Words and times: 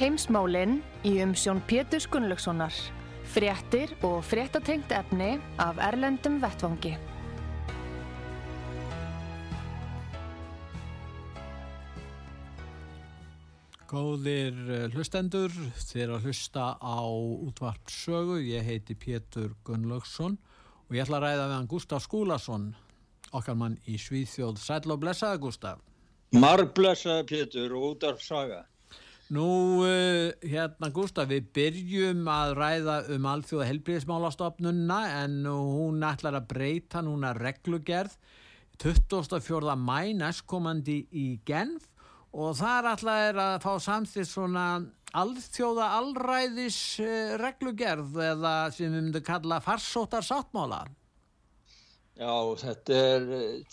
Heimsmálinn 0.00 0.78
í 1.04 1.18
umsjón 1.20 1.58
Pétur 1.68 2.00
Gunnlaugssonar. 2.08 2.72
Fréttir 3.28 3.90
og 4.00 4.22
fréttatengt 4.24 4.94
efni 4.96 5.34
af 5.60 5.76
Erlendum 5.76 6.38
Vettvangi. 6.40 6.94
Góðir 13.92 14.56
eh, 14.72 14.86
hlustendur, 14.94 15.52
þér 15.90 16.16
að 16.16 16.30
hlusta 16.30 16.70
á 16.80 17.04
útvarpsögu. 17.04 18.40
Ég 18.40 18.64
heiti 18.64 18.96
Pétur 18.96 19.52
Gunnlaugsson 19.68 20.40
og 20.88 20.96
ég 20.96 21.04
ætla 21.04 21.20
að 21.20 21.26
ræða 21.28 21.44
við 21.44 21.56
hann 21.58 21.70
Gustaf 21.76 22.08
Skúlason, 22.08 22.70
okkar 23.36 23.60
mann 23.66 23.76
í 23.84 24.00
Svíþjóð. 24.00 24.64
Sæl 24.64 24.96
og 24.96 25.04
blessaði 25.04 25.44
Gustaf. 25.44 25.84
Marblessaði 26.32 27.28
Pétur 27.34 27.76
og 27.76 27.90
útvarpsaga. 27.92 28.64
Nú, 29.30 29.46
uh, 29.86 30.32
hérna 30.42 30.88
Gustaf, 30.90 31.28
við 31.30 31.52
byrjum 31.54 32.24
að 32.26 32.56
ræða 32.58 32.94
um 33.14 33.28
alþjóða 33.30 33.68
helbriðismálastofnunna 33.68 34.96
en 35.20 35.36
hún 35.46 36.02
ætlar 36.02 36.40
að 36.40 36.48
breyta 36.50 36.98
núna 37.06 37.30
reglugerð 37.38 38.16
24. 38.82 39.76
mæ 39.78 40.16
næstkomandi 40.18 41.04
í 41.14 41.26
Genf 41.46 41.86
og 42.34 42.58
þar 42.58 42.90
alltaf 42.96 43.22
er 43.28 43.38
að 43.44 43.54
fá 43.62 43.70
samþýtt 43.86 44.32
svona 44.32 44.66
alþjóða 45.22 45.92
allræðis 46.00 46.80
reglugerð 47.38 48.18
eða 48.32 48.54
sem 48.74 48.90
við 48.90 48.96
myndum 48.98 49.28
kalla 49.30 49.62
farsóttar 49.62 50.26
sáttmála. 50.26 50.88
Já, 52.20 52.32
þetta 52.60 52.96
er, 53.00 53.22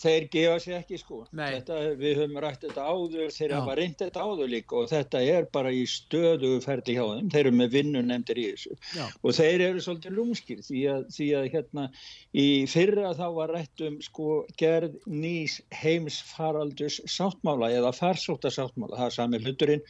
þeir 0.00 0.26
gefa 0.32 0.60
sér 0.64 0.76
ekki 0.78 0.98
sko. 1.02 1.18
Þetta, 1.36 1.80
við 2.00 2.14
höfum 2.22 2.38
rætt 2.40 2.62
þetta 2.64 2.86
áður, 2.88 3.26
þeir 3.34 3.52
Já. 3.52 3.56
hafa 3.58 3.74
reynd 3.76 3.98
þetta 4.00 4.24
áður 4.24 4.52
líka 4.54 4.78
og 4.78 4.86
þetta 4.88 5.20
er 5.34 5.48
bara 5.52 5.72
í 5.76 5.82
stöðu 5.92 6.54
ferli 6.64 6.94
hjá 6.96 7.02
þeim. 7.10 7.28
Þeir 7.34 7.42
eru 7.42 7.52
með 7.58 7.76
vinnu 7.76 8.02
nefndir 8.08 8.40
í 8.40 8.46
þessu. 8.54 8.78
Já. 8.96 9.04
Og 9.20 9.36
þeir 9.36 9.66
eru 9.66 9.84
svolítið 9.84 10.16
lúmskir 10.16 10.64
því 10.64 10.84
að, 10.94 11.04
því 11.18 11.28
að 11.42 11.50
hérna 11.58 11.86
í 12.32 12.48
fyrra 12.72 13.12
þá 13.20 13.26
var 13.36 13.54
rætt 13.58 13.84
um 13.90 14.00
sko 14.08 14.40
gerð 14.64 14.96
nýs 15.04 15.60
heimsfaraldus 15.82 17.02
sáttmála 17.04 17.68
eða 17.76 17.92
farsóta 18.00 18.48
sáttmála. 18.54 18.96
Það 18.96 19.10
er 19.10 19.18
sami 19.20 19.42
hluturinn. 19.44 19.84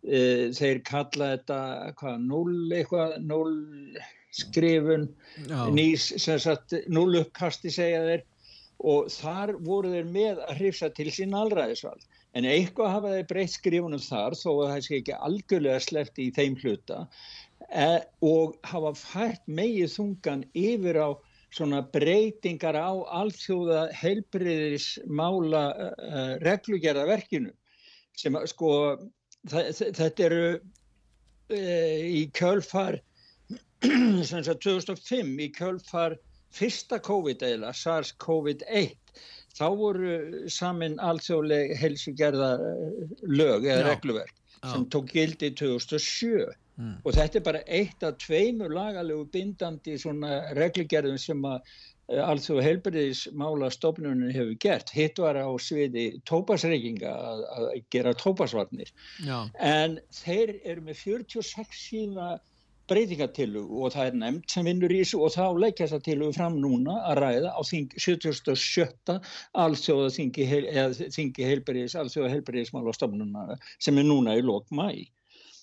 Eh, 0.00 0.48
Þeir 0.56 0.82
kalla 0.88 1.34
þetta 1.36 1.60
hvað, 2.00 2.22
null 2.26 2.72
eitthvað, 2.74 3.20
null 3.22 3.54
skrifun 4.34 5.08
Já. 5.48 5.60
nýs 5.74 6.10
sem 6.22 6.38
sagt 6.42 6.74
null 6.88 7.18
uppkasti 7.20 7.72
segja 7.74 8.02
þeir 8.06 8.26
og 8.90 9.10
þar 9.12 9.54
voru 9.60 9.92
þeir 9.92 10.08
með 10.08 10.42
að 10.46 10.60
hrifsa 10.60 10.90
til 10.96 11.10
sín 11.12 11.36
allræðisvald 11.36 12.06
en 12.38 12.46
eitthvað 12.48 12.94
hafa 12.94 13.14
þeir 13.16 13.28
breytt 13.32 13.54
skrifunum 13.56 14.02
þar 14.02 14.36
þó 14.38 14.50
að 14.52 14.68
það 14.70 14.84
sé 14.86 15.00
ekki 15.00 15.18
algjörlega 15.28 15.82
sleppt 15.84 16.22
í 16.22 16.28
þeim 16.36 16.56
hluta 16.62 17.00
e, 17.68 17.88
og 18.24 18.56
hafa 18.70 18.94
fært 18.96 19.42
megið 19.50 19.92
þungan 19.96 20.46
yfir 20.56 21.00
á 21.02 21.10
svona 21.50 21.82
breytingar 21.92 22.78
á 22.78 22.94
alþjóða 23.20 23.88
heilbriðismála 23.98 25.62
uh, 25.74 26.34
reglugerðaverkinu 26.44 27.50
sem 28.18 28.36
að, 28.38 28.46
sko 28.52 28.70
þetta 29.50 30.26
eru 30.28 30.44
uh, 30.54 31.98
í 32.06 32.28
kjölfar 32.36 33.00
sem 33.00 33.09
2005 34.66 35.36
í 35.40 35.50
kjölfar 35.56 36.16
fyrsta 36.54 36.98
COVID-eila, 37.06 37.70
SARS-CoV-1 37.76 38.96
þá 39.56 39.66
voru 39.78 40.16
samin 40.50 40.98
alþjóðleg 41.02 41.76
helsugerða 41.78 42.50
lög 43.26 43.66
eða 43.66 43.84
Já. 43.84 43.88
regluverk 43.92 44.36
sem 44.60 44.84
tók 44.92 45.14
gildi 45.14 45.54
2007 45.56 46.50
Mm. 46.80 46.96
og 47.04 47.12
þetta 47.12 47.36
er 47.36 47.44
bara 47.44 47.60
eitt 47.68 48.04
af 48.06 48.18
tveimur 48.22 48.72
lagalegu 48.72 49.26
bindandi 49.34 49.98
svona 50.00 50.38
reglugerðum 50.56 51.18
sem 51.20 51.42
að 51.44 51.74
alþjóða 52.24 52.62
heilbyrðismála 52.66 53.68
stofnunum 53.70 54.32
hefur 54.34 54.56
gert. 54.64 54.90
Hitt 54.96 55.20
var 55.22 55.36
á 55.38 55.46
sviði 55.62 56.06
tópasreikinga 56.26 57.10
að, 57.12 57.42
að 57.54 57.66
gera 57.94 58.14
tópasvarnir 58.18 58.90
Já. 59.26 59.44
en 59.60 59.98
þeir 60.22 60.56
eru 60.64 60.86
með 60.88 61.02
46 61.04 61.84
sína 61.84 62.30
breytingatillugu 62.90 63.84
og 63.84 63.94
það 63.94 64.10
er 64.10 64.18
nefnd 64.22 64.52
sem 64.52 64.66
vinnur 64.66 64.92
í 64.94 65.00
þessu 65.02 65.22
og 65.24 65.32
þá 65.34 65.44
leggja 65.62 65.86
þessa 65.86 66.02
tillugu 66.08 66.36
fram 66.36 66.58
núna 66.62 66.96
að 67.10 67.20
ræða 67.20 67.54
á 67.54 67.60
þing, 67.66 67.94
77. 67.96 69.16
alþjóða 69.64 70.10
þingi, 70.16 70.48
þingi 71.16 71.48
heilbyrðis, 71.48 71.96
alþjóða 72.00 72.34
heilbyrðismála 72.34 72.94
stofnunna 72.96 73.58
sem 73.78 73.98
er 74.00 74.08
núna 74.08 74.36
í 74.38 74.44
lok 74.44 74.68
mæ 74.74 74.90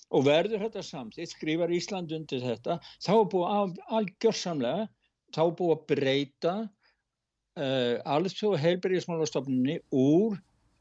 og 0.08 0.24
verður 0.24 0.64
þetta 0.64 0.84
samþýtt, 0.84 1.34
skrifar 1.34 1.72
Ísland 1.74 2.12
undir 2.16 2.40
þetta, 2.40 2.78
þá 3.04 3.12
er 3.14 3.26
búið 3.32 3.80
algjörsamlega, 3.98 4.86
þá 5.36 5.40
er 5.44 5.56
búið 5.58 5.74
að 5.74 5.82
breyta 5.92 6.54
uh, 6.64 7.96
alþjóða 8.16 8.62
heilbyrðismálastofnunni 8.64 9.80
úr 9.92 10.38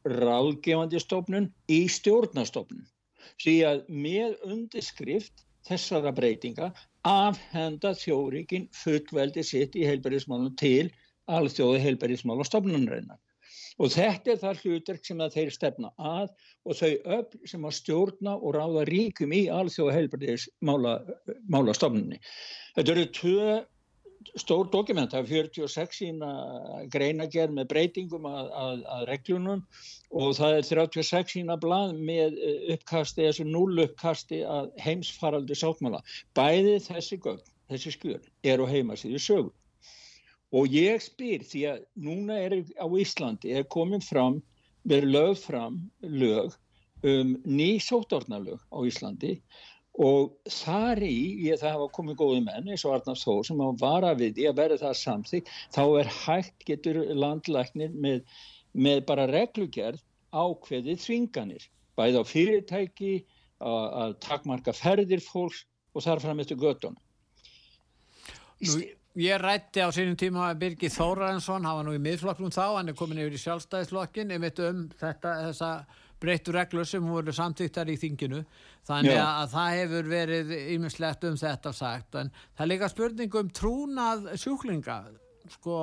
ráðgefandi 0.07 1.01
stofnun 1.03 1.49
í 1.67 1.81
stjórnastofnun. 1.91 2.85
Því 3.43 3.57
að 3.67 3.83
með 3.91 4.37
undirskrift 4.47 5.43
þessara 5.67 6.13
breytinga 6.15 6.71
afhenda 7.07 7.93
þjórikin 7.97 8.67
fullveldi 8.75 9.43
sitt 9.45 9.75
í 9.75 9.85
heilbyrðismálunum 9.87 10.55
til 10.59 10.91
alþjóða 11.27 11.79
heilbyrðismálastofnunarinnar. 11.85 13.19
Og 13.77 13.91
þetta 13.93 14.31
er 14.33 14.39
það 14.41 14.61
hlutverk 14.63 15.03
sem 15.05 15.19
þeir 15.33 15.51
stefna 15.53 15.89
að 16.01 16.29
og 16.65 16.73
þau 16.79 16.93
öll 17.17 17.49
sem 17.51 17.67
að 17.67 17.77
stjórna 17.77 18.33
og 18.37 18.55
ráða 18.57 18.81
ríkum 18.89 19.31
í 19.37 19.41
alþjóða 19.53 19.97
heilbæriðismálastofnunni. 19.99 22.17
Þetta 22.77 22.93
eru 22.95 23.05
tvö 23.19 23.43
stór 24.35 24.67
dokument, 24.71 25.11
það 25.11 25.23
er 25.23 25.29
46 25.31 25.99
sína 25.99 26.31
greinagerð 26.93 27.55
með 27.57 27.69
breytingum 27.71 28.27
að, 28.29 28.49
að, 28.63 28.81
að 28.95 29.05
reglunum 29.11 29.61
og 30.11 30.33
það 30.37 30.57
er 30.57 30.67
36 30.69 31.35
sína 31.35 31.57
blað 31.61 31.93
með 31.97 32.37
eh, 32.39 32.59
uppkasti, 32.75 33.25
þessu 33.27 33.47
null 33.47 33.83
uppkasti 33.85 34.41
að 34.47 34.69
heimsfaraldu 34.83 35.57
sáttmála. 35.57 36.03
Bæði 36.37 36.77
þessi 36.87 37.19
gögn, 37.23 37.43
þessi 37.71 37.95
skjöl, 37.95 38.21
eru 38.43 38.67
heimasíðu 38.69 39.23
sögur. 39.23 39.55
Og 40.55 40.71
ég 40.71 41.01
spyr 41.03 41.43
því 41.43 41.63
að 41.73 41.81
núna 41.99 42.37
er 42.45 42.61
á 42.79 42.87
Íslandi 42.87 43.51
er 43.59 43.67
komin 43.67 44.03
fram, 44.03 44.39
verið 44.87 45.11
lög 45.11 45.33
fram 45.41 45.81
lög 46.01 46.55
um 47.03 47.35
ný 47.45 47.77
sóttórnalög 47.83 48.61
á 48.71 48.79
Íslandi 48.87 49.41
og 49.97 50.35
þar 50.59 51.01
í, 51.05 51.15
ég 51.47 51.57
það 51.61 51.73
hafa 51.73 51.87
komið 51.95 52.19
góði 52.19 52.41
menn 52.45 52.69
eins 52.69 52.83
og 52.85 52.97
Arnar 52.97 53.17
Þór 53.17 53.47
sem 53.47 53.63
hafa 53.63 53.79
vara 53.81 54.11
við 54.17 54.35
því 54.37 54.45
að 54.49 54.59
verða 54.59 54.77
það 54.83 54.99
samþygg, 54.99 55.49
þá 55.73 55.81
er 56.01 56.11
hægt 56.19 56.67
getur 56.67 56.99
landlæknir 57.17 57.95
með, 57.97 58.21
með 58.77 59.01
bara 59.09 59.25
reglugerð 59.31 60.03
ákveðið 60.37 61.01
þvinganir, 61.01 61.65
bæði 61.97 62.21
á 62.21 62.23
fyrirtæki, 62.29 63.15
að, 63.57 64.13
takmarka 64.21 64.75
ferðir 64.77 65.23
fólks 65.25 65.65
og 65.97 66.05
þar 66.05 66.21
fram 66.21 66.43
eftir 66.43 66.59
göttunum. 66.61 67.01
Nú, 68.61 68.81
ég 69.17 69.41
rætti 69.41 69.81
á 69.81 69.89
sínum 69.93 70.17
tíma 70.17 70.51
að 70.51 70.59
Birgir 70.61 70.93
Þórarensson, 70.93 71.65
hann 71.65 71.79
var 71.79 71.87
nú 71.87 71.95
í 71.97 72.01
miðflokknum 72.05 72.53
þá, 72.53 72.77
hann 72.77 72.93
er 72.93 72.97
komin 72.97 73.23
yfir 73.23 73.37
í 73.37 73.41
sjálfstæðisflokkin, 73.41 74.35
um 74.37 74.83
þetta, 75.01 75.33
þessa 75.47 75.71
breyttu 76.21 76.53
reglur 76.55 76.87
sem 76.87 77.05
voru 77.05 77.33
samtíktar 77.35 77.89
í 77.91 77.97
þinginu. 77.99 78.43
Þannig 78.87 79.15
Já. 79.15 79.23
að 79.27 79.55
það 79.55 79.77
hefur 79.77 80.11
verið 80.11 80.53
ýmislegt 80.75 81.25
um 81.29 81.39
þetta 81.39 81.73
sagt, 81.75 82.19
en 82.19 82.31
það 82.57 82.65
er 82.65 82.71
líka 82.73 82.91
spurning 82.91 83.41
um 83.41 83.49
trúnað 83.53 84.29
sjúklinga. 84.39 84.99
Sko, 85.57 85.79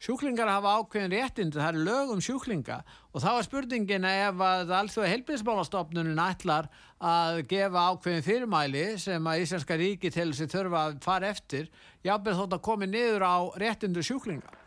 sjúklingar 0.00 0.48
hafa 0.48 0.76
ákveðin 0.80 1.14
réttindi, 1.16 1.60
það 1.60 1.74
er 1.74 1.84
lög 1.88 2.14
um 2.14 2.22
sjúklinga 2.24 2.80
og 3.10 3.24
þá 3.24 3.30
er 3.32 3.46
spurningin 3.46 4.08
ef 4.08 4.44
að 4.44 4.72
allþjóða 4.78 5.12
heilbíðismálastofnunin 5.14 6.22
ætlar 6.24 6.70
að 7.00 7.42
gefa 7.50 7.86
ákveðin 7.90 8.26
fyrirmæli 8.26 8.86
sem 9.00 9.28
að 9.28 9.44
Íslenska 9.44 9.78
ríki 9.80 10.12
til 10.12 10.30
þessi 10.32 10.48
þurfa 10.52 10.86
að 10.86 10.98
fara 11.04 11.30
eftir, 11.32 11.70
jábel 12.04 12.36
þótt 12.38 12.56
að 12.58 12.66
komi 12.68 12.90
niður 12.90 13.24
á 13.28 13.36
réttindu 13.60 14.04
sjúklinga. 14.04 14.59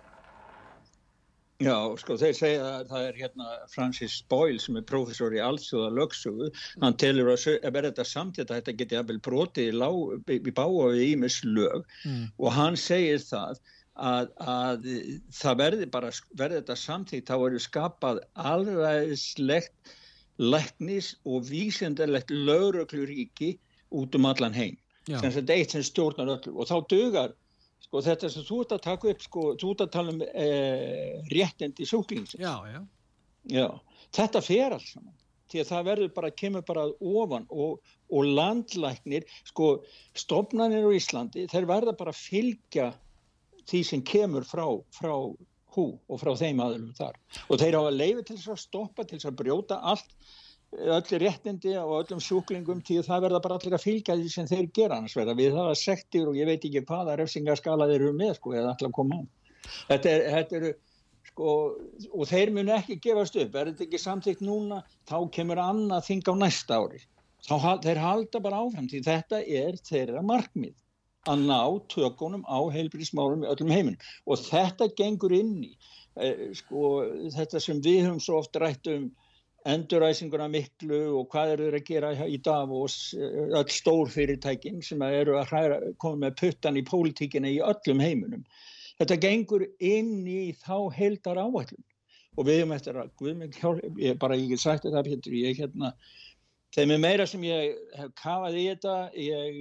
Já, 1.62 1.76
sko, 2.02 2.16
þeir 2.18 2.34
segja 2.36 2.64
að 2.66 2.88
það 2.90 3.06
er 3.08 3.20
hérna 3.22 3.52
Francis 3.72 4.16
Boyle 4.30 4.60
sem 4.60 4.78
er 4.80 4.86
professor 4.90 5.36
í 5.36 5.42
allsjóða 5.44 5.92
lögsögu, 5.94 6.50
hann 6.82 6.98
telur 6.98 7.30
að 7.34 7.46
verða 7.68 7.92
þetta 7.92 8.06
samtitt 8.10 8.50
að 8.50 8.60
þetta 8.60 8.76
geti 8.80 8.98
að 8.98 9.12
vel 9.12 9.20
brotið 9.28 9.70
í, 9.70 9.92
í, 10.34 10.40
í 10.40 10.54
báa 10.58 10.90
við 10.96 11.04
ímis 11.12 11.40
lög. 11.46 11.86
Mm. 12.08 12.26
og 12.42 12.56
hann 12.58 12.80
segir 12.80 13.22
það 13.22 13.62
að, 13.94 14.32
að 14.42 14.88
það 15.38 15.60
verði 15.62 15.90
bara, 15.94 16.10
verði 16.42 16.62
þetta 16.62 16.80
samtitt 16.80 17.30
þá 17.30 17.36
eru 17.38 17.62
skapað 17.62 18.24
alvegslegt 18.34 19.94
læknis 20.42 21.14
og 21.30 21.46
vísendarlegt 21.50 22.34
laurökluríki 22.34 23.54
út 23.94 24.16
um 24.18 24.26
allan 24.26 24.58
heim, 24.58 24.78
sem 25.06 25.30
þetta 25.30 25.54
eitt 25.54 25.76
sem 25.76 25.86
stjórnar 25.86 26.34
öllu. 26.40 26.56
Og 26.58 26.70
þá 26.70 26.78
dögar 26.90 27.36
sko 27.94 28.02
þetta 28.02 28.30
sem 28.34 28.46
þú 28.48 28.56
ert 28.64 28.72
að 28.74 28.86
taka 28.88 29.10
upp 29.12 29.20
sko, 29.22 29.42
þú 29.62 29.74
ert 29.74 29.82
að 29.84 29.90
tala 29.94 30.14
um 30.16 30.22
eh, 30.26 31.20
réttendi 31.30 31.86
sjúklingsins 31.86 32.42
já, 32.42 32.56
já. 32.66 32.80
Já, 33.54 33.68
þetta 34.18 34.42
fer 34.42 34.74
alls 34.74 34.88
saman 34.96 35.14
því 35.52 35.62
að 35.62 35.70
það 35.70 35.86
verður 35.92 36.14
bara, 36.16 36.32
kemur 36.34 36.64
bara 36.66 36.88
ofan 36.90 37.46
og, 37.54 37.92
og 38.10 38.30
landlæknir 38.40 39.28
sko, 39.46 39.68
stofnanir 40.18 40.88
á 40.90 40.92
Íslandi 40.98 41.46
þeir 41.52 41.70
verða 41.70 41.94
bara 42.00 42.16
að 42.16 42.24
fylgja 42.24 42.88
því 43.70 43.82
sem 43.86 44.02
kemur 44.02 44.48
frá, 44.48 44.66
frá 44.98 45.14
hú 45.76 45.86
og 46.10 46.22
frá 46.24 46.34
þeim 46.40 46.64
aðlum 46.66 46.96
þar. 46.98 47.20
Og 47.46 47.62
þeir 47.62 47.78
hafa 47.78 47.94
leiði 47.94 48.26
til 48.26 48.40
þess 48.40 48.56
að 48.56 48.64
stoppa 48.64 49.06
til 49.06 49.20
þess 49.20 49.30
að 49.30 49.38
brjóta 49.44 49.78
allt 49.94 50.18
öllu 50.74 51.20
réttindi 51.22 51.76
og 51.80 51.94
öllum 52.02 52.22
sjúklingum 52.24 52.82
til 52.86 53.02
það 53.06 53.28
verða 53.28 53.42
bara 53.44 53.60
allir 53.60 53.76
að 53.78 53.86
fylgja 53.86 54.16
því 54.18 54.32
sem 54.34 54.50
þeir 54.50 54.70
gera 54.76 54.98
annars 54.98 55.16
verða 55.18 55.36
við 55.38 55.56
það 55.58 55.70
að 55.70 55.80
sektir 55.82 56.30
og 56.30 56.40
ég 56.40 56.50
veit 56.50 56.66
ekki 56.66 56.84
hvaða 56.88 57.18
refsingarskala 57.20 57.88
þeir 57.92 58.00
eru 58.00 58.14
með 58.18 58.36
sko 58.40 58.56
eða 58.56 58.74
allir 58.74 58.90
að 58.90 58.98
koma 58.98 59.20
á. 59.20 59.22
Þetta, 59.92 60.14
er, 60.14 60.48
eru 60.60 60.74
sko 61.30 61.56
og 62.12 62.30
þeir 62.30 62.54
munu 62.56 62.76
ekki 62.76 63.00
gefast 63.04 63.38
upp. 63.40 63.56
Er 63.56 63.72
þetta 63.72 63.88
ekki 63.88 64.02
samtíkt 64.02 64.46
núna 64.46 64.84
þá 65.10 65.18
kemur 65.36 65.62
annað 65.64 66.08
þing 66.10 66.30
á 66.30 66.34
næsta 66.44 66.80
ári. 66.82 67.04
Þá 67.44 67.84
þeir 67.84 68.00
halda 68.00 68.44
bara 68.44 68.62
áfram 68.64 68.88
því 68.90 69.04
þetta 69.04 69.42
er 69.44 69.80
þeirra 69.84 70.24
markmið 70.26 70.78
að 71.30 71.44
ná 71.48 71.60
tökunum 71.92 72.44
á 72.48 72.60
heilbríðismálum 72.74 73.46
í 73.46 73.50
öllum 73.52 73.72
heiminn 73.72 74.00
og 74.28 74.42
þetta 74.44 74.90
gengur 74.98 75.32
inn 75.36 75.62
í 75.64 75.72
eh, 76.20 76.50
sko 76.58 77.04
þetta 77.32 77.62
sem 77.64 77.80
við 77.84 78.08
höfum 78.08 78.24
svo 78.24 78.42
oft 78.42 78.60
rætt 78.60 78.90
um 78.92 79.06
enduræsinguna 79.70 80.50
miklu 80.52 81.00
og 81.20 81.30
hvað 81.32 81.54
eru 81.54 81.68
þeir 81.68 81.78
að 81.78 81.88
gera 81.88 82.28
í 82.28 82.40
Davos, 82.44 82.98
öll 83.16 83.72
stór 83.72 84.12
fyrirtækin 84.12 84.82
sem 84.84 85.02
eru 85.08 85.38
að 85.40 85.54
hræra, 85.54 85.80
koma 86.02 86.26
með 86.26 86.38
puttan 86.42 86.80
í 86.80 86.84
pólitíkina 86.88 87.52
í 87.52 87.62
öllum 87.64 88.04
heiminum. 88.04 88.44
Þetta 89.00 89.20
gengur 89.24 89.66
inn 89.80 90.28
í 90.28 90.52
þá 90.60 90.92
heildar 90.98 91.40
áætlun 91.42 91.84
og 92.34 92.48
við 92.48 92.60
erum 92.64 92.76
eftir 92.76 92.98
að, 92.98 93.12
ég 94.02 94.20
bara 94.22 94.38
ekki 94.38 94.58
sagt 94.58 94.88
þetta 94.88 95.04
Pétur, 95.06 95.36
ég 95.38 95.60
hérna 95.62 95.94
Þeim 96.74 96.90
er 96.96 97.02
meira 97.04 97.26
sem 97.30 97.44
ég 97.46 97.76
hef 97.94 98.14
kafað 98.18 98.56
í 98.58 98.64
þetta, 98.72 98.94
ég 99.22 99.58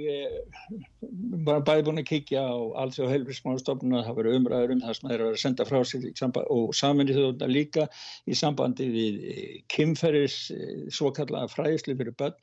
var 1.44 1.58
eh, 1.58 1.64
bæði 1.66 1.84
búin 1.84 2.00
að 2.00 2.06
kíkja 2.08 2.40
á 2.40 2.56
alls 2.80 2.96
og 3.04 3.10
helfrismánstofnuna, 3.12 4.00
það 4.06 4.18
verið 4.20 4.36
umræður 4.38 4.72
um 4.72 4.80
það 4.80 4.96
sem 4.96 5.10
þeir 5.10 5.18
eru 5.18 5.32
að 5.34 5.42
senda 5.42 5.66
frá 5.68 5.82
sig 5.90 6.06
og 6.40 6.72
saminni 6.78 7.12
þjóðuna 7.12 7.50
líka 7.52 7.84
í 8.24 8.38
sambandi 8.38 8.88
við 8.94 9.18
eh, 9.28 9.54
kymferis, 9.74 10.38
eh, 10.56 10.86
svo 10.88 11.12
kallaða 11.12 11.52
fræðisli 11.52 11.98
fyrir 12.00 12.16
börn. 12.16 12.38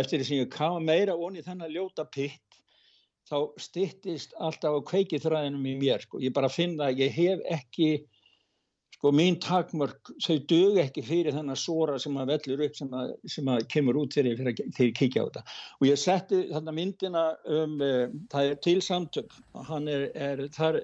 Eftir 0.00 0.22
því 0.22 0.28
sem 0.30 0.40
ég 0.40 0.52
kafa 0.56 0.80
meira 0.84 1.16
onni 1.16 1.44
þennan 1.44 1.74
ljóta 1.76 2.08
pitt, 2.08 2.60
þá 3.28 3.60
stittist 3.60 4.32
alltaf 4.40 4.72
á 4.72 4.88
kveikið 4.88 5.26
þræðinum 5.26 5.68
í 5.68 5.76
mér. 5.84 6.08
Sko. 6.08 6.24
Ég 6.24 6.32
bara 6.32 6.48
finna 6.48 6.88
að 6.88 7.04
ég 7.04 7.12
hef 7.12 7.44
ekki 7.60 7.90
sko 8.98 9.12
mín 9.14 9.36
takmörk 9.38 10.10
þau 10.24 10.38
dög 10.50 10.80
ekki 10.82 11.04
fyrir 11.06 11.36
þennan 11.36 11.58
sóra 11.58 12.00
sem 12.02 12.16
að 12.18 12.32
vellur 12.32 12.64
upp 12.66 12.74
sem 12.74 12.96
að, 12.98 13.12
sem 13.30 13.50
að 13.52 13.60
kemur 13.70 14.00
út 14.00 14.16
þegar 14.16 14.50
ég, 14.50 14.62
ég 14.74 14.96
kíkja 14.98 15.22
á 15.22 15.26
þetta. 15.28 15.42
Og 15.78 15.86
ég 15.86 16.00
setti 16.02 16.40
þarna 16.50 16.74
myndina 16.74 17.22
um 17.46 17.78
uh, 17.78 18.08
það 18.32 18.50
er 18.50 18.58
til 18.66 18.80
samtök. 18.82 19.38
Hann 19.70 19.86
er, 19.92 20.08
er 20.18 20.42
þar 20.56 20.80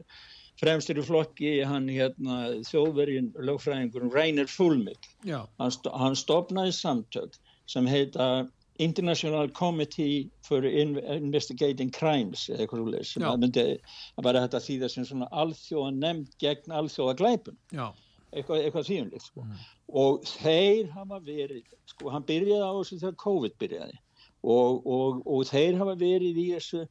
fremstur 0.62 1.00
í 1.00 1.04
flokki 1.04 1.54
hann 1.66 1.88
hérna 1.90 2.36
þjóðvergin 2.68 3.32
lögfræðingur 3.42 4.06
Reiner 4.14 4.46
Fulmik 4.46 5.08
hann, 5.26 5.72
hann 5.90 6.18
stopnaði 6.18 6.74
samtök 6.76 7.34
sem 7.66 7.88
heita 7.90 8.46
International 8.82 9.50
Committee 9.54 10.28
for 10.46 10.66
Investigating 10.66 11.90
Crimes 11.94 12.46
eða 12.50 12.64
eitthvað 12.64 12.84
úrlega 12.84 13.08
sem 13.10 13.26
að 13.26 13.42
myndi 13.42 13.66
að 13.74 14.24
bara 14.26 14.46
þetta 14.46 14.62
þýða 14.68 14.90
sem 14.94 15.10
svona 15.10 15.30
alþjóða 15.42 15.92
nefnd 15.98 16.38
gegn 16.42 16.78
alþjóða 16.78 17.18
glæpun 17.18 17.58
Já 17.74 17.88
eitthvað, 18.34 18.64
eitthvað 18.64 18.88
þýjumlegt 18.88 19.28
sko. 19.28 19.44
mm. 19.44 19.66
og 20.02 20.28
þeir 20.28 20.90
hafa 20.94 21.20
verið 21.24 21.74
sko, 21.92 22.10
hann 22.14 22.26
byrjaði 22.28 22.64
á 22.66 22.72
þessu 22.78 23.00
þegar 23.02 23.20
COVID 23.24 23.58
byrjaði 23.62 23.98
og, 24.44 24.86
og, 24.96 25.20
og 25.24 25.44
þeir 25.50 25.78
hafa 25.80 25.94
verið 26.00 26.40
í 26.40 26.48
þessu 26.54 26.84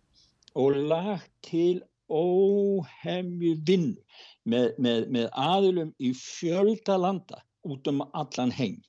og 0.59 0.79
lagt 0.91 1.29
til 1.45 1.81
óhemju 2.13 3.53
vinn 3.67 3.91
með, 4.45 4.73
með, 4.77 5.05
með 5.13 5.29
aðlum 5.39 5.93
í 6.03 6.11
fjölda 6.17 6.97
landa 6.99 7.41
út 7.63 7.87
um 7.89 8.03
allan 8.11 8.51
heim 8.53 8.81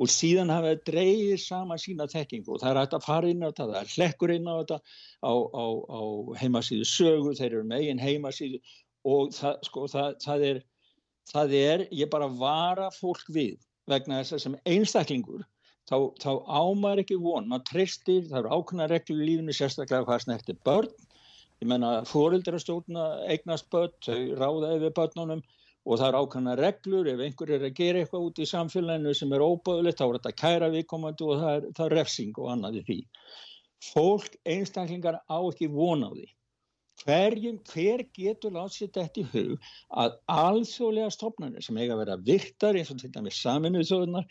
og 0.00 0.10
síðan 0.10 0.50
hafa 0.52 0.72
það 0.72 0.84
dreyið 0.88 1.34
sama 1.42 1.76
sína 1.80 2.08
þekkingu 2.10 2.54
og 2.54 2.62
það 2.62 2.70
er 2.70 2.80
hægt 2.80 2.96
að 2.96 3.06
fara 3.06 3.30
inn 3.30 3.44
á 3.44 3.48
þetta, 3.50 3.66
það 3.68 3.80
er 3.82 3.92
hlekkur 3.96 4.34
inn 4.34 4.48
á 4.48 4.54
þetta 4.54 4.78
á, 4.78 5.32
á, 5.32 5.64
á 5.92 6.00
heimasíðu 6.40 6.88
sögu, 6.88 7.34
þeir 7.38 7.50
eru 7.50 7.64
með 7.68 7.88
einn 7.90 8.02
heimasíðu 8.02 8.62
og 9.12 9.34
það, 9.36 9.58
sko, 9.68 9.86
það, 9.90 10.16
það 10.24 10.46
er 10.48 10.62
það 11.30 11.54
er, 11.58 11.86
ég 11.94 12.10
bara 12.10 12.28
vara 12.28 12.90
fólk 12.94 13.28
við 13.32 13.60
vegna 13.90 14.20
þess 14.20 14.36
að 14.36 14.42
sem 14.44 14.58
einstaklingur 14.74 15.44
þá, 15.90 15.96
þá 16.22 16.30
ámar 16.46 17.02
ekki 17.02 17.18
von, 17.22 17.48
maður 17.50 17.66
tristir, 17.70 18.26
það 18.28 18.38
eru 18.42 18.58
ákveðna 18.58 18.90
reglur 18.92 19.22
í 19.22 19.30
lífinu 19.30 19.56
sérstaklega 19.56 20.06
hvað 20.08 20.24
snertir 20.26 20.58
börn. 20.66 20.92
Ég 21.62 21.70
menna 21.70 21.90
fórildra 22.08 22.58
stjórna 22.58 23.08
eignast 23.30 23.68
börn, 23.70 23.94
þau 24.02 24.20
ráða 24.38 24.72
yfir 24.78 24.94
börnunum 24.98 25.42
og 25.82 25.98
það 25.98 26.08
eru 26.08 26.22
ákveðna 26.24 26.58
reglur. 26.58 27.10
Ef 27.12 27.24
einhver 27.26 27.54
er 27.56 27.66
að 27.68 27.78
gera 27.78 28.02
eitthvað 28.02 28.28
út 28.28 28.42
í 28.42 28.50
samfélaginu 28.50 29.14
sem 29.18 29.34
er 29.34 29.46
óböðulegt, 29.46 30.02
þá 30.02 30.06
er 30.08 30.18
þetta 30.18 30.36
kæra 30.42 30.70
viðkomandi 30.74 31.26
og 31.28 31.42
það 31.42 31.56
er, 31.56 31.66
það 31.78 31.88
er 31.88 31.98
refsing 32.00 32.38
og 32.42 32.52
annað 32.56 32.78
í 32.80 32.84
því. 32.90 33.00
Fólk, 33.92 34.38
einstaklingar 34.46 35.22
á 35.26 35.38
ekki 35.42 35.70
von 35.70 36.06
á 36.06 36.10
því 36.10 36.30
Hverjum, 37.02 37.58
hver 37.72 38.04
getur 38.14 38.58
sér 38.70 38.90
þetta 38.94 39.22
í 39.22 39.24
hug 39.32 39.70
að 40.02 40.18
alþjóðlega 40.30 41.14
stofnarnir 41.14 41.64
sem 41.64 41.78
eiga 41.80 41.96
að 41.96 42.02
vera 42.04 42.18
virtar 42.28 42.78
eins 42.78 42.92
og 42.94 43.00
til 43.00 43.10
dæmis 43.14 43.40
saminuð 43.42 43.88
þjóðunar 43.88 44.28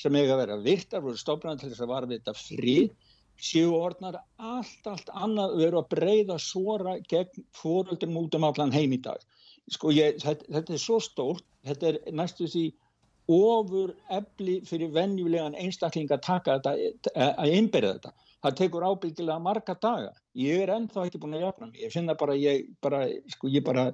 sem 0.00 0.16
eiga 0.16 0.36
að 0.36 0.40
vera 0.44 0.56
virtar 0.64 1.04
voru 1.04 1.20
stofnarnir 1.20 1.60
til 1.60 1.72
þess 1.72 1.84
að 1.84 1.92
varða 1.92 2.14
þetta 2.14 2.36
frið 2.40 2.88
séu 3.36 3.74
orðnar 3.76 4.16
allt, 4.40 4.88
allt 4.88 5.10
annað 5.12 5.58
veru 5.60 5.80
að 5.82 5.90
breyða 5.92 6.38
svora 6.40 6.96
gegn 7.10 7.44
fóröldum 7.56 8.16
út 8.22 8.36
um 8.38 8.48
allan 8.48 8.72
heim 8.72 8.94
í 8.96 9.00
dag. 9.04 9.20
Sko 9.72 9.92
ég, 9.92 10.16
þetta, 10.22 10.46
þetta 10.56 10.76
er 10.76 10.80
svo 10.80 10.98
stórt, 11.02 11.44
þetta 11.66 11.90
er 11.90 11.98
næstu 12.16 12.48
því 12.48 12.66
ofur 13.32 13.92
efli 14.14 14.60
fyrir 14.64 14.92
venjulegan 14.94 15.56
einstakling 15.58 16.12
að 16.14 16.22
taka 16.24 16.60
þetta, 16.60 17.26
að 17.34 17.56
innberða 17.58 17.96
þetta 17.98 18.14
það 18.46 18.58
tekur 18.62 18.86
ábyggilega 18.90 19.42
marga 19.42 19.76
daga. 19.82 20.12
Ég 20.38 20.62
er 20.64 20.74
ennþá 20.76 21.06
ekki 21.06 21.20
búin 21.22 21.38
að 21.38 21.46
jafna 21.48 21.70
mig. 21.70 21.82
Ég 21.84 21.94
finna 21.94 22.16
bara, 22.18 22.38
ég 22.38 22.70
bara, 22.84 23.04
sko, 23.34 23.50
ég 23.52 23.64
bara 23.66 23.90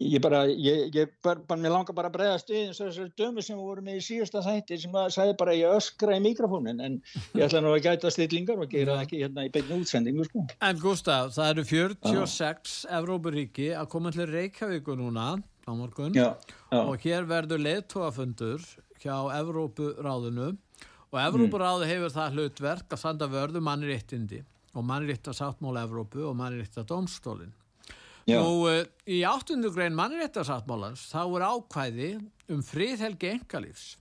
ég 0.00 0.20
bara, 0.20 0.44
ég, 0.46 0.94
ég 0.94 1.12
bara, 1.22 1.40
bara 1.48 1.60
mér 1.60 1.72
langar 1.72 1.96
bara 1.96 2.10
að 2.10 2.16
bregðast 2.18 2.50
við 2.52 2.62
eins 2.66 2.80
og 2.80 2.90
þessari 2.90 3.12
dömu 3.16 3.44
sem 3.44 3.58
voru 3.58 3.84
með 3.84 4.00
í 4.00 4.04
síðasta 4.04 4.42
þætti 4.44 4.78
sem 4.82 4.98
að 5.00 5.08
sagði 5.14 5.36
bara 5.40 5.56
ég 5.56 5.76
öskra 5.76 6.18
í 6.18 6.22
mikrofónin 6.24 6.82
en 6.84 6.98
ég 7.36 7.46
ætla 7.46 7.62
nú 7.64 7.72
að 7.72 7.86
gæta 7.86 8.12
stillingar 8.12 8.60
og 8.60 8.72
gera 8.72 8.98
það 8.98 9.04
ekki 9.06 9.22
hérna 9.22 9.46
í 9.46 9.52
beinu 9.54 9.80
útsendingu 9.80 10.28
sko. 10.28 10.44
En 10.68 10.82
Gustaf, 10.82 11.32
það 11.36 11.52
eru 11.54 11.66
46 11.70 12.76
Evrópuríki 12.98 13.70
að 13.76 13.90
koma 13.94 14.12
til 14.14 14.28
Reykjavíku 14.30 14.98
núna 15.00 15.32
á 15.40 15.72
morgun. 15.72 16.12
Já, 16.16 16.34
já. 16.70 16.80
og 16.82 17.00
hér 17.00 17.28
verður 17.30 17.64
leittóafundur 17.64 18.68
hjá 19.00 19.16
Evrópuráðinu 19.40 20.52
og 21.16 21.22
Evrópuráði 21.24 21.88
hefur 21.88 22.12
það 22.12 22.34
hlutverk 22.36 22.92
að 22.92 23.00
standa 23.00 23.28
vörðu 23.32 23.62
um 23.62 23.68
mannréttindi 23.70 24.42
og 24.76 24.84
mannréttasáttmála 24.84 25.86
Evrópu 25.86 26.26
og 26.28 26.36
mannréttadómstólin 26.36 27.54
og 28.36 28.64
uh, 28.66 28.80
í 29.08 29.22
áttundu 29.24 29.70
grein 29.72 29.96
mannréttasáttmálans 29.96 31.06
þá 31.12 31.20
er 31.24 31.46
ákvæði 31.46 32.10
um 32.52 32.64
fríðhelgi 32.66 33.32
engalífs 33.32 33.94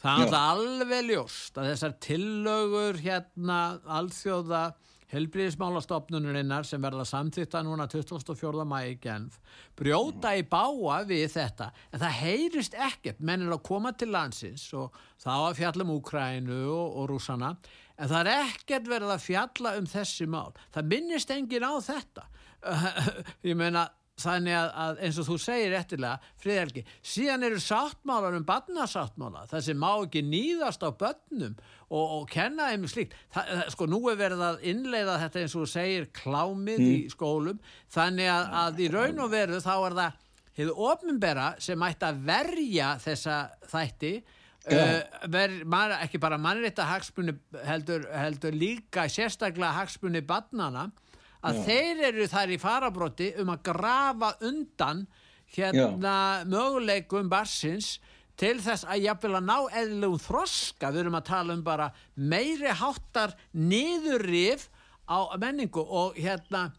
það 0.00 0.24
er 0.26 0.36
alveg 0.40 1.10
ljóst 1.10 1.60
að 1.60 1.70
þessar 1.70 1.96
tillögur 2.02 3.00
hérna 3.04 3.60
alþjóða 4.00 4.64
helbriðismálastofnunurinnar 5.10 6.66
sem 6.68 6.82
verða 6.82 7.04
samþýtta 7.08 7.62
núna 7.66 7.88
24. 7.90 8.64
mæi 8.68 8.96
genf 9.02 9.40
brjóta 9.78 10.32
í 10.38 10.44
báa 10.46 11.00
við 11.08 11.26
þetta. 11.34 11.70
En 11.90 12.02
það 12.02 12.18
heyrist 12.20 12.76
ekkert. 12.78 13.20
Menn 13.20 13.46
er 13.46 13.54
að 13.56 13.64
koma 13.66 13.92
til 13.92 14.10
landsins 14.14 14.68
og 14.78 14.96
þá 15.20 15.32
að 15.34 15.60
fjalla 15.60 15.86
um 15.86 15.94
Úkrænu 15.98 16.60
og, 16.70 16.98
og 17.00 17.08
rúsana 17.10 17.54
en 18.00 18.08
það 18.08 18.20
er 18.20 18.44
ekkert 18.48 18.88
verið 18.88 19.14
að 19.14 19.24
fjalla 19.26 19.76
um 19.78 19.88
þessi 19.90 20.26
mál. 20.30 20.52
Það 20.74 20.92
minnist 20.94 21.32
engin 21.34 21.66
á 21.66 21.74
þetta. 21.84 22.28
Ég 23.48 23.58
meina 23.58 23.88
þannig 24.20 24.56
að, 24.56 24.70
að 24.84 25.02
eins 25.06 25.18
og 25.20 25.28
þú 25.28 25.36
segir 25.42 25.76
eftirlega, 25.78 26.32
friðhelgi, 26.42 26.84
síðan 27.12 27.46
eru 27.48 27.60
sáttmálar 27.64 28.38
um 28.38 28.46
barnasáttmála, 28.48 29.44
það 29.50 29.66
sem 29.66 29.80
má 29.80 29.90
ekki 29.92 30.24
nýðast 30.26 30.86
á 30.86 30.90
börnum 31.02 31.54
og, 31.90 32.04
og 32.04 32.24
kenna 32.30 32.70
þeim 32.70 32.88
slíkt. 32.90 33.14
Það, 33.34 33.62
sko 33.74 33.90
nú 33.90 34.00
er 34.12 34.18
verið 34.20 34.46
að 34.46 34.66
innleiða 34.72 35.20
þetta 35.24 35.44
eins 35.44 35.54
og 35.56 35.64
þú 35.64 35.70
segir 35.74 36.10
klámið 36.20 36.82
mm. 36.82 36.90
í 36.90 36.98
skólum, 37.12 37.62
þannig 37.92 38.32
að, 38.32 38.50
að 38.64 38.82
í 38.84 38.90
raun 38.94 39.24
og 39.24 39.32
veru 39.34 39.62
þá 39.64 39.72
er 39.76 40.02
það 40.02 40.26
hefur 40.60 40.84
ofnbæra 40.90 41.54
sem 41.62 41.86
ætti 41.86 42.08
að 42.08 42.20
verja 42.28 42.92
þessa 43.00 43.40
þætti. 43.70 44.14
Uh, 44.70 44.98
ver, 45.32 45.54
man, 45.64 45.94
ekki 46.04 46.18
bara 46.20 46.36
mannrétta 46.36 46.84
hagsmunni 46.84 47.32
heldur, 47.64 48.02
heldur 48.12 48.52
líka 48.52 49.06
sérstaklega 49.08 49.72
hagsmunni 49.78 50.20
barnana 50.20 50.90
að 51.40 51.58
Já. 51.58 51.64
þeir 51.66 52.04
eru 52.10 52.28
þar 52.30 52.54
í 52.54 52.60
farabróti 52.60 53.28
um 53.40 53.52
að 53.54 53.62
grafa 53.70 54.30
undan 54.46 55.04
hérna 55.54 56.14
Já. 56.14 56.48
möguleikum 56.50 57.30
barsins 57.32 57.98
til 58.40 58.56
þess 58.64 58.86
að 58.88 59.04
jáfnvel 59.04 59.36
að 59.36 59.48
ná 59.48 59.56
eðlum 59.82 60.20
þroska, 60.20 60.92
við 60.92 61.02
erum 61.02 61.18
að 61.18 61.26
tala 61.28 61.56
um 61.56 61.64
bara 61.64 61.90
meiri 62.16 62.72
háttar 62.72 63.34
niðurrif 63.52 64.68
á 65.04 65.28
menningu 65.40 65.82
og 65.82 66.16
hérna 66.16 66.70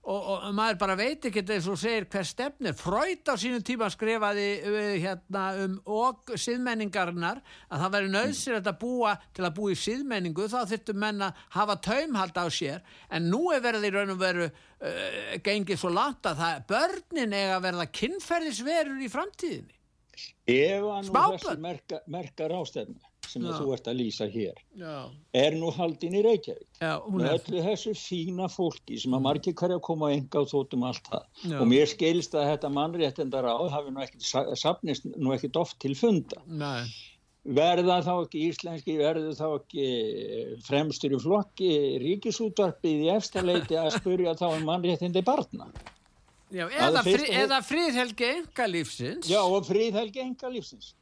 og, 0.00 0.28
og 0.32 0.44
maður 0.56 0.78
bara 0.80 0.96
veit 0.98 1.26
ekki 1.28 1.42
eins 1.44 1.66
og 1.68 1.78
segir 1.80 2.06
hver 2.10 2.26
stefnir. 2.26 2.76
Freud 2.78 3.28
á 3.28 3.34
sínum 3.40 3.64
tíma 3.66 3.90
skrifaði 3.92 4.46
uh, 4.64 4.78
hérna, 5.02 5.42
um 5.64 5.74
og 6.00 6.32
síðmenningarnar 6.40 7.42
að 7.68 7.84
það 7.84 7.94
væri 7.96 8.12
nöðsir 8.14 8.60
að 8.60 8.70
búa 8.80 9.16
til 9.36 9.44
að 9.46 9.56
búa 9.58 9.74
í 9.74 9.80
síðmenningu 9.82 10.48
þá 10.52 10.60
þurftu 10.72 10.96
menna 10.96 11.32
hafa 11.56 11.76
taumhald 11.84 12.40
á 12.40 12.46
sér. 12.48 12.80
En 13.12 13.28
nú 13.32 13.50
er 13.54 13.64
verið 13.64 13.90
í 13.90 13.92
raun 13.96 14.14
og 14.16 14.22
veru 14.22 14.48
uh, 14.48 15.36
gengið 15.44 15.82
svo 15.82 15.92
langt 15.92 16.30
að 16.30 16.40
það, 16.44 16.64
börnin 16.72 17.36
eiga 17.36 17.58
að 17.58 17.68
verða 17.68 17.90
kynferðisverur 18.00 19.04
í 19.04 19.12
framtíðinni. 19.12 19.76
Ef 20.50 20.82
að 20.84 21.06
nú 21.06 21.20
þessi 21.36 21.60
merka, 21.60 22.02
merka 22.10 22.48
rástefni 22.50 23.09
sem 23.30 23.44
þú 23.46 23.74
ert 23.76 23.90
að 23.90 24.00
lýsa 24.00 24.26
hér. 24.30 24.58
Já. 24.78 24.94
er 25.36 25.56
nú 25.58 25.70
haldin 25.74 26.16
í 26.18 26.22
Reykjavík? 26.26 26.66
Já, 26.82 26.94
með 27.14 27.30
öllu 27.36 27.62
þessu 27.68 27.94
fína 27.98 28.48
fólki 28.50 28.98
sem 29.00 29.14
að 29.16 29.24
margir 29.26 29.56
hverja 29.60 29.78
koma 29.86 30.10
á 30.10 30.14
enga 30.16 30.42
og 30.42 30.50
þóttum 30.50 30.88
allt 30.88 31.06
það. 31.12 31.28
Já. 31.44 31.58
og 31.60 31.70
mér 31.70 31.92
skilst 31.92 32.34
að 32.34 32.50
þetta 32.54 32.72
mannréttendar 32.78 33.48
á 33.48 33.56
hafi 33.76 33.94
nú 33.94 34.02
ekkert 34.04 34.58
sapnist 34.58 35.06
nú 35.14 35.32
ekkert 35.36 35.60
oft 35.62 35.78
til 35.82 35.94
funda. 35.98 36.42
Nei. 36.46 36.90
verða 37.40 38.02
þá 38.04 38.12
ekki 38.18 38.42
íslenski 38.50 38.98
verður 38.98 39.32
þá 39.38 39.46
ekki 39.54 39.86
fremstur 40.66 41.14
í 41.16 41.22
flokki 41.22 41.70
ríkisútvarpið 42.02 43.06
í 43.06 43.14
efstaleiti 43.14 43.78
að 43.80 43.94
spurja 43.96 44.36
þá 44.36 44.50
um 44.50 44.68
mannréttendi 44.68 45.24
barna? 45.24 45.70
Já, 46.50 46.66
eða, 46.66 47.02
frí, 47.06 47.26
eða 47.30 47.60
fríðhelgi 47.62 48.28
enga 48.34 48.64
lífsins 48.66 49.28
Já, 49.30 49.38
og 49.38 49.62
fríðhelgi 49.68 50.22
enga 50.24 50.50
lífsins 50.50 50.94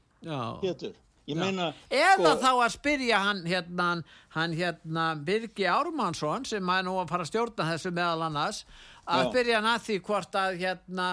Héttur 0.61 0.93
Meina, 1.37 1.73
eða 1.93 2.15
sko, 2.17 2.35
þá 2.41 2.51
að 2.53 2.71
spyrja 2.73 3.19
hann 3.25 3.43
hérna, 3.49 3.89
hann 4.37 4.55
hérna 4.57 5.09
Birgi 5.27 5.67
Ármannsson 5.69 6.47
sem 6.49 6.71
er 6.73 6.87
nú 6.87 6.95
að 7.03 7.11
fara 7.13 7.27
að 7.27 7.33
stjórna 7.33 7.67
þessu 7.73 7.93
meðal 7.93 8.29
annars 8.29 8.63
að 9.05 9.25
já. 9.25 9.29
spyrja 9.33 9.59
hann 9.59 9.71
að 9.75 9.83
því 9.89 9.99
hvort 10.09 10.39
að 10.41 10.57
hérna 10.63 11.09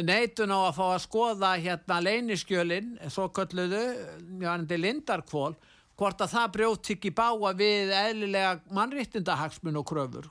neitun 0.00 0.54
á 0.56 0.58
að 0.64 0.74
fá 0.78 0.84
að 0.88 1.04
skoða 1.04 1.52
hérna 1.60 2.00
leiniskjölin 2.06 2.92
svo 3.12 3.28
kölluðu 3.36 3.84
lindarkvól 4.80 5.54
hvort 6.00 6.24
að 6.24 6.34
það 6.34 6.52
brjótt 6.56 6.92
ekki 6.96 7.12
báa 7.14 7.52
við 7.54 7.92
eðlilega 7.94 8.58
mannrittindahagsmun 8.72 9.80
og 9.82 9.88
kröfur 9.88 10.30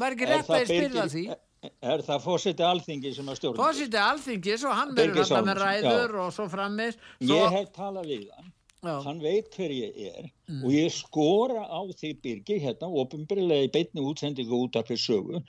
var 0.00 0.16
ekki 0.16 0.30
rétt 0.30 0.48
að 0.50 0.62
ég 0.62 0.70
spyrja 0.70 1.08
því 1.12 1.26
Er 1.62 2.00
það 2.02 2.24
fósiti 2.24 2.64
alþingi 2.66 3.12
sem 3.14 3.28
að 3.30 3.36
stjórna? 3.38 3.58
Fósiti 3.62 3.98
alþingi, 4.02 4.54
svo 4.58 4.72
hann 4.74 4.96
verður 4.96 5.20
alltaf 5.22 5.44
með 5.46 5.60
ræður 5.62 6.16
já. 6.16 6.22
og 6.24 6.32
svo 6.34 6.46
frammis. 6.50 6.96
Svo... 7.20 7.36
Ég 7.36 7.54
hef 7.54 7.68
talað 7.76 8.08
við 8.10 8.24
hann 8.34 8.48
Já. 8.82 8.96
hann 9.06 9.20
veit 9.22 9.54
hver 9.54 9.70
ég 9.70 9.98
er 10.10 10.24
mm. 10.50 10.62
og 10.66 10.72
ég 10.74 10.88
skora 10.90 11.60
á 11.70 11.86
því 11.86 12.08
byrgi 12.24 12.56
hérna 12.64 12.88
ofinbyrlega 13.02 13.68
í 13.68 13.72
beitni 13.76 14.02
útsendingu 14.02 14.56
út 14.64 14.78
af 14.78 14.88
þessu 14.88 15.18
sögu 15.20 15.42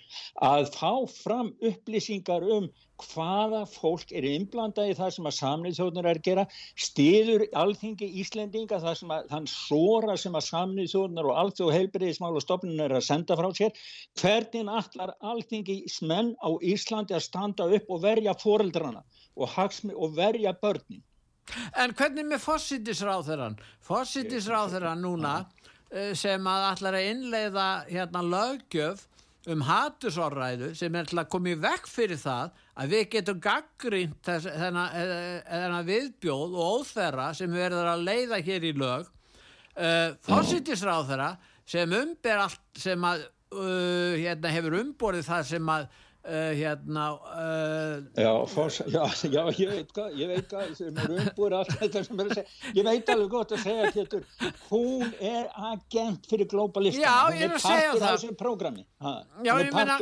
að 0.47 0.67
fá 0.75 0.91
fram 1.09 1.47
upplýsingar 1.65 2.43
um 2.55 2.67
hvaða 3.01 3.63
fólk 3.71 4.11
er 4.13 4.27
innblanda 4.29 4.85
í 4.85 4.93
það 4.99 5.15
sem 5.15 5.29
að 5.29 5.35
samniðsjóðnir 5.39 6.09
er 6.11 6.19
að 6.19 6.27
gera 6.27 6.43
stiður 6.85 7.45
alþingi 7.63 8.09
Íslendinga 8.21 8.79
það 8.83 8.99
sem 8.99 9.13
að 9.15 9.31
þann 9.31 9.49
sora 9.49 10.17
sem 10.23 10.37
að 10.37 10.45
samniðsjóðnir 10.51 11.29
og 11.31 11.39
allt 11.41 11.63
og 11.65 11.71
heilbriðismál 11.73 12.35
og 12.37 12.45
stopnum 12.45 12.83
er 12.85 12.93
að 12.99 13.07
senda 13.07 13.39
frá 13.39 13.47
sér 13.57 13.73
hvernig 14.21 14.69
allar 14.81 15.15
alþingi 15.33 15.79
menn 16.05 16.35
á 16.37 16.53
Íslandi 16.61 17.17
að 17.17 17.25
standa 17.31 17.65
upp 17.79 17.89
og 17.89 18.05
verja 18.05 18.37
foreldrana 18.45 19.01
og, 19.33 19.57
og 19.97 20.15
verja 20.21 20.53
börnin 20.61 21.01
En 21.77 21.93
hvernig 21.97 22.27
með 22.27 22.43
fósittisráþurann? 22.43 23.57
Fósittisráþurann 23.83 25.03
núna 25.03 25.33
eh, 25.91 26.13
sem 26.17 26.47
að 26.47 26.67
allar 26.71 26.99
að 26.99 27.09
innleiða 27.11 27.67
hérna 27.89 28.23
lögjöf 28.27 29.07
um 29.51 29.63
hatusórræðu 29.67 30.71
sem 30.77 30.95
er 30.95 31.09
til 31.09 31.19
að 31.19 31.29
koma 31.33 31.51
í 31.51 31.57
vekk 31.59 31.87
fyrir 31.91 32.19
það 32.19 32.53
að 32.79 32.93
við 32.93 33.03
getum 33.17 33.41
gaggrínt 33.43 34.29
þennan 34.29 35.87
viðbjóð 35.89 36.55
og 36.55 36.77
óþverra 36.79 37.25
sem 37.35 37.51
við 37.51 37.65
verðum 37.65 37.91
að 37.91 38.05
leiða 38.07 38.39
hér 38.47 38.67
í 38.69 38.71
lög 38.79 39.09
uh, 39.09 40.15
fósittisráþura 40.23 41.33
sem 41.67 41.97
umber 41.99 42.45
allt 42.45 42.79
sem 42.79 43.07
að 43.07 43.25
uh, 43.25 44.15
hérna, 44.15 44.53
hefur 44.55 44.79
umborðið 44.79 45.27
það 45.27 45.45
sem 45.51 45.75
að 45.75 45.87
Uh, 46.23 46.53
hérna 46.55 47.09
uh, 47.13 48.03
já, 48.15 48.45
fors, 48.47 48.77
já, 48.87 49.03
já, 49.27 49.41
ég 49.59 49.67
veit 49.73 49.89
hvað 49.91 50.13
ég 50.15 50.29
veit 50.31 50.45
hvað, 50.47 50.69
sem 50.77 50.99
er 51.03 51.15
umbúr 51.17 51.55
allt 51.57 51.73
þetta 51.81 52.03
sem 52.05 52.21
er 52.21 52.29
að 52.29 52.37
segja, 52.37 52.69
ég 52.77 52.85
veit 52.87 53.09
alveg 53.11 53.33
gott 53.33 53.51
að 53.51 53.65
segja 53.65 53.89
héttur, 53.91 54.23
hún 54.69 55.03
er 55.19 55.49
agent 55.73 56.29
fyrir 56.31 56.47
globalistan, 56.47 57.03
hún 57.27 57.43
er 57.43 57.51
partur 57.57 58.05
af 58.07 58.13
þessu 58.13 58.37
prógrami. 58.39 58.85
Já, 59.43 59.51
ég 59.59 59.75
meina, 59.75 59.97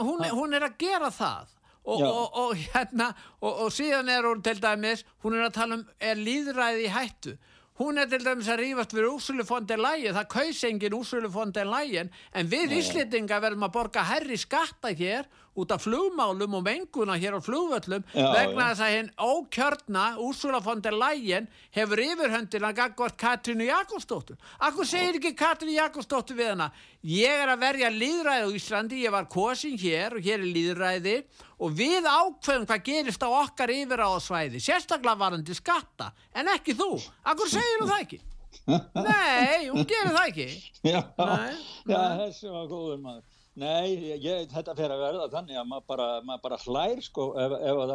hún, 0.00 0.26
hún 0.40 0.58
er 0.58 0.66
að 0.66 0.74
gera 0.82 1.12
það. 1.14 1.54
Og, 1.84 2.02
og, 2.02 2.36
og 2.40 2.52
hérna 2.56 3.10
og 3.44 3.66
síðan 3.76 4.08
er 4.08 4.24
hún 4.24 4.42
til 4.42 4.56
dæmis 4.56 5.02
hún 5.22 5.34
er 5.36 5.50
að 5.50 5.56
tala 5.58 5.76
um, 5.76 5.82
er 6.00 6.16
líðræði 6.16 6.86
í 6.88 6.92
hættu. 6.96 7.36
Hún 7.78 7.98
er 7.98 8.06
til 8.10 8.22
dæmis 8.22 8.50
að 8.50 8.60
rýfast 8.62 8.94
fyrir 8.94 9.10
úrsulufondi 9.10 9.78
lægin, 9.78 10.14
það 10.14 10.28
kaus 10.30 10.60
engin 10.66 10.94
úrsulufondi 10.94 11.64
lægin, 11.66 12.12
en 12.34 12.50
við 12.50 12.76
Íslitinga 12.78 13.40
verðum 13.42 13.66
að 13.66 13.74
borga 13.74 14.04
herri 14.06 14.38
skatta 14.38 14.94
hér 14.94 15.26
út 15.54 15.70
af 15.74 15.84
flugmálum 15.84 16.56
og 16.58 16.64
menguna 16.66 17.14
hér 17.20 17.36
á 17.38 17.40
flugvöllum 17.44 18.02
já, 18.10 18.26
vegna 18.34 18.66
þess 18.72 18.82
að 18.82 18.94
hinn 18.94 19.10
ókjörna 19.22 20.04
úrsulafondi 20.18 20.90
lægin 20.94 21.46
hefur 21.76 22.02
yfirhöndin 22.02 22.66
að 22.66 22.76
gagvart 22.80 23.16
Katrínu 23.20 23.68
Jakobsdóttur. 23.68 24.38
Akkur 24.58 24.88
segir 24.88 25.20
ekki 25.20 25.34
Katrínu 25.38 25.76
Jakobsdóttur 25.76 26.38
við 26.38 26.52
hana? 26.54 26.70
Ég 27.04 27.44
er 27.44 27.52
að 27.54 27.62
verja 27.62 27.90
líðræði 27.94 28.48
á 28.48 28.56
Íslandi, 28.58 29.02
ég 29.04 29.14
var 29.14 29.30
kosin 29.30 29.78
hér 29.78 30.18
og 30.18 30.26
hér 30.26 30.40
er 30.40 30.50
líðræði 30.50 31.16
og 31.62 31.74
við 31.78 32.06
ákveðum 32.08 32.66
hvað 32.68 32.86
gerist 32.88 33.22
á 33.22 33.28
okkar 33.30 33.70
yfir 33.74 34.02
á 34.02 34.10
svæði, 34.18 34.62
sérstaklega 34.64 35.20
varandi 35.20 35.54
skatta, 35.54 36.10
en 36.34 36.50
ekki 36.56 36.74
þú. 36.78 36.96
Akkur 37.30 37.50
segir 37.52 37.82
hún 37.82 37.92
það 37.92 38.06
ekki? 38.06 38.20
Nei, 39.06 39.68
hún 39.68 39.86
gerir 39.86 40.14
það 40.14 40.28
ekki. 40.30 40.48
Já, 40.86 41.00
Nei. 41.18 41.54
já 41.90 42.00
þessi 42.22 42.50
var 42.50 42.68
góður 42.70 43.00
maður. 43.04 43.24
Nei, 43.54 43.94
ég, 44.18 44.48
þetta 44.50 44.72
fer 44.74 44.90
að 44.90 45.02
verða 45.04 45.26
þannig 45.30 45.58
að 45.60 45.66
maður 45.70 45.84
bara, 45.90 46.06
maður 46.26 46.40
bara 46.46 46.56
hlær 46.64 47.02
sko 47.06 47.26
ef, 47.38 47.52
ef 47.70 47.82
að, 47.84 47.92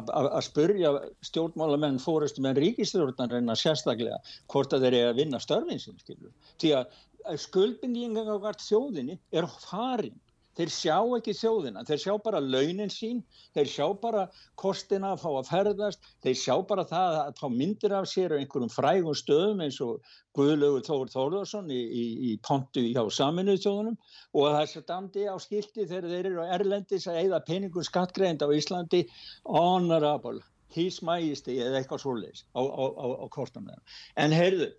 að, 0.00 0.08
að 0.18 0.40
spurja 0.42 0.90
stjórnmálamenn 1.28 2.00
fórustu 2.02 2.42
með 2.42 2.58
ríkistjórnar 2.64 3.30
reyna 3.36 3.54
sérstaklega 3.58 4.18
hvort 4.50 4.74
að 4.74 4.88
þeir 4.88 4.96
eru 4.98 5.12
að 5.12 5.20
vinna 5.22 5.42
störfin 5.44 5.82
sin, 5.84 6.00
skilur. 6.02 6.34
Því 6.58 6.72
að 6.80 7.38
skuldbindingar 7.44 8.32
á 8.34 8.36
hvert 8.42 8.66
þjóðinni 8.66 9.20
er 9.30 9.46
farin 9.68 10.18
þeir 10.58 10.72
sjá 10.74 10.96
ekki 11.16 11.34
þjóðina, 11.36 11.84
þeir 11.88 12.00
sjá 12.02 12.14
bara 12.24 12.40
launin 12.42 12.90
sín, 12.92 13.22
þeir 13.54 13.70
sjá 13.70 13.86
bara 14.02 14.24
kostina 14.60 15.14
að 15.14 15.22
fá 15.22 15.28
að 15.30 15.50
ferðast, 15.50 16.10
þeir 16.24 16.38
sjá 16.42 16.54
bara 16.68 16.84
það 16.90 17.18
að 17.20 17.40
fá 17.40 17.46
myndir 17.54 17.94
af 17.96 18.08
sér 18.10 18.34
einhverjum 18.36 18.72
frægum 18.74 19.16
stöðum 19.18 19.62
eins 19.64 19.80
og 19.84 20.12
Guðlaugur 20.36 20.84
Þóður 20.86 21.12
Þórðarsson 21.14 21.70
í, 21.74 21.80
í, 21.80 22.04
í 22.30 22.36
pontu 22.46 22.84
hjá 22.86 23.02
saminuð 23.14 23.62
þjóðunum 23.64 23.96
og 24.38 24.46
það 24.54 24.74
standi 24.74 25.26
á 25.26 25.36
skilti 25.42 25.86
þegar 25.86 26.10
þeir 26.12 26.30
eru 26.32 26.46
á 26.46 26.52
Erlendis 26.58 27.08
að 27.10 27.22
eigða 27.24 27.42
peningum 27.46 27.86
skattgreind 27.86 28.44
á 28.44 28.48
Íslandi 28.54 29.04
honorable, 29.46 30.42
his 30.74 31.00
majesty 31.02 31.58
eða 31.58 31.80
eitthvað 31.80 32.04
svoleiðis 32.04 32.44
á, 32.54 32.62
á, 32.62 32.84
á, 32.94 33.06
á 33.22 33.26
kortanum. 33.34 33.82
En 34.14 34.34
heyrðu, 34.34 34.70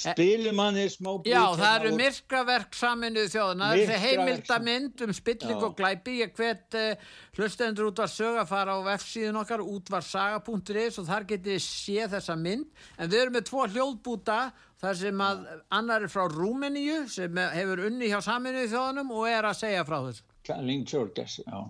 spilum 0.00 0.60
hann 0.62 0.78
í 0.80 0.86
smá 0.90 1.10
blík 1.20 1.32
já 1.32 1.42
það 1.58 1.74
eru 1.78 1.90
myrkraverk 1.98 2.76
saminuð 2.78 3.28
þjóðana 3.34 3.70
það 3.72 3.92
er 3.94 4.02
heimildamind 4.04 5.04
um 5.04 5.12
spilling 5.16 5.56
já. 5.58 5.64
og 5.66 5.76
glæpi. 5.78 6.16
Ég 6.20 6.34
hvet 6.36 6.78
uh, 6.78 7.10
hlustendur 7.38 7.90
út 7.90 8.02
var 8.02 8.12
sög 8.12 8.40
að 8.40 8.50
fara 8.50 8.76
á 8.76 8.80
F-síðun 8.96 9.40
okkar 9.42 9.64
útvarsaga.is 9.64 11.00
og 11.00 11.08
þar 11.08 11.28
getið 11.34 11.60
sé 11.64 12.08
þessa 12.12 12.36
mynd. 12.40 12.70
En 12.98 13.10
við 13.10 13.24
erum 13.24 13.36
með 13.38 13.48
tvo 13.50 13.66
hljóðbúta 13.66 14.38
þar 14.80 15.02
sem 15.02 15.26
að 15.26 15.44
annar 15.80 16.06
er 16.06 16.12
frá 16.12 16.24
Rúmeníu 16.30 17.02
sem 17.12 17.42
hefur 17.56 17.84
unni 17.90 18.08
hjá 18.12 18.20
saminuð 18.24 18.72
þjóðanum 18.72 19.12
og 19.18 19.28
er 19.30 19.50
að 19.50 19.60
segja 19.64 19.84
frá 19.88 20.00
þessu. 20.08 20.26
Kalling 20.50 20.88
Tjörgess, 20.88 21.42
já 21.44 21.60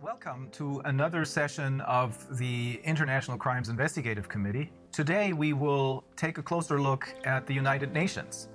Welcome 0.00 0.48
to 0.52 0.80
another 0.84 1.24
session 1.24 1.80
of 1.80 2.38
the 2.38 2.80
International 2.84 3.36
Crimes 3.36 3.68
Investigative 3.68 4.28
Committee. 4.28 4.70
Today 4.92 5.32
we 5.32 5.54
will 5.54 6.04
take 6.14 6.38
a 6.38 6.42
closer 6.42 6.80
look 6.80 7.12
at 7.24 7.48
the 7.48 7.54
United 7.54 7.92
Nations, 7.92 8.48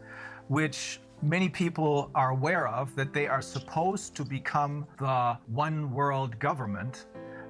which 0.47 1.01
many 1.21 1.49
people 1.49 2.09
are 2.15 2.29
aware 2.29 2.69
of 2.69 2.95
that 2.95 3.11
they 3.11 3.27
are 3.27 3.41
supposed 3.41 4.15
to 4.15 4.23
become 4.23 4.87
the 4.99 5.37
one 5.47 5.91
world 5.91 6.39
government 6.39 7.07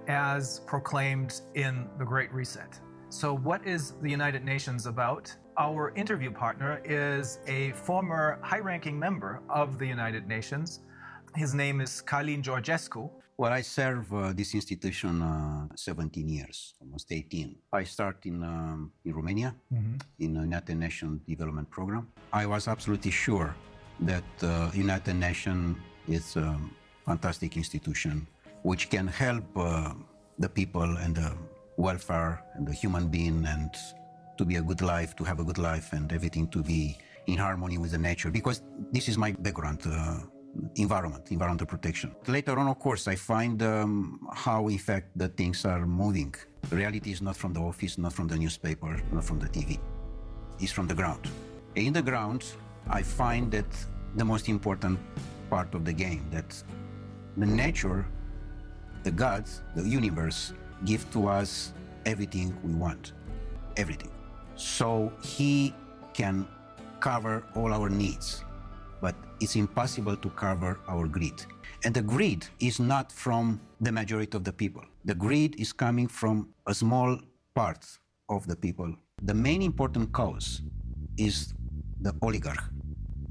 as 0.08 0.62
proclaimed 0.62 1.42
in 1.54 1.88
the 2.00 2.04
Great 2.04 2.34
Reset. 2.34 2.80
So, 3.10 3.36
what 3.36 3.64
is 3.68 3.94
the 4.02 4.10
United 4.10 4.44
Nations 4.44 4.88
about? 4.88 5.32
Our 5.60 5.94
interview 5.96 6.32
partner 6.32 6.82
is 6.84 7.38
a 7.46 7.74
former 7.74 8.40
high 8.42 8.60
ranking 8.60 8.98
member 8.98 9.44
of 9.50 9.78
the 9.78 9.86
United 9.86 10.28
Nations. 10.28 10.80
His 11.36 11.54
name 11.54 11.80
is 11.80 12.02
Kalin 12.08 12.42
Georgescu. 12.42 13.12
Well, 13.36 13.52
I 13.52 13.62
serve 13.62 14.14
uh, 14.14 14.32
this 14.32 14.54
institution 14.54 15.22
uh, 15.22 15.68
17 15.76 16.30
years, 16.30 16.76
almost 16.80 17.12
18. 17.12 17.56
I 17.74 17.84
started 17.84 18.28
in, 18.28 18.44
um, 18.44 18.92
in 19.04 19.16
Romania 19.16 19.56
in 20.20 20.34
the 20.36 20.42
United 20.42 20.78
Nations 20.78 21.22
Development 21.28 21.70
Program. 21.70 22.08
I 22.32 22.46
was 22.46 22.68
absolutely 22.68 23.10
sure 23.10 23.56
that 24.02 24.24
uh, 24.44 24.70
United 24.74 25.16
Nations 25.16 25.78
is 26.08 26.36
a 26.36 26.60
fantastic 27.06 27.58
institution 27.58 28.28
which 28.62 28.90
can 28.90 29.08
help 29.08 29.46
uh, 29.58 29.94
the 30.38 30.50
people 30.50 30.98
and 30.98 31.16
the 31.16 31.32
welfare 31.78 32.44
and 32.54 32.68
the 32.68 32.74
human 32.74 33.08
being 33.08 33.46
and 33.48 33.72
to 34.38 34.46
be 34.46 34.58
a 34.58 34.62
good 34.62 34.82
life, 34.82 35.16
to 35.16 35.24
have 35.24 35.40
a 35.40 35.44
good 35.44 35.58
life 35.58 35.92
and 35.94 36.14
everything 36.14 36.48
to 36.50 36.62
be 36.62 36.98
in 37.26 37.38
harmony 37.38 37.78
with 37.78 37.92
the 37.92 37.98
nature 37.98 38.30
because 38.30 38.62
this 38.92 39.08
is 39.10 39.18
my 39.18 39.32
background. 39.32 39.80
Uh, 39.86 40.20
environment, 40.76 41.32
environmental 41.32 41.68
protection. 41.68 42.16
Later 42.28 42.58
on, 42.58 42.68
of 42.68 42.80
course, 42.80 43.08
I 43.08 43.16
find 43.16 43.62
um, 43.64 44.28
how, 44.34 44.68
in 44.68 44.78
fact, 44.78 45.10
the 45.16 45.28
things 45.28 45.66
are 45.66 45.86
moving. 45.86 46.34
Reality 46.70 47.12
is 47.12 47.22
not 47.22 47.36
from 47.36 47.54
the 47.54 47.60
office, 47.60 47.98
not 47.98 48.14
from 48.14 48.28
the 48.28 48.38
newspaper, 48.38 49.02
not 49.12 49.24
from 49.24 49.40
the 49.40 49.48
TV. 49.48 49.80
It's 50.60 50.72
from 50.72 50.88
the 50.88 50.94
ground. 50.94 51.28
In 51.76 51.94
the 51.94 52.02
ground, 52.02 52.46
I 52.88 53.02
find 53.02 53.52
that 53.52 53.66
the 54.16 54.26
most 54.26 54.48
important 54.48 55.00
part 55.50 55.74
of 55.74 55.86
the 55.86 55.94
game, 55.94 56.26
that 56.32 56.64
the 57.38 57.46
nature, 57.46 58.06
the 59.04 59.12
gods, 59.12 59.62
the 59.76 59.88
universe, 59.88 60.54
give 60.86 61.10
to 61.12 61.28
us 61.28 61.74
everything 62.06 62.56
we 62.64 62.74
want, 62.74 63.14
everything. 63.78 64.12
So 64.56 65.12
he 65.24 65.74
can 66.14 66.48
cover 67.00 67.44
all 67.56 67.74
our 67.74 67.90
needs 67.90 68.43
but 69.04 69.16
it's 69.44 69.56
impossible 69.58 70.16
to 70.26 70.30
cover 70.46 70.72
our 70.88 71.06
greed. 71.16 71.40
And 71.84 71.94
the 71.94 72.02
greed 72.14 72.42
is 72.70 72.80
not 72.80 73.12
from 73.12 73.60
the 73.82 73.92
majority 73.92 74.36
of 74.40 74.44
the 74.46 74.54
people. 74.64 74.84
The 75.04 75.14
greed 75.26 75.52
is 75.60 75.74
coming 75.74 76.08
from 76.08 76.36
a 76.66 76.74
small 76.74 77.20
part 77.54 77.84
of 78.30 78.48
the 78.48 78.56
people. 78.56 78.90
The 79.22 79.34
main 79.48 79.62
important 79.62 80.06
cause 80.14 80.62
is 81.18 81.54
the 82.00 82.14
oligarch, 82.22 82.64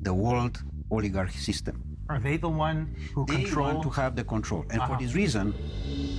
the 0.08 0.12
world 0.12 0.62
oligarch 0.90 1.32
system. 1.48 1.76
Are 2.10 2.20
they 2.20 2.36
the 2.36 2.50
one 2.68 2.78
who 3.14 3.24
They 3.24 3.36
control? 3.44 3.66
want 3.72 3.82
to 3.84 3.90
have 4.00 4.12
the 4.20 4.24
control. 4.34 4.62
And 4.72 4.78
for 4.88 4.96
this 5.02 5.14
reason, 5.14 5.54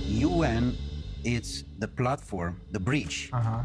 UN 0.08 0.76
is 1.36 1.46
the 1.78 1.86
platform, 2.00 2.52
the 2.76 2.80
bridge 2.88 3.30
Uh-huh. 3.32 3.62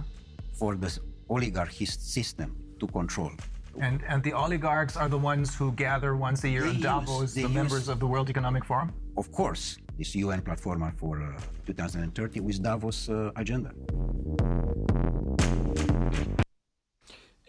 for 0.60 0.72
the 0.84 0.90
oligarch 1.36 1.74
system 2.18 2.50
to 2.80 2.86
control. 3.00 3.32
And, 3.78 4.02
and 4.08 4.24
the 4.24 4.34
oligarchs 4.34 4.98
are 4.98 5.08
the 5.08 5.18
ones 5.18 5.56
who 5.56 5.72
gather 5.74 6.16
once 6.16 6.44
a 6.44 6.50
year 6.50 6.64
They 6.64 6.70
in 6.70 6.76
use- 6.76 6.84
Davos, 6.84 7.34
they 7.34 7.42
the 7.44 7.48
use- 7.48 7.56
members 7.56 7.88
of 7.88 8.00
the 8.00 8.08
World 8.08 8.30
Economic 8.30 8.66
Forum? 8.66 8.92
of 9.18 9.32
course, 9.34 9.78
this 9.98 10.16
UN 10.16 10.42
platform 10.42 10.82
for 10.98 11.22
uh, 11.22 11.40
2030 11.66 12.40
with 12.40 12.62
Davos 12.64 13.10
uh, 13.10 13.32
agenda. 13.36 13.72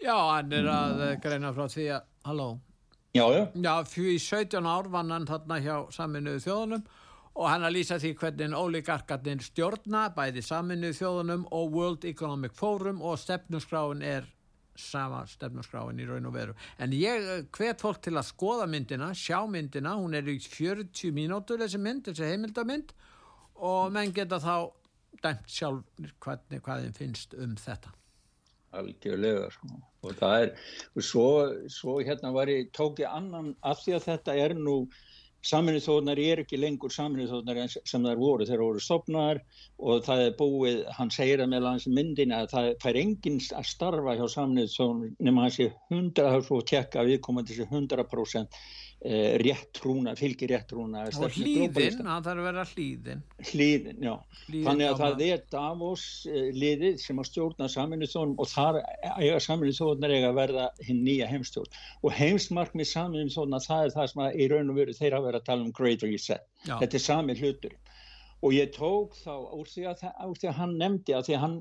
Já, 0.01 0.15
hann 0.35 0.51
er 0.51 0.65
að 0.67 1.01
eh, 1.05 1.15
greina 1.21 1.51
frá 1.53 1.67
því 1.69 1.85
að, 1.95 2.03
halló, 2.25 2.47
Já, 3.13 3.25
já, 3.35 3.41
já, 3.59 3.73
fyrir 3.91 4.19
17 4.23 4.65
ár 4.71 4.87
vann 4.91 5.11
hann 5.11 5.25
þarna 5.27 5.57
hjá 5.61 5.75
saminuðu 5.91 6.39
þjóðunum 6.45 6.83
og 7.35 7.47
hann 7.49 7.63
að 7.67 7.73
lýsa 7.75 7.97
því 7.99 8.11
hvernig 8.21 8.55
ólíkarkarnir 8.55 9.43
stjórna 9.45 10.05
bæði 10.15 10.43
saminuðu 10.47 10.95
þjóðunum 10.99 11.43
og 11.51 11.75
World 11.75 12.05
Economic 12.07 12.55
Forum 12.55 13.01
og 13.03 13.19
stefnuskráin 13.19 14.01
er 14.03 14.27
sama 14.79 15.23
stefnuskráin 15.29 15.99
í 16.01 16.07
raun 16.07 16.27
og 16.29 16.35
veru. 16.35 16.55
En 16.81 16.93
ég 16.95 17.27
eh, 17.27 17.45
hvet 17.57 17.81
fólk 17.81 18.01
til 18.05 18.15
að 18.15 18.29
skoða 18.29 18.67
myndina, 18.71 19.11
sjá 19.17 19.39
myndina, 19.49 19.95
hún 19.99 20.15
er 20.17 20.27
í 20.31 20.37
40 20.41 21.15
mínútur 21.15 21.61
þessi 21.61 21.81
mynd, 21.81 22.05
þessi 22.07 22.29
heimildamynd 22.31 22.93
og 23.61 23.91
menn 23.93 24.13
geta 24.15 24.39
þá 24.41 24.71
dæmt 25.21 25.49
sjálf 25.51 25.83
hvernig 26.23 26.63
hvað 26.65 26.85
þeim 26.85 26.95
finnst 26.97 27.35
um 27.37 27.57
þetta. 27.59 27.91
algjörlega 28.71 29.49
sko. 29.51 29.67
og 30.07 30.13
það 30.15 30.41
er, 30.41 30.51
og 30.95 31.03
svo, 31.03 31.25
svo 31.67 31.97
hérna 31.99 32.31
var 32.31 32.47
ég, 32.47 32.69
tók 32.71 33.01
ég 33.03 33.11
annan 33.11 33.51
af 33.67 33.81
því 33.83 33.97
að 33.97 34.05
þetta 34.05 34.35
er 34.39 34.55
nú 34.55 34.75
saminnið 35.45 35.85
þóðnar 35.87 36.19
er 36.21 36.41
ekki 36.43 36.59
lengur 36.59 36.93
saminnið 36.93 37.31
þóðnar 37.33 37.59
sem 37.73 38.05
þær 38.05 38.19
voru, 38.21 38.45
þeir 38.45 38.61
voru 38.61 38.83
stopnaðar 38.83 39.41
og 39.79 40.03
það 40.05 40.23
er 40.25 40.35
búið, 40.37 40.83
hann 40.97 41.13
segir 41.13 41.41
að 41.41 41.51
með 41.53 41.67
hans 41.69 41.87
myndin 41.89 42.35
að 42.37 42.51
það 42.53 42.69
fær 42.83 42.99
enginn 43.01 43.39
að 43.57 43.69
starfa 43.71 44.17
hjá 44.19 44.25
saminnið 44.35 44.75
þóðnar 44.75 45.15
nema 45.29 45.47
100, 45.49 46.21
það 46.21 46.37
er 46.37 46.47
svo 46.47 46.61
að 46.61 46.69
tjekka 46.73 47.07
viðkomandi 47.09 47.57
sé 47.57 47.67
100% 47.71 48.41
eh, 48.41 48.69
rétt 49.01 49.71
trúna, 49.73 50.11
fylgir 50.13 50.51
rétt 50.53 50.67
trúna 50.69 51.07
Og 51.09 51.33
hlýðin, 51.33 51.71
það 51.73 52.27
þarf 52.27 52.41
að 52.41 52.45
vera 52.45 52.65
hlýðin. 52.69 53.23
hlýðin, 53.49 54.03
já. 54.05 54.13
Hlýðin 54.45 54.67
Þannig 54.67 54.85
að 54.85 54.93
á 54.93 54.99
það 55.01 55.23
er 55.25 55.41
Davos 55.55 56.03
eh, 56.29 56.49
liðið 56.53 56.99
sem 57.01 57.21
að 57.21 57.29
stjórna 57.31 57.69
saminnið 57.73 58.11
þjóðunum 58.13 58.43
og 58.43 58.51
þar 58.51 58.79
eiga 59.17 59.39
saminnið 59.41 59.79
þjóðunar 59.79 60.13
eiga 60.13 60.29
að 60.29 60.37
verða 60.37 60.67
hinn 60.85 61.01
nýja 61.07 61.29
heimstjórn. 61.31 61.79
Og 62.05 62.13
heimsmarkmið 62.19 62.91
saminnið 62.91 63.33
þjóðuna 63.33 63.63
það 63.65 63.87
er 63.87 63.95
það 63.97 64.11
sem 64.13 64.23
að 64.27 64.37
í 64.37 64.49
raun 64.53 64.69
og 64.69 64.81
veru 64.83 64.97
þeir 64.99 65.17
hafa 65.17 65.27
verið 65.31 65.41
að 65.41 65.49
tala 65.49 65.65
um 65.65 65.73
Great 65.81 66.05
Reset. 66.05 66.45
Já. 66.67 66.75
Þetta 66.77 66.99
er 67.01 67.05
sami 67.07 67.37
hlutur. 67.41 67.77
Og 68.41 68.55
ég 68.57 68.71
tók 68.73 69.15
þá 69.21 69.33
úr 69.53 69.67
því 69.69 69.83
að, 69.91 70.05
úr 70.25 70.37
því 70.41 70.47
að 70.49 70.59
hann 70.59 70.77
nefndi 70.81 71.13
að 71.13 71.27
því 71.27 71.35
að 71.37 71.43
hann 71.43 71.57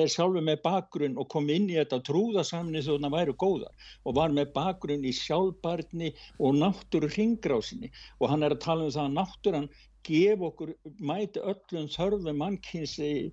er 0.00 0.12
sjálfur 0.12 0.46
með 0.46 0.62
bakgrunn 0.64 1.18
og 1.20 1.28
kom 1.34 1.50
inn 1.52 1.66
í 1.68 1.76
þetta 1.76 2.00
að 2.00 2.06
trúða 2.08 2.44
saminnið 2.48 2.86
þjóðuna 2.88 3.10
væru 3.12 3.34
góðar 3.44 3.88
og 4.04 4.16
var 4.16 4.36
með 4.36 4.54
bakgrunn 4.56 5.04
í 5.04 5.12
sjálfbarni 5.18 6.14
og 6.38 6.56
náttúru 6.62 7.10
hringrásinni 7.12 7.92
og 8.20 8.30
hann 8.32 8.46
er 8.46 8.56
að 8.56 8.64
tala 8.64 8.88
um 8.88 8.94
það 8.94 9.04
að 9.04 9.18
náttúran 9.18 9.68
gef 10.04 10.42
okkur, 10.44 10.72
mæti 11.00 11.40
öllum 11.40 11.86
þörfum 11.92 12.40
mannkynsi, 12.40 13.30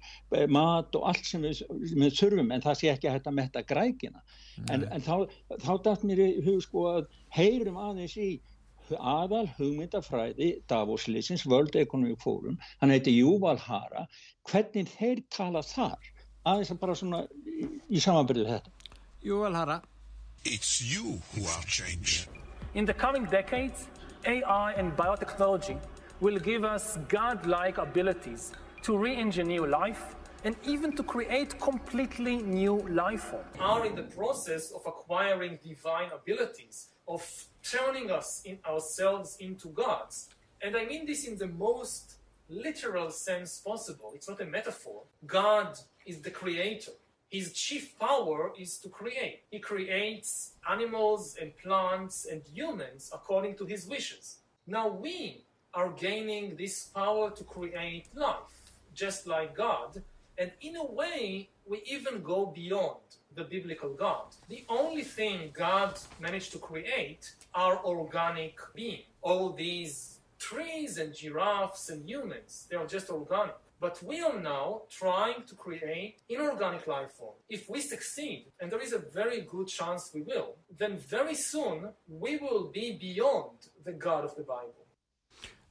mat 0.52 0.96
og 0.96 1.08
allt 1.12 1.28
sem 1.28 1.44
við, 1.44 1.64
við 1.92 2.16
þurfum 2.20 2.54
en 2.56 2.64
það 2.64 2.78
sé 2.80 2.92
ekki 2.94 3.10
að 3.10 3.18
þetta 3.18 3.34
metta 3.40 3.64
grækina. 3.68 4.24
En, 4.72 4.86
en 4.88 5.04
þá, 5.04 5.28
þá 5.60 5.74
dætt 5.88 6.06
mér 6.08 6.24
í 6.24 6.30
hug 6.46 6.64
sko 6.64 6.88
að 6.94 7.10
heyrum 7.36 7.80
aðeins 7.82 8.16
í 8.20 8.32
aðal 9.00 9.48
hugmyndafræði 9.58 10.52
Davos-lýsins, 10.68 11.46
World 11.46 11.76
Economic 11.76 12.20
Forum 12.24 12.60
hann 12.82 12.94
heiti 12.94 13.16
Yuval 13.18 13.60
Hara 13.62 14.08
hvernig 14.50 14.90
þeir 14.98 15.24
tala 15.30 15.64
þar 15.64 16.12
aðeins 16.46 16.72
að 16.74 16.82
bara 16.82 16.98
svona 16.98 17.26
í, 17.46 17.68
í 17.90 18.02
samanbyrðu 18.02 18.48
þetta 18.50 18.82
Jú, 19.22 19.44
vel 19.44 19.54
hara. 19.54 19.82
It's 20.44 20.82
you 20.82 21.22
who 21.34 21.46
are 21.46 21.64
changed. 21.68 22.28
In 22.74 22.86
the 22.86 22.94
coming 22.94 23.26
decades, 23.26 23.88
AI 24.26 24.74
and 24.74 24.98
biotechnology 24.98 25.78
will 26.22 26.40
give 26.40 26.64
us 26.64 26.98
godlike 27.08 27.78
abilities 27.78 28.52
to 28.82 28.98
re 28.98 29.16
engineer 29.16 29.68
life 29.68 30.16
and 30.44 30.56
even 30.66 30.96
to 30.96 31.04
create 31.04 31.60
completely 31.60 32.38
new 32.38 32.80
life 32.90 33.26
forms. 33.30 33.46
Are 33.60 33.86
in 33.86 33.94
the 33.94 34.08
process 34.18 34.72
of 34.72 34.82
acquiring 34.88 35.60
divine 35.64 36.10
abilities, 36.12 36.88
of 37.12 37.46
turning 37.62 38.10
us 38.10 38.42
in 38.46 38.58
ourselves 38.66 39.38
into 39.40 39.68
gods. 39.70 40.30
And 40.62 40.76
I 40.78 40.86
mean 40.86 41.06
this 41.06 41.28
in 41.28 41.38
the 41.38 41.48
most 41.48 42.16
literal 42.50 43.10
sense 43.12 43.60
possible. 43.60 44.12
It's 44.16 44.30
not 44.30 44.42
a 44.42 44.46
metaphor. 44.46 45.04
God 45.26 45.78
is 46.06 46.22
the 46.22 46.32
creator. 46.32 46.92
His 47.30 47.54
chief 47.54 47.98
power 48.00 48.52
is 48.58 48.78
to 48.80 48.90
create. 48.90 49.44
He 49.52 49.60
creates 49.60 50.54
animals 50.70 51.38
and 51.40 51.56
plants 51.58 52.28
and 52.32 52.42
humans 52.54 53.10
according 53.14 53.56
to 53.58 53.66
his 53.66 53.88
wishes. 53.88 54.38
Now 54.68 54.88
we 54.90 55.44
are 55.74 55.92
gaining 55.92 56.56
this 56.56 56.88
power 56.88 57.32
to 57.32 57.44
create 57.44 58.08
life, 58.16 58.54
just 58.94 59.28
like 59.28 59.56
God. 59.56 60.02
And 60.42 60.52
in 60.60 60.76
a 60.76 60.84
way, 60.84 61.50
we 61.68 61.84
even 61.86 62.24
go 62.24 62.48
beyond 62.48 63.06
the 63.36 63.44
biblical 63.44 63.94
God. 63.94 64.26
The 64.50 64.66
only 64.70 65.04
thing 65.04 65.52
God 65.54 66.00
managed 66.20 66.52
to 66.54 66.58
create 66.58 67.32
are 67.54 67.78
organic 67.86 68.56
beings. 68.74 69.06
All 69.22 69.54
these 69.54 70.18
trees 70.40 70.98
and 70.98 71.14
giraffes 71.14 71.90
and 71.90 72.10
humans, 72.10 72.66
they 72.72 72.76
are 72.76 72.88
just 72.88 73.12
organic. 73.12 73.54
But 73.80 74.02
we 74.02 74.20
are 74.22 74.40
now 74.40 74.82
trying 74.90 75.44
to 75.46 75.54
create 75.54 76.18
inorganic 76.28 76.88
life 76.88 77.12
form. 77.12 77.36
If 77.48 77.70
we 77.70 77.80
succeed, 77.80 78.48
and 78.60 78.72
there 78.72 78.82
is 78.82 78.94
a 78.94 79.06
very 79.20 79.42
good 79.42 79.68
chance 79.68 80.10
we 80.12 80.24
will, 80.24 80.56
then 80.76 80.98
very 80.98 81.36
soon 81.36 81.90
we 82.08 82.38
will 82.38 82.66
be 82.80 82.98
beyond 83.00 83.58
the 83.86 83.94
God 83.94 84.24
of 84.26 84.36
the 84.36 84.44
Bible. 84.44 84.81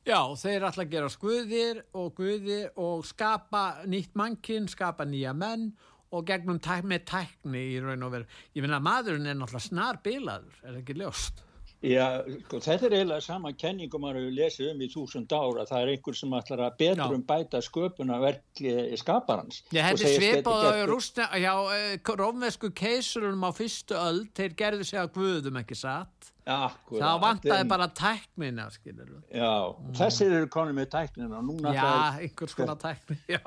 Já, 0.09 0.21
þeir 0.41 0.65
ætla 0.65 0.87
að 0.87 0.93
gera 0.95 1.13
skuðir 1.13 1.83
og 1.93 2.15
guðir 2.17 2.71
og 2.81 3.05
skapa 3.05 3.85
nýtt 3.91 4.17
mannkinn, 4.17 4.69
skapa 4.71 5.05
nýja 5.05 5.35
menn 5.37 5.69
og 6.11 6.25
gegnum 6.27 6.59
tæk, 6.63 6.87
með 6.89 7.05
tækni 7.11 7.67
í 7.75 7.77
raun 7.85 8.07
og 8.07 8.17
veru. 8.17 8.41
Ég 8.57 8.65
finna 8.65 8.81
að 8.81 8.89
maðurinn 8.89 9.29
er 9.29 9.39
náttúrulega 9.39 9.69
snar 9.69 10.01
bilaður, 10.03 10.57
er 10.65 10.73
það 10.73 10.81
ekki 10.81 10.97
ljóst? 11.03 11.45
Já, 11.81 12.21
sko, 12.43 12.59
þetta 12.61 12.89
er 12.91 12.95
eiginlega 12.99 13.25
sama 13.25 13.53
kenningum 13.57 14.03
að 14.05 14.19
við 14.19 14.35
lesum 14.37 14.73
um 14.75 14.83
í 14.85 14.89
þúsund 14.93 15.31
ára. 15.33 15.63
Það 15.69 15.85
er 15.85 15.93
einhver 15.95 16.19
sem 16.19 16.35
ætlar 16.37 16.63
að 16.67 16.75
betrum 16.83 17.23
bæta 17.31 17.63
sköpuna 17.65 18.19
verkli 18.21 18.75
skaparans. 19.01 19.63
Ég 19.73 19.87
hefði 19.89 20.11
svipað 20.17 20.67
á 20.69 20.73
rúsna, 20.91 21.31
já, 21.41 21.55
eh, 21.77 22.13
rómvesku 22.21 22.73
keisurunum 22.77 23.49
á 23.49 23.51
fyrstu 23.57 23.97
öll, 23.97 24.27
þeir 24.37 24.57
gerðu 24.61 24.85
sig 24.91 25.01
að 25.01 25.15
guðum 25.17 25.61
ekki 25.63 25.79
satt. 25.79 26.33
Akkurat. 26.51 27.03
Það 27.05 27.21
vantaði 27.25 27.67
bara 27.71 27.87
tæknina, 28.01 28.67
skilur 28.75 29.07
þú. 29.13 29.21
Já, 29.39 29.53
mm. 29.71 29.93
þessir 30.01 30.35
eru 30.41 30.51
konið 30.57 30.77
með 30.81 30.89
tæknina. 30.97 31.43
Núna 31.47 31.75
já, 31.77 31.83
það, 31.85 32.19
einhvers 32.27 32.59
konar 32.59 32.81
tækni, 32.83 33.19
já. 33.37 33.41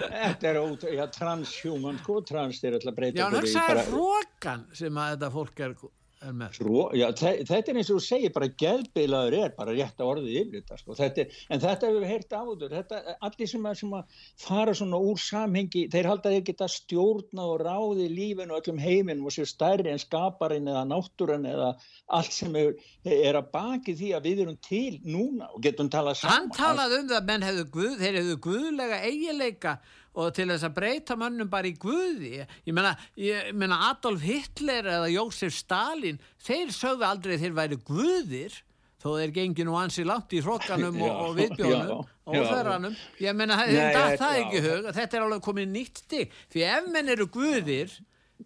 Þetta 0.00 0.50
er 0.50 0.60
út, 0.64 0.88
já, 0.98 1.04
transhuman, 1.14 2.02
sko, 2.02 2.20
trans 2.26 2.60
er 2.64 2.80
alltaf 2.80 2.98
breytið. 2.98 3.22
Já, 3.22 3.28
það 3.30 3.48
er 3.62 3.72
bara... 3.74 3.86
hrókan 3.92 4.68
sem 4.82 5.02
að 5.04 5.14
þetta 5.14 5.32
fólk 5.38 5.64
er 5.66 5.78
Svo, 6.20 6.90
já, 6.92 7.06
þetta 7.16 7.72
er 7.72 7.78
eins 7.80 7.88
og 7.88 7.96
þú 7.96 8.02
segir 8.04 8.32
bara 8.34 8.50
geðbilaður 8.60 9.36
er 9.38 9.52
bara 9.56 9.72
rétt 9.72 10.02
að 10.02 10.10
orðið 10.10 10.34
yfir 10.42 10.58
þetta 10.58 10.76
sko. 10.76 10.96
þetta 10.98 11.22
er, 11.22 11.36
en 11.48 11.62
þetta 11.62 11.88
hefur 11.88 12.02
við 12.02 12.10
heyrt 12.12 12.34
áður 12.36 12.74
þetta, 12.74 12.98
allir 13.24 13.48
sem 13.48 13.68
að, 13.70 13.78
sem 13.80 13.94
að 13.96 14.18
fara 14.44 14.74
svona 14.76 15.00
úr 15.00 15.22
samhengi, 15.24 15.86
þeir 15.94 16.08
halda 16.10 16.32
þeir 16.34 16.44
geta 16.50 16.68
stjórna 16.68 17.46
og 17.48 17.64
ráði 17.64 18.10
lífinu 18.12 18.52
og 18.52 18.60
öllum 18.60 18.82
heiminum 18.84 19.30
og 19.30 19.32
séu 19.32 19.48
stærri 19.48 19.94
en 19.94 20.02
skaparinn 20.02 20.68
eða 20.68 20.84
náttúran 20.90 21.48
eða 21.48 21.70
allt 22.18 22.36
sem 22.36 22.60
er, 22.60 22.76
er 23.08 23.40
að 23.40 23.48
baki 23.56 23.96
því 23.96 24.12
að 24.18 24.28
við 24.28 24.44
erum 24.44 24.60
til 24.68 25.00
núna 25.06 25.48
og 25.54 25.64
getum 25.64 25.88
talað 25.88 26.20
saman. 26.20 26.36
Hann 26.36 26.52
talaði 26.58 27.00
um 27.00 27.08
það 27.14 27.22
að 27.22 27.32
menn 27.32 27.48
hefðu 27.48 27.66
guð, 27.78 27.96
þeir 28.04 28.20
hefðu 28.20 28.38
guðlega 28.44 29.00
eigileika 29.08 29.78
og 30.18 30.32
til 30.34 30.48
þess 30.50 30.66
að 30.66 30.74
breyta 30.78 31.16
mönnum 31.18 31.50
bara 31.50 31.70
í 31.70 31.76
guði. 31.78 32.40
Ég 32.66 32.74
menna, 32.74 32.96
ég 33.20 33.52
menna 33.54 33.78
Adolf 33.90 34.24
Hitler 34.26 34.88
eða 34.96 35.12
Jósef 35.12 35.54
Stalin 35.54 36.18
þeir 36.42 36.74
sögðu 36.74 37.06
aldrei 37.06 37.38
þeir 37.38 37.56
væri 37.56 37.80
guðir 37.86 38.58
þó 39.00 39.14
þeir 39.16 39.34
gengi 39.38 39.64
nú 39.64 39.78
ansi 39.80 40.04
langt 40.04 40.34
í 40.36 40.42
hrókanum 40.44 40.98
og, 41.00 41.16
og 41.28 41.36
viðbjónum 41.38 42.04
og 42.30 42.36
þörranum, 42.36 42.94
ég 43.18 43.34
menna 43.34 43.56
það, 43.58 44.18
það 44.20 44.34
er 44.34 44.42
ekki 44.44 44.60
hug 44.66 44.90
þetta 44.94 45.16
er 45.16 45.24
alveg 45.24 45.42
komið 45.46 45.72
nýtt 45.72 46.04
stig. 46.04 46.38
Því 46.52 46.66
ef 46.68 46.90
menn 46.92 47.12
eru 47.14 47.26
guðir 47.32 47.96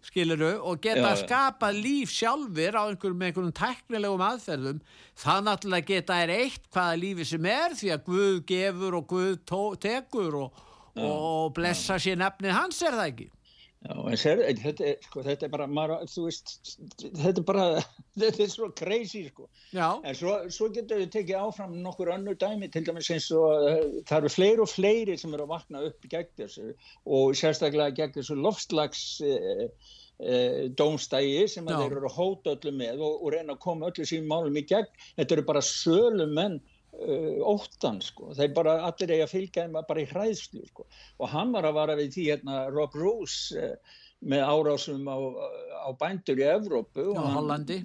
skiluru, 0.03 0.51
og 0.65 0.81
geta 0.83 1.11
að 1.11 1.21
skapa 1.23 1.69
líf 1.73 2.11
sjálfur 2.13 2.75
á 2.75 2.83
einhverjum, 2.83 3.23
einhverjum 3.27 3.55
teknilegum 3.55 4.23
aðferðum, 4.25 4.81
það 5.21 5.43
náttúrulega 5.47 5.89
geta 5.91 6.19
er 6.23 6.33
eitt 6.35 6.65
hvaða 6.73 6.99
lífi 6.99 7.27
sem 7.29 7.49
er 7.49 7.75
því 7.79 7.91
að 7.95 8.05
Guð 8.09 8.39
gefur 8.49 8.97
og 8.99 9.07
Guð 9.11 9.77
tekur 9.81 10.39
og, 10.43 10.63
og 11.03 11.55
blessa 11.57 11.99
sér 12.01 12.19
nefnið 12.21 12.55
hans 12.55 12.81
er 12.85 12.95
það 12.95 13.09
ekki? 13.11 13.31
Já, 13.85 13.97
en 14.09 14.17
sér, 14.17 14.39
þetta, 14.57 14.93
sko, 15.05 15.21
þetta 15.25 15.45
er 15.45 15.51
bara 15.53 15.65
maður, 15.69 16.07
þú 16.09 16.23
veist, 16.25 16.53
þetta 17.03 17.41
er 17.41 17.43
bara 17.45 17.65
þetta 18.21 18.45
er 18.45 18.49
svo 18.49 18.69
crazy 18.79 19.25
sko. 19.27 19.45
Já. 19.75 19.99
en 20.01 20.17
svo, 20.17 20.37
svo 20.53 20.69
getur 20.73 21.03
við 21.03 21.11
tekið 21.13 21.43
áfram 21.43 21.75
nokkur 21.83 22.09
önnur 22.15 22.37
dæmi, 22.41 22.71
til 22.73 22.85
dæmis 22.87 23.11
eins 23.13 23.27
og 23.35 23.51
uh, 23.53 23.83
það 24.07 24.17
eru 24.17 24.31
fleiri 24.33 24.63
og 24.65 24.71
fleiri 24.71 25.17
sem 25.21 25.35
eru 25.37 25.45
að 25.45 25.53
vakna 25.53 25.83
upp 25.91 26.09
gegn 26.09 26.33
þessu 26.41 26.71
og 27.05 27.37
sérstaklega 27.37 27.93
gegn 27.99 28.15
þessu 28.17 28.39
lofslags 28.39 29.03
uh, 29.27 29.67
uh, 29.67 30.61
dómstægi 30.79 31.45
sem 31.53 31.69
þeir 31.69 31.99
eru 31.99 32.09
að 32.09 32.17
hóta 32.17 32.55
öllu 32.55 32.73
með 32.79 33.05
og, 33.05 33.19
og 33.19 33.35
reyna 33.35 33.53
að 33.53 33.65
koma 33.67 33.91
öllu 33.91 34.07
sínum 34.07 34.31
málum 34.33 34.57
í 34.57 34.65
gegn, 34.65 34.89
þetta 35.19 35.37
eru 35.37 35.49
bara 35.51 35.65
sölu 35.65 36.31
menn 36.31 36.57
uh, 37.01 37.43
óttan 37.51 37.99
sko, 38.03 38.31
þeir 38.37 38.53
bara 38.55 38.77
allir 38.87 39.13
eiga 39.15 39.27
að 39.27 39.33
fylgja 39.35 39.65
þeim 39.65 39.77
bara 39.89 40.01
í 40.03 40.07
hræðslu 40.09 40.63
sko. 40.69 40.87
Og 41.19 41.29
hann 41.33 41.53
var 41.55 41.67
að 41.69 41.77
vara 41.79 41.97
við 41.99 42.15
því 42.15 42.25
hérna 42.31 42.59
Rob 42.73 42.93
Bruce 42.95 43.55
uh, 43.59 44.01
með 44.25 44.45
árásum 44.47 45.05
á, 45.11 45.17
á 45.85 45.89
bændur 45.99 46.39
í 46.41 46.45
Evrópu 46.49 47.11
Já, 47.13 47.21
Hollandi. 47.35 47.81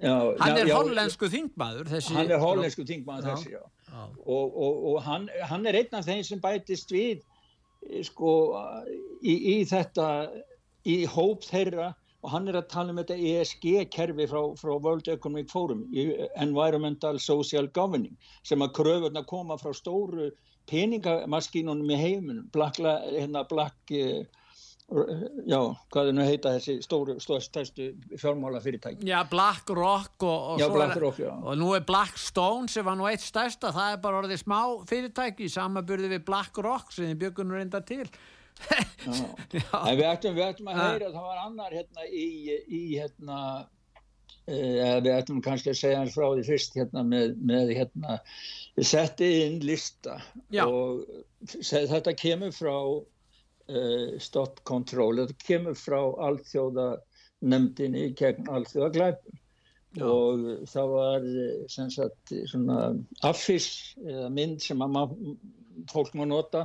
já, 0.00 0.14
Hann 0.40 0.58
er 0.58 0.70
já, 0.70 0.74
hollensku 0.74 1.28
þingmaður 1.30 1.90
þessi 1.92 2.16
Hann 2.16 2.32
er 2.34 2.42
hollensku 2.42 2.86
þingmaður 2.88 3.28
þessi, 3.30 3.52
já, 3.54 3.60
já. 3.92 4.00
Og, 4.24 4.56
og, 4.56 4.80
og 4.90 4.96
hann, 5.06 5.28
hann 5.50 5.68
er 5.70 5.78
einn 5.78 5.94
af 5.94 6.08
þeim 6.08 6.24
sem 6.26 6.40
bætist 6.42 6.90
við 6.90 7.22
sko 8.08 8.32
í, 9.22 9.34
í 9.54 9.56
þetta 9.68 10.08
í 10.88 11.04
hóp 11.08 11.44
þeirra 11.46 11.92
og 12.24 12.32
hann 12.32 12.48
er 12.48 12.56
að 12.56 12.70
tala 12.72 12.94
um 12.94 13.00
þetta 13.02 13.18
ESG-kerfi 13.20 14.26
frá, 14.30 14.40
frá 14.56 14.72
World 14.72 15.10
Economic 15.12 15.50
Forum, 15.52 15.84
Environmental 16.40 17.20
Social 17.20 17.68
Governing, 17.76 18.16
sem 18.46 18.64
að 18.64 18.72
kröfurna 18.78 19.24
koma 19.28 19.58
frá 19.60 19.74
stóru 19.76 20.30
peningamaskínunum 20.70 21.90
í 21.92 21.98
heiminum, 22.00 22.46
Black, 22.54 22.80
hérna 22.80 23.42
Black, 23.50 23.76
uh, 23.92 24.22
já, 25.44 25.58
hvað 25.92 26.08
er 26.08 26.16
nú 26.16 26.22
að 26.24 26.30
heita 26.30 26.52
þessi 26.56 26.78
stóru, 26.84 27.16
stærstu 27.20 27.90
fjármála 28.20 28.62
fyrirtæki? 28.64 29.04
Já, 29.04 29.18
Black 29.28 29.68
Rock 29.76 30.24
og, 30.24 30.54
og, 30.54 30.62
já, 30.62 30.68
Black 30.72 30.96
Rock, 31.02 31.20
já. 31.20 31.34
og 31.34 31.60
nú 31.60 31.74
er 31.76 31.84
Black 31.84 32.16
Stone 32.20 32.72
sem 32.72 32.86
var 32.86 32.96
nú 32.96 33.08
eitt 33.10 33.24
stærsta, 33.24 33.74
það 33.76 33.98
er 33.98 34.00
bara 34.06 34.22
orðið 34.22 34.40
smá 34.46 34.60
fyrirtæki, 34.88 35.50
samaburði 35.52 36.14
við 36.16 36.24
Black 36.30 36.64
Rock 36.64 36.96
sem 36.96 37.12
þið 37.12 37.20
bjökunum 37.26 37.60
reynda 37.60 37.84
til 37.84 38.08
en 39.88 39.96
við 39.98 40.06
ættum, 40.08 40.34
við 40.36 40.44
ættum 40.46 40.68
að 40.70 40.80
heyra 40.80 41.12
það 41.12 41.24
var 41.28 41.40
annar 41.44 41.74
hérna 41.74 42.06
í, 42.08 42.26
í 42.64 42.82
hérna 42.94 43.38
uh, 44.48 44.98
við 45.04 45.10
ættum 45.14 45.42
kannski 45.44 45.72
að 45.72 45.80
segja 45.80 46.02
hans 46.02 46.14
frá 46.16 46.28
því 46.30 46.46
fyrst 46.48 46.78
hérna 46.78 47.04
með, 47.06 47.34
með 47.42 47.74
hérna 47.78 48.18
við 48.76 48.88
settið 48.90 49.36
inn 49.46 49.58
lista 49.66 50.18
Já. 50.54 50.64
og 50.66 51.04
þetta 51.50 52.16
kemur 52.20 52.54
frá 52.56 52.76
uh, 52.76 54.08
Stop 54.22 54.62
Control 54.68 55.22
þetta 55.22 55.48
kemur 55.48 55.78
frá 55.78 56.00
allþjóða 56.28 56.88
nefndinni 57.44 58.10
gegn 58.16 58.48
allþjóða 58.48 58.92
glæpum 58.94 59.40
og 60.02 60.46
það 60.66 60.88
var 60.90 61.26
sem 61.70 61.90
sagt 61.92 62.32
svona 62.50 62.78
affis 63.22 63.68
eða 64.02 64.30
mynd 64.34 64.64
sem 64.64 64.80
að 64.82 65.14
fólk 65.92 66.16
má 66.18 66.24
nota 66.26 66.64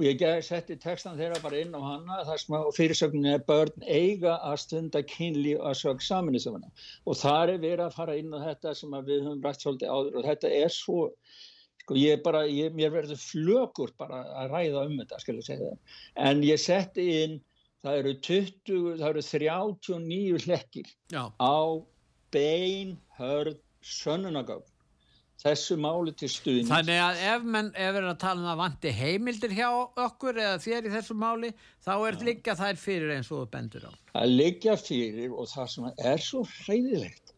og 0.00 0.06
ég 0.08 0.22
setti 0.46 0.78
textan 0.80 1.18
þeirra 1.18 1.42
bara 1.44 1.58
inn 1.60 1.74
á 1.76 1.80
hana 1.84 2.22
þar 2.24 2.40
sem 2.40 2.54
fyrirsögnin 2.78 3.34
er 3.34 3.42
börn 3.44 3.84
eiga 3.84 4.38
að 4.48 4.62
stunda 4.62 5.02
kynli 5.04 5.58
að 5.60 5.76
sög 5.82 6.00
saminisöfuna 6.06 6.70
og 7.04 7.18
þar 7.20 7.52
er 7.54 7.60
verið 7.60 7.84
að 7.84 7.98
fara 7.98 8.16
inn 8.16 8.32
á 8.32 8.40
þetta 8.46 8.72
sem 8.78 8.96
við 8.96 9.26
höfum 9.26 9.44
rætt 9.44 9.60
svolítið 9.60 9.92
áður. 9.92 10.16
Og 10.16 10.28
þetta 10.30 10.52
er 10.56 10.72
svo 10.72 11.02
sko 11.82 11.98
ég 12.00 12.24
bara, 12.24 12.46
ég, 12.48 12.72
mér 12.76 12.94
verður 12.94 13.20
flögur 13.20 13.92
bara 14.00 14.22
að 14.40 14.54
ræða 14.54 14.86
um 14.88 14.96
þetta 15.02 15.20
skal 15.20 15.36
ég 15.36 15.46
segja 15.50 15.68
það 15.68 16.26
en 16.30 16.42
ég 16.48 16.64
setti 16.64 17.06
inn 17.20 17.38
það 17.84 18.00
eru 18.00 18.16
20, 18.30 18.82
það 19.00 19.08
eru 19.10 19.24
39 19.28 20.44
hlekkir 20.46 20.92
Já. 21.12 21.22
á 21.36 21.60
beinhörð 22.32 23.60
sönnunagögn 23.84 24.68
þessu 25.40 25.76
máli 25.80 26.12
til 26.18 26.28
stuðnins. 26.30 26.70
Þannig 26.70 27.00
að 27.00 27.22
ef 27.30 27.44
við 27.46 27.78
erum 27.86 28.10
að 28.10 28.20
tala 28.22 28.42
um 28.42 28.50
að 28.52 28.60
vanti 28.60 28.92
heimildir 28.94 29.54
hjá 29.56 29.68
okkur 30.04 30.40
eða 30.40 30.58
þér 30.64 30.88
í 30.88 30.94
þessu 30.94 31.16
máli, 31.16 31.52
þá 31.86 31.92
er 31.94 32.18
ja. 32.18 32.26
líka 32.28 32.56
þær 32.58 32.80
fyrir 32.80 33.14
eins 33.16 33.30
og 33.34 33.48
bendur 33.52 33.88
á. 33.88 33.92
Það 34.12 34.34
líka 34.42 34.76
fyrir 34.80 35.32
og 35.32 35.48
það 35.52 35.70
sem 35.74 35.88
er 36.12 36.24
svo 36.24 36.44
hræðilegt. 36.58 37.34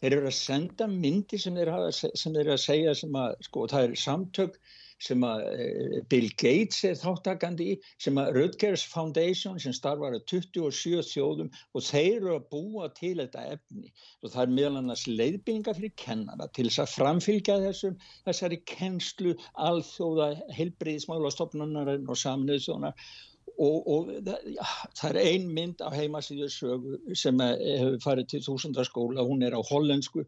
Þeir 0.00 0.18
eru 0.18 0.28
að 0.28 0.36
senda 0.36 0.88
myndi 0.90 1.38
sem 1.40 1.54
þeir, 1.56 1.70
hafa, 1.72 1.92
sem 1.94 2.34
þeir 2.34 2.42
eru 2.42 2.56
að 2.56 2.64
segja 2.66 2.96
sem 2.98 3.14
að, 3.16 3.38
sko, 3.46 3.68
það 3.72 3.86
er 3.86 3.94
samtök 4.02 4.58
sem 5.02 5.24
að 5.26 5.42
eh, 5.52 5.98
Bill 6.10 6.28
Gates 6.40 6.80
er 6.88 6.96
þáttakandi 7.00 7.68
í, 7.72 7.76
sem 8.02 8.16
að 8.20 8.32
Rutgers 8.38 8.84
Foundation 8.88 9.60
sem 9.60 9.74
starfar 9.76 10.16
að 10.16 10.24
27 10.32 11.04
þjóðum 11.10 11.50
og 11.76 11.84
þeir 11.84 12.16
eru 12.16 12.34
að 12.36 12.48
búa 12.52 12.88
til 12.96 13.14
þetta 13.20 13.44
efni. 13.56 13.92
Og 14.22 14.32
það 14.32 14.42
er 14.46 14.56
meðal 14.56 14.80
annars 14.80 15.06
leiðbynninga 15.10 15.76
fyrir 15.76 15.94
kennara 16.00 16.48
til 16.56 16.68
þess 16.68 16.84
að 16.86 16.96
framfylgja 16.96 17.60
þessum 17.66 17.96
þessari 18.26 18.60
kennslu 18.72 19.36
alþjóða 19.68 20.32
heilbriðismála 20.56 21.32
stopnunarinn 21.34 22.08
og 22.08 22.20
samniðsónar 22.20 22.96
og, 23.56 23.76
og 23.88 24.08
það, 24.26 24.48
ja, 24.56 24.68
það 24.98 25.10
er 25.10 25.18
ein 25.30 25.50
mynd 25.56 25.84
á 25.84 25.88
heimasíðu 25.92 26.48
sögu 26.52 27.16
sem 27.16 27.40
hefur 27.40 27.98
farið 28.04 28.30
til 28.32 28.42
þúsundarskóla, 28.46 29.24
hún 29.26 29.44
er 29.46 29.56
á 29.56 29.60
hollensku. 29.64 30.26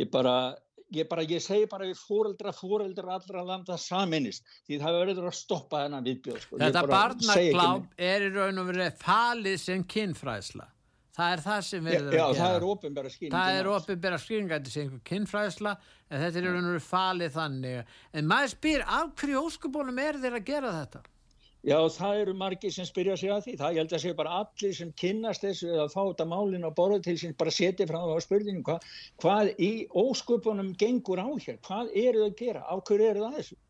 Ég 0.00 0.08
bara 0.12 0.54
ég, 0.92 1.08
bara, 1.10 1.24
ég 1.28 1.42
segi 1.42 1.68
bara 1.70 1.88
við 1.88 2.02
fóreldra, 2.02 2.52
fóreldra 2.56 3.16
allra 3.16 3.46
landa 3.46 3.78
saminist 3.80 4.44
því 4.66 4.82
það 4.82 4.98
verður 5.00 5.30
að 5.30 5.38
stoppa 5.38 5.86
þennan 5.86 6.06
viðbjóð 6.10 6.44
sko. 6.44 6.60
Þetta 6.62 6.84
barnaklám 6.92 7.88
er 8.12 8.28
í 8.28 8.30
raun 8.36 8.62
og 8.62 8.70
verið 8.70 9.02
falið 9.02 9.58
sem 9.62 9.84
kinnfræðsla 9.96 10.68
það 11.12 11.34
er 11.34 11.42
það 11.44 11.64
sem 11.66 11.84
verður 11.84 12.14
já, 12.16 12.22
að 12.22 12.32
gera 12.32 12.44
það 12.44 12.54
er 12.56 12.66
ofinbæra 12.68 13.10
skýringa 13.12 13.40
það 13.40 13.58
er 13.58 13.70
ofinbæra 13.72 14.20
skýringa 14.22 14.58
þetta 14.58 14.72
er 14.72 14.82
einhver 14.82 15.02
kinnfræðsla 15.10 15.72
en 16.12 16.22
þetta 16.22 16.38
er 16.38 16.46
í 16.46 16.52
raun 16.52 16.62
og 16.62 16.70
verið 16.70 16.86
falið 16.86 17.34
þannig. 17.36 17.96
En 18.12 18.28
maður 18.28 18.52
spyr 18.52 18.84
af 18.98 19.12
hverju 19.20 19.42
óskubónum 19.46 20.00
er 20.02 20.20
þeir 20.22 20.38
að 20.38 20.46
gera 20.48 20.72
þetta? 20.78 21.02
Já, 21.62 21.76
það 21.94 22.20
eru 22.24 22.32
margir 22.34 22.72
sem 22.74 22.86
spyrja 22.88 23.14
sig 23.18 23.30
að 23.30 23.44
því. 23.44 23.52
Það 23.60 23.74
ég 23.74 23.84
held 23.84 23.92
að 23.94 24.00
segja 24.02 24.18
bara 24.18 24.38
allir 24.40 24.72
sem 24.74 24.88
kynnast 24.98 25.44
þessu 25.46 25.68
eða 25.70 25.88
fá 25.92 26.00
þetta 26.00 26.24
málinn 26.32 26.66
á 26.66 26.70
borðu 26.74 27.02
til 27.06 27.14
sín 27.20 27.36
bara 27.38 27.54
setja 27.54 27.86
frá 27.86 28.00
það 28.00 28.16
á 28.18 28.26
spurningum 28.26 28.64
hvað, 28.66 28.88
hvað 29.22 29.52
í 29.62 29.72
ósköpunum 30.02 30.72
gengur 30.80 31.22
á 31.22 31.30
hér. 31.30 31.60
Hvað 31.62 31.92
eru 31.94 32.24
það 32.24 32.32
að 32.32 32.40
gera? 32.42 32.64
Á 32.66 32.74
hverju 32.82 33.12
eru 33.12 33.22
það 33.28 33.38
þessu? 33.38 33.60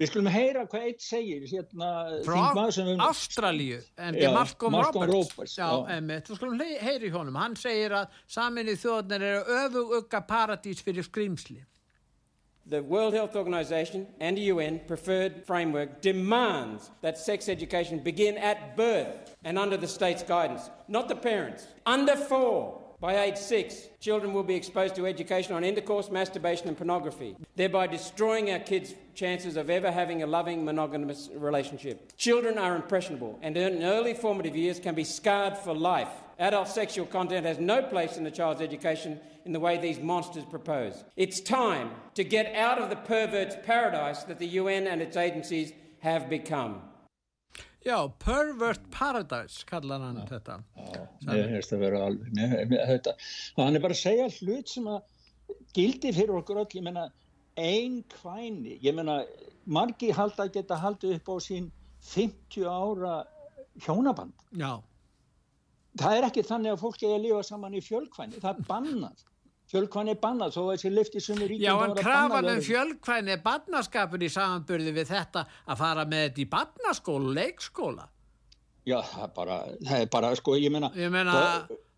Við 0.00 0.08
skulum 0.08 0.28
heyra 0.32 0.62
hvað 0.72 0.84
eitt 0.88 1.02
segir 1.04 1.42
hérna, 1.50 1.88
frá 2.24 2.36
Ástralíu 3.06 3.80
en 4.00 4.16
já, 4.16 4.30
Malcolm, 4.32 4.72
Malcolm 4.72 5.04
Roberts, 5.04 5.34
Roberts 5.36 5.56
já, 5.58 5.66
já. 5.68 5.98
Emitt, 5.98 6.30
við 6.30 6.38
skulum 6.40 6.62
heyra 6.64 7.04
í 7.04 7.10
honum 7.12 7.36
hann 7.36 7.56
segir 7.60 7.92
að 7.98 8.22
saminni 8.24 8.72
þjóðnir 8.80 9.26
eru 9.28 9.58
öfugugga 9.58 10.22
paradís 10.24 10.80
fyrir 10.84 11.04
skrýmsli 11.04 11.60
The 12.66 12.82
World 12.82 13.12
Health 13.12 13.34
Organization 13.34 14.06
and 14.20 14.36
the 14.36 14.42
UN 14.42 14.80
preferred 14.86 15.44
framework 15.44 16.00
demands 16.00 16.92
that 17.00 17.18
sex 17.18 17.48
education 17.48 17.98
begin 17.98 18.38
at 18.38 18.76
birth 18.76 19.36
and 19.42 19.58
under 19.58 19.76
the 19.76 19.88
state's 19.88 20.22
guidance, 20.22 20.70
not 20.86 21.08
the 21.08 21.16
parents. 21.16 21.66
Under 21.84 22.14
four, 22.14 22.80
by 23.00 23.18
age 23.24 23.36
six, 23.36 23.88
children 23.98 24.32
will 24.32 24.44
be 24.44 24.54
exposed 24.54 24.94
to 24.94 25.08
education 25.08 25.54
on 25.54 25.64
intercourse, 25.64 26.08
masturbation, 26.08 26.68
and 26.68 26.76
pornography, 26.76 27.34
thereby 27.56 27.88
destroying 27.88 28.52
our 28.52 28.60
kids' 28.60 28.94
chances 29.16 29.56
of 29.56 29.68
ever 29.68 29.90
having 29.90 30.22
a 30.22 30.26
loving, 30.28 30.64
monogamous 30.64 31.30
relationship. 31.34 32.16
Children 32.16 32.58
are 32.58 32.76
impressionable 32.76 33.40
and 33.42 33.56
in 33.56 33.82
early 33.82 34.14
formative 34.14 34.54
years 34.54 34.78
can 34.78 34.94
be 34.94 35.02
scarred 35.02 35.58
for 35.58 35.74
life. 35.74 36.21
Adult 36.38 36.68
sexual 36.68 37.06
content 37.06 37.46
has 37.46 37.58
no 37.58 37.82
place 37.82 38.16
in 38.16 38.24
the 38.24 38.30
child's 38.30 38.60
education 38.60 39.20
in 39.44 39.52
the 39.52 39.60
way 39.60 39.78
these 39.78 40.00
monsters 40.00 40.44
propose. 40.44 41.04
It's 41.16 41.40
time 41.40 41.90
to 42.14 42.24
get 42.24 42.54
out 42.54 42.78
of 42.78 42.90
the 42.90 42.96
pervert's 42.96 43.56
paradise 43.64 44.24
that 44.24 44.38
the 44.38 44.46
UN 44.60 44.86
and 44.86 45.02
its 45.02 45.16
agencies 45.16 45.72
have 46.00 46.28
become. 46.28 46.82
Já, 47.84 48.12
pervert 48.18 48.90
paradise 48.90 49.64
kallar 49.64 49.98
hann 49.98 50.16
já, 50.16 50.28
þetta. 50.28 50.56
Já, 50.76 51.32
finnst 51.50 51.72
það 51.72 51.76
að 51.76 51.82
vera 51.82 52.02
alveg, 52.06 52.28
mér, 52.70 52.84
þetta, 52.92 53.14
og 53.56 53.64
hann 53.64 53.78
er 53.78 53.82
bara 53.82 53.96
að 53.96 54.02
segja 54.04 54.28
hlut 54.36 54.70
sem 54.70 54.86
að 54.86 55.56
gildi 55.74 56.12
fyrir 56.14 56.38
okkur 56.38 56.60
öll, 56.62 56.68
ég 56.78 56.86
menna, 56.86 57.08
ein 57.58 57.96
kvæni, 58.14 58.76
ég 58.86 58.94
menna, 58.94 59.24
margi 59.66 60.12
halda 60.14 60.46
að 60.46 60.54
geta 60.60 60.78
haldið 60.78 61.16
upp 61.18 61.32
á 61.34 61.36
sín 61.42 61.68
50 62.12 62.70
ára 62.70 63.16
hjónaband. 63.82 64.46
Já. 64.54 64.78
Það 66.00 66.16
er 66.16 66.26
ekki 66.28 66.44
þannig 66.48 66.72
að 66.72 66.80
fólk 66.80 67.04
er 67.04 67.14
að 67.16 67.26
lifa 67.26 67.42
saman 67.44 67.76
í 67.76 67.82
fjölkvæni, 67.84 68.40
það 68.40 68.62
er 68.62 68.68
bannað. 68.70 69.24
Fjölkvæni 69.72 70.12
er 70.12 70.18
bannað 70.22 70.54
þó 70.56 70.60
að 70.62 70.72
þessi 70.72 70.90
lifti 70.92 71.20
sumur 71.24 71.48
ríkjum 71.52 71.64
Já, 71.64 71.72
en 71.84 71.94
krafan 71.96 72.48
um 72.50 72.64
fjölkvæni 72.64 73.32
er 73.36 73.44
bannaskapur 73.44 74.24
í 74.24 74.32
samanbyrði 74.32 74.96
við 74.98 75.12
þetta 75.12 75.44
að 75.66 75.78
fara 75.80 76.04
með 76.08 76.26
þetta 76.26 76.42
í 76.42 76.48
bannaskólu, 76.56 77.30
leikskóla. 77.38 78.08
Já, 78.88 78.98
það 79.12 79.24
er 79.24 79.32
bara, 79.36 79.56
það 79.86 80.04
er 80.04 80.12
bara 80.12 80.34
sko, 80.36 80.58
ég 80.60 80.74
menna 80.74 80.90
Ég 80.98 81.12
menna, 81.14 81.38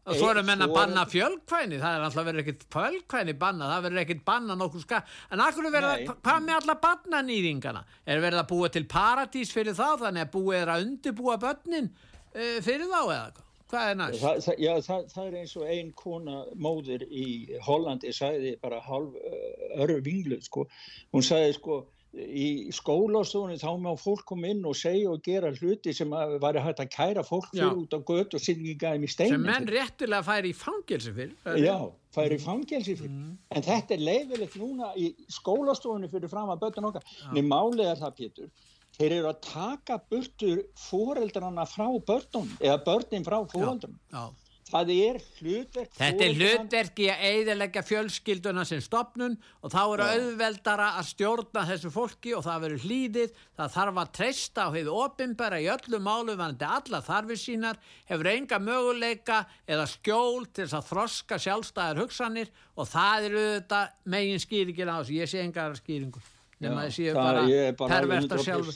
og 0.04 0.18
svo 0.18 0.28
eru 0.34 0.42
menna 0.44 0.66
að 0.68 0.74
banna 0.76 1.04
fjölkvæni 1.08 1.78
það 1.80 1.96
er 1.96 2.02
alltaf 2.04 2.26
verið 2.28 2.42
ekkert 2.42 2.66
fjölkvæni 2.74 3.34
banna 3.40 3.70
það 3.70 3.86
verið 3.86 4.00
ekkert 4.02 4.24
banna 4.26 4.56
nokkuð 4.60 4.84
skap 4.84 5.14
en 5.32 5.42
akkur 5.44 5.70
verið 5.72 5.90
að, 5.94 6.02
hvað 6.26 6.42
með 6.44 6.58
alla 6.58 6.76
bannanýðingana 6.82 7.82
er 8.04 8.20
verið 8.20 8.42
að 8.42 8.50
búa 8.52 8.70
til 8.74 8.84
paradís 8.90 9.54
fyrir 9.54 9.78
þá 9.78 9.86
þannig 10.02 10.26
að 10.26 10.34
búið 10.36 10.58
er 10.60 10.74
að 10.74 10.84
undirbúa 10.90 11.38
börnin 11.40 11.88
uh, 11.88 12.58
fyrir 12.66 12.84
þá 12.92 13.00
eða 13.00 13.43
hvað 13.70 13.90
er 13.90 13.98
næst? 14.00 14.20
Það, 14.22 14.42
það, 14.46 14.62
já, 14.66 14.72
það, 14.88 15.08
það 15.14 15.26
er 15.26 15.40
eins 15.40 15.56
og 15.56 15.72
ein 15.74 15.90
kona 15.98 16.38
móðir 16.66 17.04
í 17.08 17.26
Hollandi 17.66 18.14
sagði 18.14 18.54
bara 18.62 18.80
halv 18.84 19.18
örf 19.84 20.00
vinglu 20.06 20.40
sko. 20.44 20.68
Hún 21.14 21.26
sagði 21.26 21.58
sko 21.58 21.82
í 22.14 22.70
skólastofunni 22.74 23.56
þá 23.58 23.70
má 23.82 23.90
fólk 23.98 24.24
koma 24.28 24.50
inn 24.52 24.62
og 24.68 24.76
segja 24.78 25.10
og 25.10 25.22
gera 25.24 25.50
hluti 25.54 25.94
sem 25.96 26.12
að 26.14 26.36
væri 26.42 26.62
hægt 26.62 26.82
að 26.84 26.92
kæra 26.94 27.24
fólk 27.26 27.48
fyrir 27.50 27.64
já. 27.64 27.80
út 27.80 27.96
á 27.96 27.98
gött 27.98 28.36
og 28.38 28.50
um 28.54 29.06
í 29.06 29.10
steinu. 29.10 29.34
Sem 29.34 29.46
menn 29.48 29.66
réttilega 29.70 30.22
færi 30.26 30.52
í 30.52 30.56
fangelsi 30.58 31.14
fyrir. 31.16 31.34
Já, 31.58 31.78
færi 32.14 32.38
í 32.38 32.44
fangelsi 32.44 32.94
fyrir. 33.00 33.10
Mm. 33.10 33.34
En 33.50 33.66
þetta 33.66 33.96
er 33.96 34.06
leifilegt 34.10 34.60
núna 34.60 34.92
í 34.94 35.10
skólastofunni 35.28 36.10
fyrir 36.12 36.30
fram 36.30 36.52
að 36.54 36.62
bötun 36.66 36.90
okkar. 36.90 37.10
Málið 37.34 37.90
er 37.90 38.00
það 38.04 38.16
Pétur 38.20 38.52
þeir 38.98 39.18
eru 39.18 39.32
að 39.32 39.42
taka 39.48 39.98
burtur 40.10 40.64
fóreldrana 40.86 41.66
frá 41.68 41.86
börnum 42.06 42.48
eða 42.60 42.80
börnin 42.86 43.26
frá 43.26 43.40
fóreldrana 43.52 44.30
það 44.74 44.90
er 44.94 45.18
hlutverk 45.38 45.96
þetta 45.98 46.24
er 46.24 46.36
hlutverk 46.38 47.00
í 47.02 47.06
að 47.12 47.24
eiðilegja 47.28 47.82
fjölskylduna 47.86 48.64
sem 48.66 48.82
stopnun 48.82 49.36
og 49.60 49.72
þá 49.74 49.80
eru 49.82 50.06
auðveldara 50.08 50.88
að 50.98 51.08
stjórna 51.12 51.64
þessu 51.68 51.92
fólki 51.94 52.34
og 52.36 52.44
það 52.46 52.64
verður 52.64 52.86
hlýðið. 52.88 53.40
Það 53.54 53.72
þarf 53.76 54.00
að 54.02 54.12
treysta 54.18 54.66
á 54.66 54.74
hefðu 54.74 54.96
opimbera 55.04 55.60
í 55.62 55.70
öllu 55.70 56.00
málu 56.02 56.34
vanandi 56.34 56.68
alla 56.68 57.02
þarfir 57.06 57.40
sínar. 57.40 57.80
Hefur 58.10 58.30
enga 58.34 58.60
möguleika 58.62 59.42
eða 59.68 59.88
skjól 59.90 60.46
til 60.50 60.64
þess 60.64 60.78
að 60.80 60.88
þroska 60.92 61.40
sjálfstæðar 61.46 62.02
hugsanir 62.02 62.54
og 62.74 62.90
það 62.90 63.28
eru 63.30 63.44
þetta 63.58 63.84
megin 64.16 64.42
skýringin 64.42 64.90
á 64.90 64.98
þessu, 64.98 65.20
ég 65.20 65.30
sé 65.30 65.44
engar 65.44 65.76
skýringur 65.78 66.33
nema 66.62 66.84
það 66.84 66.92
séu 66.96 67.14
bara, 67.16 67.44
perverta 67.88 68.38
sjálf 68.38 68.70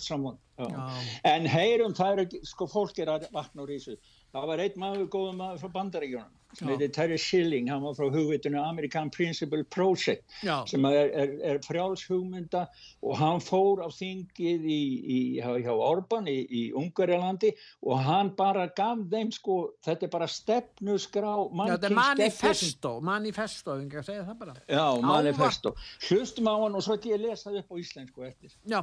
en 1.28 1.46
heyrum 1.46 1.94
það 1.94 2.22
er 2.24 2.38
sko 2.50 2.66
fólk 2.70 2.98
er 2.98 3.12
að 3.14 3.28
vakna 3.34 3.62
úr 3.62 3.74
þessu 3.76 3.98
það 4.34 4.50
var 4.52 4.64
einn 4.64 4.82
maður 4.82 5.08
góð 5.12 5.30
maður 5.38 5.62
frá 5.62 5.74
bandaríkjónum 5.78 6.38
sem 6.56 6.68
heitir 6.70 6.90
Terry 6.92 7.18
Schilling, 7.20 7.68
hann 7.68 7.82
var 7.84 7.94
frá 7.96 8.08
hugvitinu 8.12 8.58
American 8.62 9.10
Principle 9.10 9.64
Project 9.64 10.24
Já. 10.42 10.64
sem 10.66 10.84
er, 10.88 11.10
er, 11.12 11.34
er 11.44 11.60
frjálshugmynda 11.64 12.64
og 13.04 13.18
hann 13.20 13.42
fór 13.44 13.82
á 13.84 13.88
þingið 13.92 14.64
í, 14.64 14.80
í, 15.04 15.18
hjá 15.42 15.72
Orban 15.74 16.28
í, 16.30 16.38
í 16.48 16.62
Ungarlandi 16.78 17.52
og 17.84 18.00
hann 18.06 18.32
bara 18.38 18.68
gaf 18.72 19.04
þeim 19.12 19.32
sko, 19.34 19.58
þetta 19.84 20.08
er 20.08 20.14
bara 20.14 20.30
stefnusgrá 20.32 21.34
Já, 21.36 21.74
þetta 21.74 21.90
er 21.90 21.98
manifesto 21.98 22.94
manifesto, 23.04 23.76
ekki 23.82 24.00
að 24.00 24.08
segja 24.08 24.24
það 24.30 24.40
bara. 24.40 24.56
Já, 24.64 24.86
manifesto, 25.04 25.74
hlustum 26.08 26.48
á 26.48 26.54
hann 26.64 26.78
og 26.78 26.86
svo 26.86 26.96
ekki 26.96 27.12
ég 27.12 27.22
lesa 27.26 27.50
það 27.50 27.60
upp 27.62 27.76
á 27.76 27.76
íslensku 27.84 28.26
eftir. 28.28 28.56
Já 28.64 28.80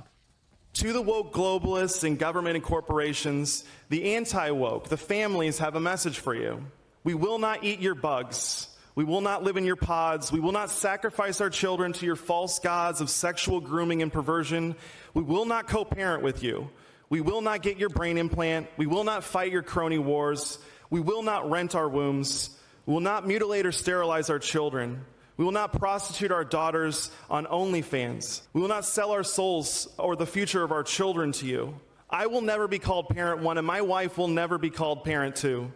To 0.76 0.92
the 0.92 1.02
woke 1.02 1.32
globalists 1.34 2.04
and 2.04 2.20
government 2.20 2.58
and 2.58 2.64
corporations, 2.64 3.64
the 3.88 4.16
anti 4.16 4.52
woke, 4.52 4.90
the 4.90 4.98
families 4.98 5.60
have 5.60 5.76
a 5.76 5.80
message 5.80 6.20
for 6.20 6.36
you. 6.36 6.66
We 7.06 7.14
will 7.14 7.40
not 7.40 7.64
eat 7.64 7.80
your 7.80 7.96
bugs. 7.96 8.68
We 8.94 9.06
will 9.06 9.22
not 9.22 9.42
live 9.42 9.56
in 9.56 9.64
your 9.64 9.78
pods. 9.78 10.34
We 10.34 10.42
will 10.42 10.52
not 10.52 10.70
sacrifice 10.70 11.40
our 11.40 11.50
children 11.50 11.94
to 11.94 12.06
your 12.06 12.18
false 12.18 12.60
gods 12.60 13.00
of 13.00 13.10
sexual 13.10 13.62
grooming 13.62 14.02
and 14.02 14.12
perversion. 14.12 14.76
We 15.14 15.24
will 15.24 15.46
not 15.46 15.68
co 15.70 15.86
parent 15.86 16.24
with 16.24 16.44
you. 16.44 16.70
We 17.10 17.22
will 17.22 17.42
not 17.42 17.62
get 17.62 17.78
your 17.78 17.90
brain 17.90 18.18
implant. 18.18 18.68
We 18.76 18.86
will 18.86 19.06
not 19.06 19.24
fight 19.24 19.54
your 19.54 19.64
crony 19.64 19.98
wars. 19.98 20.60
We 20.90 21.00
will 21.00 21.24
not 21.24 21.50
rent 21.50 21.74
our 21.74 21.88
wombs. 21.88 22.50
We 22.86 22.94
will 22.94 23.02
not 23.02 23.26
mutilate 23.26 23.66
or 23.66 23.72
sterilize 23.72 24.30
our 24.30 24.40
children. 24.40 25.06
We 25.38 25.44
will 25.44 25.52
not 25.52 25.78
prostitute 25.78 26.32
our 26.32 26.46
daughters 26.46 27.12
on 27.30 27.46
OnlyFans. 27.46 28.42
We 28.54 28.62
will 28.62 28.70
not 28.70 28.86
sell 28.86 29.12
our 29.12 29.24
souls 29.24 29.88
or 29.98 30.16
the 30.16 30.26
future 30.26 30.64
of 30.64 30.72
our 30.72 30.84
children 30.84 31.34
to 31.34 31.46
you. 31.46 31.80
I 32.10 32.28
will 32.28 32.42
never 32.42 32.68
be 32.68 32.80
called 32.80 33.10
parent 33.10 33.42
one, 33.42 33.58
and 33.58 33.68
my 33.68 33.82
wife 33.82 34.18
will 34.18 34.30
never 34.30 34.58
be 34.58 34.70
called 34.70 35.04
parent 35.04 35.36
two. 35.36 35.72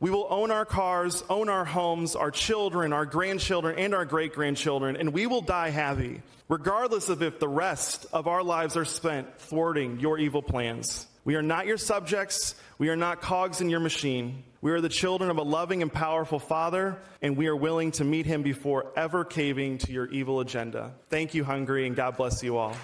We 0.00 0.10
will 0.10 0.26
own 0.30 0.50
our 0.50 0.64
cars, 0.64 1.22
own 1.28 1.48
our 1.50 1.64
homes, 1.64 2.16
our 2.16 2.30
children, 2.30 2.92
our 2.92 3.04
grandchildren, 3.04 3.78
and 3.78 3.94
our 3.94 4.06
great 4.06 4.32
grandchildren, 4.32 4.96
and 4.96 5.12
we 5.12 5.26
will 5.26 5.42
die 5.42 5.68
happy, 5.68 6.22
regardless 6.48 7.10
of 7.10 7.22
if 7.22 7.38
the 7.38 7.48
rest 7.48 8.06
of 8.12 8.26
our 8.26 8.42
lives 8.42 8.76
are 8.76 8.86
spent 8.86 9.38
thwarting 9.38 10.00
your 10.00 10.18
evil 10.18 10.42
plans. 10.42 11.06
We 11.24 11.36
are 11.36 11.42
not 11.42 11.66
your 11.66 11.76
subjects. 11.76 12.54
We 12.78 12.88
are 12.88 12.96
not 12.96 13.20
cogs 13.20 13.60
in 13.60 13.68
your 13.68 13.80
machine. 13.80 14.42
We 14.62 14.72
are 14.72 14.80
the 14.80 14.90
children 14.90 15.30
of 15.30 15.38
a 15.38 15.42
loving 15.42 15.80
and 15.80 15.90
powerful 15.90 16.38
Father, 16.38 16.98
and 17.22 17.34
we 17.34 17.46
are 17.46 17.56
willing 17.56 17.92
to 17.92 18.04
meet 18.04 18.26
him 18.26 18.42
before 18.42 18.92
ever 18.94 19.24
caving 19.24 19.78
to 19.78 19.92
your 19.92 20.06
evil 20.08 20.40
agenda. 20.40 20.92
Thank 21.08 21.32
you, 21.32 21.44
Hungary, 21.44 21.86
and 21.86 21.96
God 21.96 22.16
bless 22.16 22.42
you 22.42 22.58
all. 22.58 22.76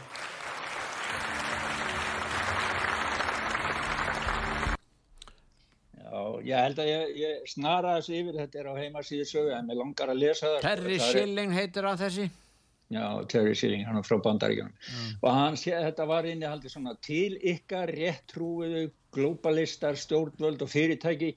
ég 6.47 6.63
held 6.63 6.79
að 6.79 6.89
ég, 6.91 7.15
ég 7.19 7.47
snara 7.51 7.97
þessu 7.97 8.15
yfir, 8.21 8.37
þetta 8.41 8.61
er 8.61 8.69
á 8.71 8.75
heimasíðu 8.79 9.27
sögu 9.29 9.55
en 9.57 9.67
mér 9.67 9.81
langar 9.81 10.13
að 10.13 10.21
lesa 10.23 10.51
það. 10.53 10.67
Terry 10.67 10.99
Schilling 11.03 11.55
heitir 11.57 11.89
á 11.89 11.93
þessi? 11.99 12.29
Já, 12.95 13.27
Terry 13.27 13.55
Schilling, 13.59 13.83
hann 13.83 13.99
er 13.99 14.05
frá 14.07 14.21
bandaríkjum. 14.23 14.71
Mm. 14.71 15.15
Og 15.19 15.33
hann 15.35 15.57
sé 15.59 15.73
að 15.75 15.89
þetta 15.89 16.05
var 16.07 16.29
inni 16.31 16.47
haldið 16.47 16.75
svona 16.77 16.93
til 17.03 17.35
ykkar 17.53 17.91
réttrúiðu 17.97 18.85
globalistar, 19.17 19.99
stjórnvöld 19.99 20.63
og 20.63 20.71
fyrirtæki 20.71 21.33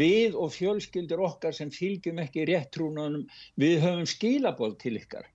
við 0.00 0.34
og 0.34 0.50
fjölskyldur 0.56 1.22
okkar 1.28 1.54
sem 1.54 1.70
fylgjum 1.70 2.18
ekki 2.24 2.48
réttrúnunum, 2.50 3.28
við 3.60 3.84
höfum 3.84 4.08
skilaból 4.10 4.74
til 4.80 4.96
ykkar. 4.98 5.28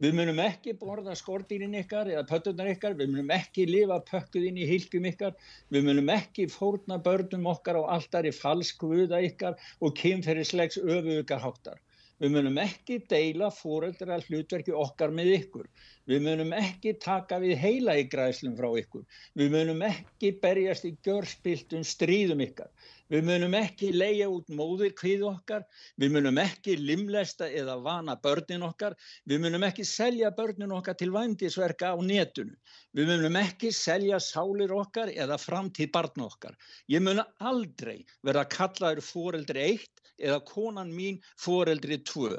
Við 0.00 0.14
munum 0.16 0.38
ekki 0.40 0.72
borða 0.80 1.12
skortýrin 1.18 1.76
ykkar 1.82 2.08
eða 2.08 2.24
pöttunar 2.30 2.70
ykkar, 2.72 2.94
við 2.96 3.10
munum 3.12 3.34
ekki 3.36 3.66
lifa 3.68 3.98
pökkuðinn 4.08 4.56
í 4.56 4.68
hilgjum 4.70 5.10
ykkar, 5.10 5.34
við 5.68 5.84
munum 5.90 6.08
ekki 6.14 6.46
fórna 6.48 6.96
börnum 6.96 7.44
okkar 7.52 7.82
á 7.84 7.92
alltaf 7.98 8.24
í 8.24 8.32
falsk 8.32 8.88
vöða 8.88 9.20
ykkar 9.28 9.60
og 9.84 9.92
kynferðislegs 10.00 10.80
öfugar 10.80 11.44
háttar. 11.44 11.76
Við 12.20 12.34
munum 12.34 12.58
ekki 12.60 12.98
deila 13.08 13.48
fóreldra 13.56 14.18
hlutverki 14.26 14.74
okkar 14.76 15.12
með 15.16 15.30
ykkur. 15.38 15.68
Við 16.10 16.24
munum 16.26 16.50
ekki 16.52 16.92
taka 17.00 17.38
við 17.40 17.54
heila 17.62 17.94
í 17.96 18.04
græslum 18.12 18.58
frá 18.58 18.68
ykkur. 18.82 19.06
Við 19.40 19.54
munum 19.54 19.80
ekki 19.86 20.34
berjast 20.42 20.84
í 20.84 20.92
görspiltum 21.06 21.86
stríðum 21.86 22.44
ykkar. 22.44 22.68
Við 23.10 23.24
munum 23.26 23.54
ekki 23.58 23.88
leia 23.90 24.28
út 24.30 24.52
móðir 24.54 24.92
hvið 24.94 25.24
okkar. 25.26 25.64
Við 25.98 26.12
munum 26.14 26.36
ekki 26.38 26.76
limlesta 26.78 27.48
eða 27.50 27.74
vana 27.82 28.14
börnin 28.22 28.62
okkar. 28.62 28.94
Við 29.26 29.42
munum 29.42 29.66
ekki 29.66 29.86
selja 29.88 30.30
börnin 30.36 30.74
okkar 30.76 30.94
til 31.00 31.10
vændisverka 31.16 31.90
á 31.90 31.98
netunu. 31.98 32.54
Við 32.94 33.10
munum 33.10 33.40
ekki 33.40 33.72
selja 33.74 34.20
sálir 34.22 34.70
okkar 34.76 35.10
eða 35.10 35.40
framtíð 35.42 35.90
barn 35.96 36.26
okkar. 36.28 36.54
Ég 36.86 37.02
mun 37.02 37.24
aldrei 37.42 38.04
verða 38.22 38.46
kallaður 38.54 39.02
fóreldri 39.02 39.66
eitt 39.72 40.06
eða 40.14 40.38
konan 40.46 40.94
mín 40.94 41.18
fóreldri 41.34 41.98
tvö. 42.06 42.38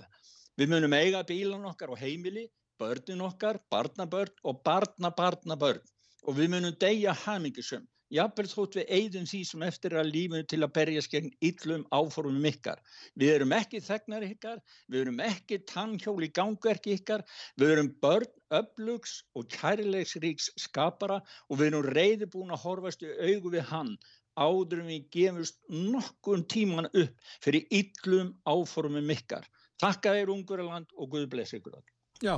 Við 0.55 0.71
munum 0.71 0.95
eiga 0.95 1.25
bílan 1.27 1.67
okkar 1.67 1.91
og 1.91 1.99
heimili, 1.99 2.47
börnin 2.79 3.27
okkar, 3.27 3.59
barnabörn 3.71 4.39
og 4.47 4.63
barnabarnabörn 4.63 5.83
og 6.23 6.37
við 6.37 6.53
munum 6.55 6.75
deyja 6.79 7.11
hamingisum 7.25 7.83
jafnvel 8.15 8.47
þótt 8.51 8.77
við 8.79 8.93
eigðum 8.97 9.27
því 9.31 9.41
sem 9.49 9.65
eftir 9.67 9.95
að 9.99 10.11
lífinu 10.11 10.47
til 10.51 10.59
að 10.61 10.73
berjast 10.77 11.11
gegn 11.13 11.31
yllum 11.47 11.85
áformum 11.95 12.47
ykkar. 12.51 12.81
Við 13.19 13.33
erum 13.35 13.55
ekki 13.57 13.81
þegnar 13.85 14.27
ykkar, 14.27 14.61
við 14.91 15.05
erum 15.05 15.21
ekki 15.25 15.61
tannhjól 15.71 16.17
í 16.25 16.31
gangverki 16.35 16.95
ykkar, 16.99 17.25
við 17.61 17.75
erum 17.75 17.91
börn, 18.03 18.31
öflugs 18.51 19.21
og 19.37 19.47
kærleiksríks 19.53 20.49
skapara 20.59 21.21
og 21.47 21.61
við 21.61 21.71
erum 21.71 21.91
reyðibúin 21.95 22.51
að 22.51 22.65
horfast 22.65 23.05
í 23.05 23.13
augu 23.31 23.53
við 23.55 23.69
hann 23.71 23.95
áður 24.39 24.85
við 24.87 25.07
gefumst 25.11 25.59
nokkun 25.71 26.45
tíman 26.47 26.87
upp 26.91 27.31
fyrir 27.43 27.67
yllum 27.71 28.33
áformum 28.47 29.11
ykkar. 29.15 29.47
Takka 29.81 30.13
þér 30.15 30.31
ungurland 30.35 30.91
og 30.95 31.11
Guð 31.11 31.27
bless 31.31 31.55
ykkur 31.57 31.79
all. 31.79 31.87
Já, 32.21 32.35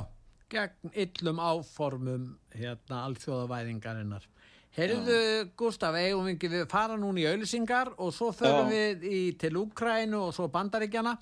gegn 0.50 0.94
yllum 1.04 1.42
áformum 1.42 2.28
hérna 2.54 3.04
alþjóðavæðingarinnar. 3.08 4.26
Heyrðu 4.74 5.18
Gustaf, 5.54 5.94
eigum 5.94 6.26
við 6.26 6.34
ekki 6.34 6.48
við 6.50 6.64
fara 6.70 6.96
núna 6.98 7.22
í 7.22 7.26
auðlisingar 7.30 7.92
og 7.94 8.14
svo 8.14 8.32
förum 8.34 8.72
Já. 8.72 8.74
við 8.74 9.04
í, 9.06 9.18
til 9.38 9.52
Úkrænu 9.60 10.18
og 10.18 10.32
svo 10.34 10.48
Bandaríkjana 10.50 11.12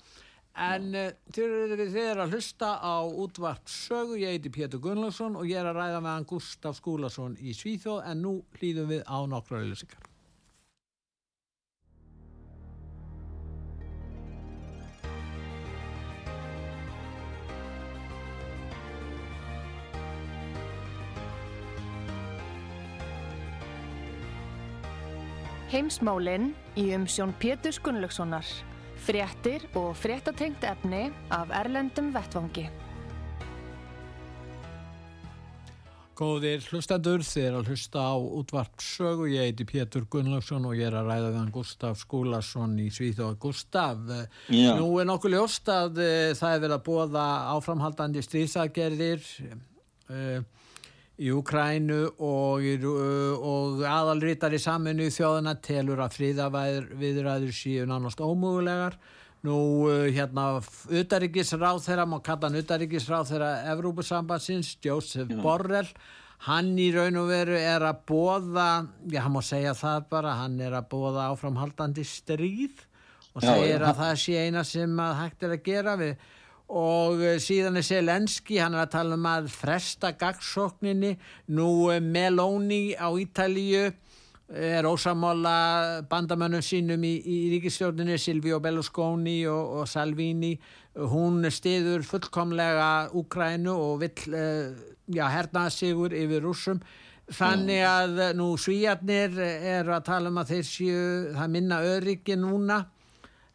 en 0.63 0.87
uh, 0.97 1.11
þið 1.33 1.99
er 2.01 2.23
að 2.23 2.33
hlusta 2.33 2.71
á 2.81 3.05
útvart 3.05 3.69
sögu, 3.69 4.17
ég 4.21 4.35
heiti 4.35 4.53
Pétur 4.53 4.81
Gunnlaugsson 4.81 5.37
og 5.37 5.49
ég 5.49 5.61
er 5.61 5.69
að 5.69 5.79
ræða 5.81 6.01
með 6.01 6.15
hann 6.15 6.27
Gustaf 6.29 6.79
Skúlason 6.81 7.37
í 7.41 7.53
Svíþjóð 7.57 8.01
en 8.09 8.25
nú 8.25 8.33
hlýðum 8.57 8.89
við 8.93 9.05
á 9.05 9.17
nokkru 9.29 9.61
auðlisingar. 9.61 10.12
Heimsmálinn 25.73 26.51
í 26.77 26.91
umsjón 26.93 27.31
Pétur 27.41 27.73
Gunnlaugssonar. 27.81 28.45
Fréttir 29.01 29.63
og 29.73 29.95
fréttatengt 29.97 30.61
efni 30.69 31.07
af 31.33 31.49
Erlendum 31.49 32.11
Vettvangi. 32.13 32.67
Góðir 36.13 36.61
hlustendur, 36.69 37.25
þið 37.25 37.47
er 37.47 37.57
að 37.57 37.71
hlusta 37.73 38.05
á 38.05 38.13
útvart 38.21 38.85
sögu. 38.85 39.25
Ég 39.33 39.49
heiti 39.49 39.65
Pétur 39.65 40.05
Gunnlaugsson 40.13 40.69
og 40.69 40.77
ég 40.77 40.91
er 40.91 40.99
að 40.99 41.09
ræða 41.09 41.31
við 41.31 41.39
hann 41.41 41.51
Gustaf 41.57 42.03
Skúlason 42.03 42.77
í 42.77 42.91
Svíþjóða. 42.93 43.39
Gustaf, 43.41 44.03
Já. 44.53 44.75
nú 44.77 44.91
er 45.01 45.09
nokkuð 45.09 45.39
ljóst 45.39 45.73
að 45.73 46.03
uh, 46.05 46.35
það 46.37 46.51
er 46.51 46.65
verið 46.67 46.77
að 46.77 46.85
bóða 46.85 47.27
áframhaldandi 47.55 48.21
stríðsagerðir. 48.29 49.25
Í 51.21 51.29
Ukrænu 51.29 51.99
og, 52.25 52.63
og 53.45 53.83
aðalrítari 53.85 54.57
saminu 54.61 55.05
í 55.05 55.13
þjóðuna 55.13 55.53
telur 55.61 56.01
að 56.01 56.15
fríðaviðræður 56.17 57.53
síu 57.53 57.85
nánast 57.89 58.23
ómögulegar. 58.23 58.97
Nú 59.45 59.57
hérna 60.15 60.61
utaríkisráð 60.87 61.83
þeirra, 61.85 62.07
má 62.07 62.17
kalla 62.23 62.47
hann 62.47 62.61
utaríkisráð 62.63 63.33
þeirra 63.33 63.51
Evrópusambansins, 63.73 64.77
Josef 64.81 65.29
Já. 65.29 65.37
Borrell, 65.43 65.89
hann 66.47 66.71
í 66.79 66.89
raun 66.95 67.19
og 67.21 67.29
veru 67.29 67.59
er 67.59 67.83
að 67.85 68.05
bóða, 68.09 68.69
já 69.11 69.19
hann 69.25 69.35
má 69.35 69.41
segja 69.45 69.75
það 69.77 70.07
bara, 70.15 70.37
hann 70.41 70.55
er 70.63 70.77
að 70.79 70.87
bóða 70.95 71.27
áframhaldandi 71.33 72.07
stríð 72.07 72.85
og 73.33 73.43
segir 73.43 73.83
já, 73.83 73.89
að 73.89 73.99
það 73.99 74.15
sé 74.23 74.47
eina 74.47 74.63
sem 74.67 75.03
hægt 75.19 75.45
er 75.45 75.57
að 75.57 75.67
gera 75.67 75.97
við 75.99 76.25
og 76.71 77.21
eh, 77.23 77.39
síðan 77.43 77.77
er 77.79 77.85
Selenski, 77.85 78.57
hann 78.61 78.75
er 78.77 78.85
að 78.85 78.93
tala 78.95 79.17
um 79.17 79.27
að 79.27 79.49
fresta 79.53 80.13
gagsókninni, 80.17 81.17
nú 81.53 81.89
eh, 81.91 81.99
Meloni 81.99 82.95
á 82.95 83.11
Ítalíu 83.11 83.91
er 84.53 84.85
ósamála 84.85 86.03
bandamönnum 86.09 86.61
sínum 86.61 87.03
í, 87.07 87.13
í 87.25 87.37
ríkistjórninu, 87.55 88.17
Silvio 88.21 88.59
Berlusconi 88.61 89.41
og, 89.49 89.79
og 89.79 89.87
Salvini, 89.89 90.53
hún 90.93 91.41
stiður 91.49 92.03
fullkomlega 92.05 93.09
Úkrænu 93.17 93.73
og 93.73 94.03
vill 94.03 94.27
ja, 95.09 95.29
hernaða 95.31 95.71
sigur 95.73 96.13
yfir 96.13 96.43
rúsum, 96.45 96.83
þannig 97.33 97.81
að 97.87 98.21
nú 98.37 98.51
svíjarnir 98.59 99.39
er 99.41 99.89
að 99.89 100.05
tala 100.11 100.29
um 100.29 100.41
að 100.43 100.53
þeir 100.53 100.67
séu, 100.69 101.07
það 101.39 101.55
minna 101.55 101.81
öryggi 101.95 102.37
núna 102.37 102.83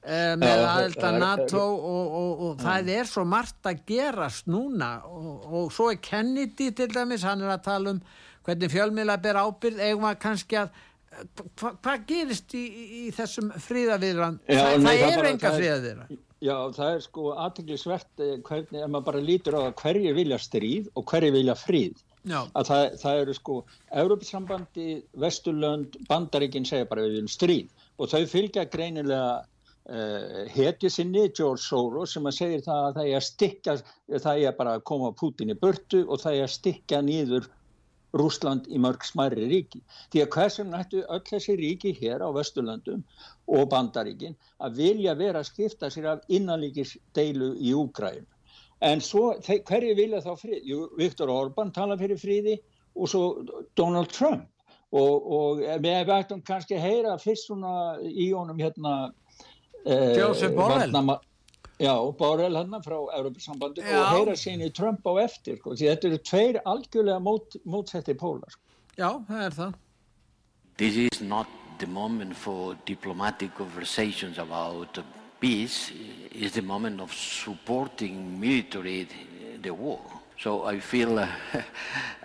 með 0.09 0.63
aðelda 0.65 1.13
NATO 1.21 1.61
og, 1.61 2.15
og, 2.21 2.45
og 2.47 2.63
það 2.63 2.91
er 2.95 3.09
svo 3.11 3.25
margt 3.29 3.69
að 3.69 3.83
gerast 3.89 4.49
núna 4.49 4.95
og, 5.05 5.45
og 5.45 5.73
svo 5.75 5.91
er 5.93 6.01
Kennedy 6.03 6.71
til 6.77 6.89
dæmis, 6.95 7.27
hann 7.29 7.45
er 7.45 7.53
að 7.57 7.67
tala 7.67 7.97
um 7.97 8.03
hvernig 8.47 8.73
fjölmiðla 8.73 9.19
ber 9.21 9.41
ábyrð 9.43 9.83
eða 9.91 10.15
kannski 10.23 10.63
að 10.63 10.73
hvað 11.59 11.77
hva 11.83 11.95
gerist 12.09 12.55
í, 12.55 12.65
í 13.03 13.05
þessum 13.17 13.51
fríðavirðan 13.65 14.41
það, 14.47 14.75
það 14.87 15.05
er 15.09 15.31
enga 15.33 15.55
fríðavirðan 15.57 16.19
Já, 16.39 16.55
það 16.71 16.93
er 16.93 17.01
sko 17.03 17.31
aðteglisvert 17.43 18.21
eh, 18.23 18.37
hvernig, 18.47 18.77
ef 18.79 18.91
maður 18.93 19.07
bara 19.09 19.23
lítur 19.27 19.57
á 19.59 19.61
að 19.65 19.73
hverju 19.81 20.13
vilja 20.15 20.39
stríð 20.39 20.93
og 20.95 21.07
hverju 21.11 21.33
vilja 21.35 21.57
fríð 21.59 22.05
Já. 22.29 22.45
að 22.55 22.69
það, 22.69 22.85
það 23.01 23.21
eru 23.23 23.35
sko 23.37 23.57
Európsambandi, 24.03 24.89
Vesturlönd 25.19 25.99
Bandaríkinn 26.07 26.67
segja 26.69 26.87
bara 26.89 27.07
við 27.07 27.17
viljum 27.17 27.31
stríð. 27.33 27.73
Og 27.99 28.11
þau 28.13 28.23
fylgja 28.31 28.67
greinilega 28.71 29.33
hetju 29.89 30.91
sinni, 30.93 31.31
George 31.33 31.63
Soros 31.65 32.13
sem 32.13 32.27
að 32.29 32.35
segir 32.37 32.65
það 32.65 32.87
að 32.87 32.97
það 32.99 33.07
er 33.07 33.15
að 33.17 33.25
stikka 33.25 33.77
það 34.21 34.41
er 34.45 34.57
bara 34.59 34.75
að 34.77 34.83
koma 34.91 35.15
Putin 35.17 35.53
í 35.55 35.57
börtu 35.57 36.03
og 36.05 36.21
það 36.21 36.35
er 36.37 36.45
að 36.45 36.53
stikka 36.53 36.99
nýður 37.05 37.47
Rúsland 38.21 38.67
í 38.69 38.81
mörg 38.81 39.05
smæri 39.05 39.47
ríki 39.49 39.81
því 40.13 40.23
að 40.25 40.35
hversum 40.35 40.69
nættu 40.73 41.01
öll 41.09 41.23
þessi 41.25 41.57
ríki 41.57 41.95
hér 41.97 42.21
á 42.21 42.29
Vesturlandum 42.37 43.01
og 43.49 43.71
Bandaríkin 43.73 44.37
að 44.61 44.77
vilja 44.83 45.15
vera 45.17 45.41
að 45.41 45.49
skipta 45.55 45.91
sér 45.93 46.11
af 46.13 46.29
innanlíkis 46.29 46.97
deilu 47.17 47.55
í 47.57 47.73
Úgræn 47.77 48.27
en 48.85 49.01
svo 49.01 49.39
hverju 49.41 49.95
vilja 49.97 50.21
þá 50.21 50.35
frið? 50.37 50.61
Jú, 50.69 50.83
Viktor 51.01 51.33
Orbán 51.33 51.73
tala 51.73 51.97
fyrir 51.97 52.21
friði 52.21 52.59
og 52.93 53.09
svo 53.09 53.25
Donald 53.77 54.13
Trump 54.13 54.45
og, 54.93 55.33
og 55.33 55.65
við 55.81 56.05
veitum 56.13 56.45
kannski 56.45 56.77
að 56.77 56.85
heyra 56.85 57.17
fyrst 57.21 57.49
svona 57.49 57.73
í 58.05 58.29
honum 58.37 58.61
hérna 58.61 58.99
Eh, 59.09 59.28
Joseph 59.85 60.55
Borrell 60.57 61.19
Já, 61.79 61.95
Borrell 62.19 62.57
hann 62.59 62.75
frá 62.83 62.97
Európa-sambandi 63.15 63.85
og 63.87 64.09
heyra 64.11 64.35
sín 64.35 64.65
í 64.67 64.71
Trump 64.75 65.07
á 65.07 65.15
eftir 65.23 65.61
sko. 65.61 65.77
þetta 65.79 66.09
eru 66.09 66.19
tveir 66.19 66.59
algjörlega 66.67 67.21
mót, 67.23 67.55
mótsetti 67.63 68.17
pólar 68.19 68.51
sko. 68.51 68.63
Já, 68.99 69.11
það 69.29 69.45
er 69.45 69.55
það 69.61 69.77
This 70.79 70.97
is 70.97 71.21
not 71.23 71.47
the 71.79 71.87
moment 71.87 72.37
for 72.37 72.77
diplomatic 72.87 73.55
conversations 73.55 74.39
about 74.39 74.99
peace 75.41 75.93
is 76.33 76.53
the 76.53 76.63
moment 76.63 77.01
of 77.01 77.13
supporting 77.13 78.41
military 78.41 79.07
the 79.63 79.71
war 79.71 80.18
So 80.39 80.65
I 80.67 80.79
feel 80.79 81.19
uh, 81.19 81.29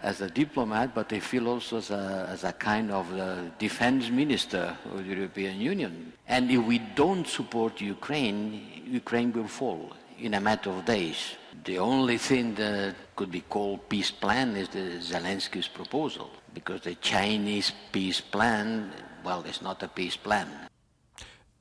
as 0.03 0.21
a 0.21 0.29
diplomat, 0.29 0.93
but 0.93 1.11
I 1.11 1.19
feel 1.19 1.47
also 1.47 1.77
as 1.77 1.89
a, 1.89 2.27
as 2.29 2.43
a 2.43 2.53
kind 2.53 2.91
of 2.91 3.11
uh, 3.17 3.49
defense 3.57 4.11
minister 4.11 4.77
of 4.91 4.97
the 4.99 5.15
European 5.15 5.59
Union. 5.59 6.13
And 6.27 6.51
if 6.51 6.63
we 6.63 6.77
don't 6.77 7.27
support 7.27 7.81
Ukraine, 7.81 8.83
Ukraine 8.85 9.33
will 9.33 9.47
fall 9.47 9.93
in 10.19 10.35
a 10.35 10.39
matter 10.39 10.69
of 10.69 10.85
days. 10.85 11.35
The 11.65 11.79
only 11.79 12.19
thing 12.19 12.53
that 12.55 12.95
could 13.15 13.31
be 13.31 13.41
called 13.41 13.89
peace 13.89 14.11
plan 14.11 14.55
is 14.55 14.69
the 14.69 14.99
Zelensky's 15.01 15.67
proposal, 15.67 16.29
because 16.53 16.81
the 16.81 16.95
Chinese 16.95 17.71
peace 17.91 18.21
plan, 18.21 18.91
well, 19.25 19.43
it's 19.47 19.61
not 19.61 19.81
a 19.81 19.87
peace 19.87 20.17
plan. 20.17 20.47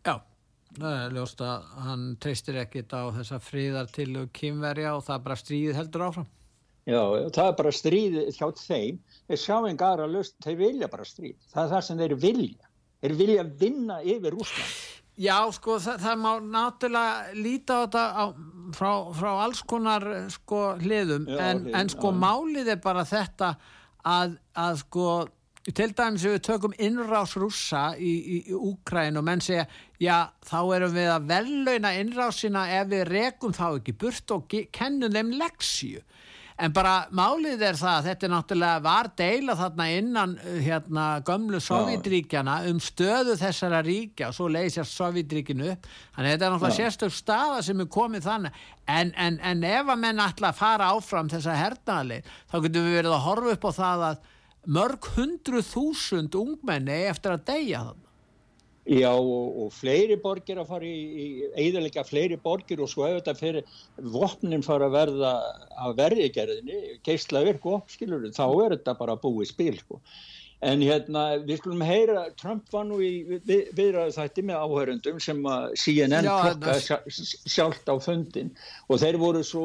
Já, 0.04 0.20
það 0.76 0.98
er 0.98 1.16
ljóst 1.16 1.40
að 1.40 1.72
hann 1.86 2.04
treystir 2.20 2.60
ekkit 2.66 2.92
á 2.92 3.08
þessa 3.16 3.40
fríðar 3.40 3.88
til 3.88 4.28
kynverja 4.34 4.96
og 4.98 5.04
það 5.08 5.26
bara 5.26 5.40
stríðið 5.40 5.78
heldur 5.80 6.08
áfram. 6.10 6.30
Já, 6.88 7.02
það 7.30 7.44
er 7.44 7.58
bara 7.60 7.72
stríð 7.74 8.16
hjá 8.34 8.46
þeim, 8.58 8.96
þeir 9.30 9.38
sjá 9.38 9.56
enga 9.68 9.90
aðra 9.92 10.08
löst, 10.10 10.34
þeir 10.42 10.56
vilja 10.58 10.88
bara 10.90 11.06
stríð, 11.06 11.36
það 11.52 11.62
er 11.64 11.70
það 11.74 11.84
sem 11.88 12.00
þeir 12.02 12.14
vilja, 12.24 12.70
þeir 13.04 13.14
vilja 13.20 13.44
vinna 13.60 14.00
yfir 14.02 14.38
Úsland. 14.38 14.80
Já, 15.22 15.36
sko, 15.54 15.76
það, 15.84 16.00
það 16.02 16.18
má 16.24 16.30
náttúrulega 16.40 17.36
líta 17.36 17.76
á 17.76 17.80
þetta 17.84 18.02
á 18.16 18.24
frá, 18.74 18.90
frá 19.14 19.30
alls 19.44 19.60
konar 19.68 20.08
sko 20.32 20.62
hliðum. 20.80 21.28
Já, 21.28 21.38
en, 21.38 21.62
hliðum, 21.62 21.78
en 21.78 21.92
sko 21.92 22.10
já. 22.10 22.18
málið 22.24 22.72
er 22.74 22.82
bara 22.82 23.04
þetta 23.06 23.52
að, 24.08 24.36
að 24.58 24.82
sko 24.82 25.06
til 25.70 25.92
dæmis 25.94 26.24
ef 26.26 26.34
við 26.34 26.42
tökum 26.48 26.72
innrás 26.82 27.36
rússa 27.38 27.92
í, 27.94 28.10
í, 28.10 28.38
í 28.50 28.56
Úkræn 28.56 29.20
og 29.20 29.26
menn 29.28 29.42
segja 29.44 29.68
já 30.02 30.32
þá 30.48 30.58
erum 30.74 30.96
við 30.96 31.10
að 31.12 31.28
vellauna 31.30 31.92
innrásina 32.00 32.64
ef 32.80 32.88
við 32.90 33.04
rekum 33.12 33.54
þá 33.54 33.68
ekki 33.68 33.94
burt 34.00 34.34
og 34.34 34.56
kennum 34.74 35.14
þeim 35.14 35.30
leksíu 35.38 36.02
en 36.58 36.74
bara 36.74 36.94
málið 37.14 37.62
er 37.68 37.78
það 37.78 37.94
að 37.94 38.08
þetta 38.08 38.26
er 38.26 38.32
náttúrulega 38.32 38.82
var 38.84 39.08
deila 39.18 39.56
þarna 39.58 39.86
innan 39.96 40.34
uh, 40.40 40.58
hérna 40.62 41.06
gömlu 41.26 41.60
Sovjetríkjana 41.62 42.58
um 42.70 42.80
stöðu 42.82 43.38
þessara 43.40 43.82
ríkja 43.86 44.28
og 44.30 44.36
svo 44.36 44.50
leysast 44.52 44.96
Sovjetríkinu 44.98 45.72
upp 45.72 45.88
þannig 45.88 46.34
þetta 46.34 46.46
er 46.46 46.54
náttúrulega 46.54 46.78
sérstök 46.80 47.16
staða 47.16 47.62
sem 47.64 47.82
er 47.82 47.90
komið 47.92 48.28
þannig. 48.28 48.62
En, 48.90 49.12
en, 49.16 49.40
en 49.40 49.66
ef 49.66 49.90
að 49.94 50.00
menn 50.04 50.22
ætla 50.22 50.52
að 50.52 50.60
fara 50.60 50.92
áfram 50.92 51.30
þessa 51.32 51.56
hernaðarleið 51.56 52.30
þá 52.50 52.56
getum 52.66 52.88
við 52.88 52.96
verið 52.98 53.16
að 53.16 53.26
horfa 53.28 53.56
upp 53.56 53.68
á 53.68 53.72
það 53.78 54.06
að 54.10 54.24
mörg 54.78 55.12
hundru 55.16 55.62
þúsund 55.66 56.38
ungmenni 56.38 57.04
eftir 57.10 57.34
að 57.34 57.46
deyja 57.50 57.84
þannig 57.88 58.11
Já 58.82 59.12
og, 59.14 59.58
og 59.62 59.68
fleiri 59.70 60.16
borgir 60.18 60.58
að 60.58 60.70
fara 60.72 60.86
í, 60.88 61.02
í 61.22 61.26
eðalega 61.68 62.02
fleiri 62.02 62.38
borgir 62.42 62.80
og 62.82 62.90
svo 62.90 63.06
þetta 63.06 63.34
fyrir 63.38 63.76
vopnin 64.10 64.64
fara 64.66 64.88
að 64.88 64.96
verða 64.96 65.32
að 65.84 65.98
verðigerðinni, 66.00 66.80
geisla 67.06 67.44
virk 67.46 67.68
og 67.70 67.84
skilur 67.92 68.26
þá 68.34 68.46
er 68.48 68.74
þetta 68.74 68.96
bara 68.98 69.18
búið 69.22 69.52
spil 69.52 69.76
sko. 69.78 70.00
En 70.62 70.82
hérna 70.82 71.22
við 71.42 71.58
skulum 71.58 71.82
heyra, 71.82 72.28
Trump 72.38 72.66
var 72.74 72.84
nú 72.86 72.98
í 73.02 73.12
við, 73.26 73.70
viðræðu 73.74 74.16
þætti 74.18 74.44
með 74.50 74.66
áhörundum 74.66 75.22
sem 75.22 75.40
að 75.50 75.64
CNN 75.82 76.28
klokka 76.28 77.00
sjálft 77.10 77.90
á 77.90 77.94
fundin 78.02 78.52
og 78.88 79.02
þeir 79.02 79.18
voru 79.22 79.42
svo 79.46 79.64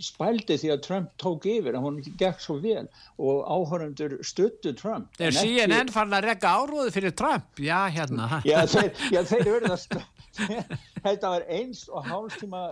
spældi 0.00 0.56
því 0.58 0.70
að 0.74 0.82
Trump 0.86 1.10
tók 1.22 1.44
yfir 1.46 1.74
að 1.78 1.84
hún 1.86 2.00
gekk 2.18 2.40
svo 2.40 2.56
vel 2.62 2.88
og 3.18 3.44
áhörundur 3.46 4.16
stuttu 4.24 4.72
Trump. 4.76 5.08
Er 5.20 5.28
en 5.28 5.32
ekki- 5.32 5.54
CNN 5.66 5.92
farin 5.92 6.12
að 6.18 6.24
rekka 6.30 6.48
áróðu 6.58 6.90
fyrir 6.94 7.14
Trump? 7.16 7.44
Já, 7.58 7.88
hérna. 7.90 8.40
Já, 8.44 8.64
þeir, 8.66 8.90
já, 9.12 9.22
þeir 9.22 9.68
stö- 9.76 10.02
þetta 11.04 11.32
var 11.34 11.46
eins 11.52 11.84
og 11.90 12.06
hálftíma 12.08 12.62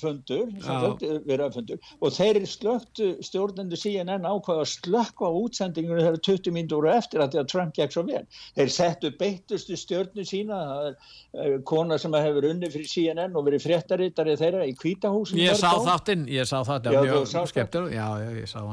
fundur, 0.00 0.52
Já. 0.62 0.76
verið 1.00 1.44
að 1.46 1.56
fundur 1.58 1.90
og 2.00 2.14
þeir 2.16 2.40
slöktu 2.48 3.08
stjórnendur 3.24 3.80
CNN 3.80 4.26
ákvaða 4.26 4.64
að 4.64 4.70
slökka 4.72 5.30
útsendingunum 5.42 6.02
þegar 6.02 6.22
20 6.28 6.56
mínútur 6.56 6.82
voru 6.82 6.92
eftir 6.94 7.22
að 7.22 7.34
því 7.34 7.42
að 7.42 7.50
Trump 7.52 7.74
gekk 7.76 7.94
svo 7.94 8.04
vel. 8.06 8.22
Þeir 8.56 8.72
settu 8.76 9.10
beittustu 9.18 9.78
stjórnu 9.78 10.24
sína, 10.26 10.60
það 10.68 10.88
er 10.88 10.96
uh, 10.96 11.56
kona 11.68 11.98
sem 12.00 12.16
hefur 12.16 12.48
unni 12.50 12.70
fyrir 12.72 12.90
CNN 12.90 13.36
og 13.38 13.46
verið 13.48 13.66
fréttarittari 13.66 14.36
þeirra 14.40 14.66
í 14.68 14.74
kvítahúsinu. 14.78 15.42
Ég 15.42 15.58
sá 15.58 15.70
þáttinn, 15.82 16.26
þetta 16.68 16.92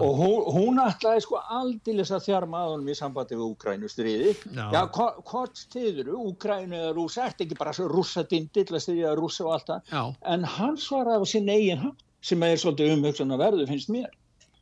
og 0.05 0.19
hún, 0.19 0.37
hún 0.55 0.81
ætlaði 0.83 1.25
sko 1.25 1.41
aldilis 1.59 2.13
að 2.15 2.25
þjarma 2.29 2.63
að 2.63 2.73
honum 2.75 2.91
í 2.91 2.97
sambandi 2.97 3.37
við 3.37 3.45
Úkrænu 3.49 3.89
stríði 3.91 4.33
Já. 4.55 4.83
hvort 4.89 5.59
stiður 5.59 6.13
Úkrænu 6.19 6.77
eða 6.79 6.93
rúsa, 6.97 7.27
ert 7.29 7.43
ekki 7.45 7.57
bara 7.59 7.73
svo 7.75 7.89
rúsa 7.91 8.25
dindill 8.29 8.69
að 8.75 8.85
stiðja 8.85 9.15
rúsa 9.19 9.45
og 9.47 9.57
allt 9.57 9.73
það 9.73 10.15
en 10.35 10.47
hann 10.57 10.77
svaraði 10.77 11.25
á 11.25 11.31
sinn 11.33 11.49
eigin 11.49 11.83
hann 11.83 11.97
sem 12.21 12.43
er 12.43 12.57
svolítið 12.59 12.95
umhugsun 12.97 13.35
að 13.35 13.43
verðu 13.45 13.67
finnst 13.69 13.91
mér 13.93 14.09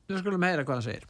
Við 0.07 0.21
skulum 0.23 0.43
heyra 0.47 0.63
hvað 0.63 0.77
hann 0.77 0.83
segir. 0.85 1.05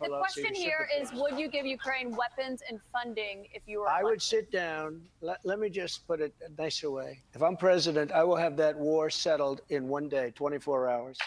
The 0.00 0.08
question 0.08 0.54
here 0.54 0.88
is 0.98 1.12
would 1.12 1.38
you 1.38 1.48
give 1.48 1.66
Ukraine 1.66 2.16
weapons 2.16 2.62
and 2.68 2.80
funding 2.92 3.46
if 3.52 3.62
you 3.66 3.80
were 3.80 3.88
I 3.88 4.02
would 4.02 4.22
sit 4.22 4.50
down. 4.50 5.02
Let, 5.20 5.38
let 5.44 5.58
me 5.58 5.68
just 5.68 6.06
put 6.06 6.20
it 6.20 6.32
a 6.46 6.50
nicer 6.60 6.90
way. 6.90 7.20
If 7.34 7.42
I'm 7.42 7.56
president, 7.56 8.10
I 8.12 8.24
will 8.24 8.36
have 8.36 8.56
that 8.56 8.76
war 8.76 9.10
settled 9.10 9.60
in 9.68 9.88
one 9.88 10.08
day, 10.08 10.32
24 10.34 10.88
hours. 10.88 11.18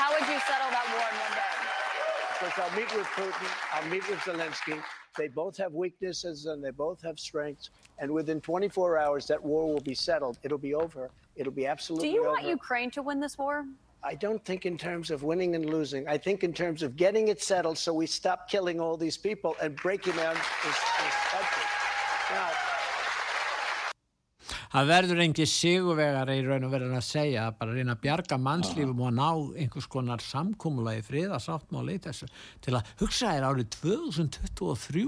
How 0.00 0.10
would 0.12 0.26
you 0.28 0.40
settle 0.50 0.70
that 0.70 0.86
war 0.92 1.06
in 1.12 1.16
one 1.26 1.34
day? 1.36 1.52
Because 2.40 2.56
I'll 2.64 2.76
meet 2.76 2.96
with 2.96 3.06
Putin, 3.08 3.50
I'll 3.74 3.90
meet 3.90 4.08
with 4.08 4.20
Zelensky. 4.20 4.82
They 5.18 5.28
both 5.28 5.56
have 5.58 5.74
weaknesses 5.74 6.46
and 6.46 6.64
they 6.64 6.70
both 6.70 7.02
have 7.02 7.18
strengths. 7.18 7.68
And 8.00 8.10
within 8.10 8.40
24 8.40 8.98
hours, 8.98 9.26
that 9.26 9.42
war 9.42 9.66
will 9.72 9.80
be 9.80 9.94
settled. 9.94 10.38
It'll 10.42 10.58
be 10.58 10.74
over. 10.74 11.10
It'll 11.36 11.52
be 11.52 11.62
Do 11.62 11.68
absolutely 11.68 12.12
you 12.12 12.20
over. 12.22 12.30
want 12.30 12.46
Ukraine 12.46 12.90
to 12.92 13.02
win 13.02 13.20
this 13.20 13.36
war? 13.36 13.66
I 14.02 14.14
don't 14.14 14.42
think 14.42 14.64
in 14.64 14.78
terms 14.78 15.10
of 15.10 15.22
winning 15.22 15.54
and 15.54 15.66
losing. 15.68 16.08
I 16.08 16.16
think 16.16 16.42
in 16.42 16.54
terms 16.54 16.82
of 16.82 16.96
getting 16.96 17.28
it 17.28 17.42
settled 17.42 17.76
so 17.76 17.92
we 17.92 18.06
stop 18.06 18.48
killing 18.48 18.80
all 18.80 18.96
these 18.96 19.18
people 19.18 19.54
and 19.62 19.76
breaking 19.76 20.16
down 20.16 20.34
this, 20.34 20.78
this 21.04 21.16
country. 21.34 21.66
Now, 22.32 22.48
Það 24.70 24.86
verður 24.86 25.20
engi 25.24 25.44
sigurvegar 25.50 26.28
í 26.30 26.36
raun 26.46 26.64
og 26.68 26.70
verður 26.70 26.92
að 26.94 27.02
segja, 27.02 27.48
bara 27.58 27.72
reyna 27.74 27.96
að 27.96 28.04
bjarga 28.04 28.36
mannslífum 28.38 29.00
og 29.02 29.16
ná 29.16 29.28
einhvers 29.58 29.88
konar 29.90 30.22
samkúmulagi 30.22 31.02
friðasáttmáli 31.08 31.96
í 31.98 32.02
þessu 32.04 32.28
til 32.62 32.76
að 32.78 32.92
hugsa 33.02 33.32
þér 33.34 33.48
árið 33.48 33.66
2023 33.74 35.02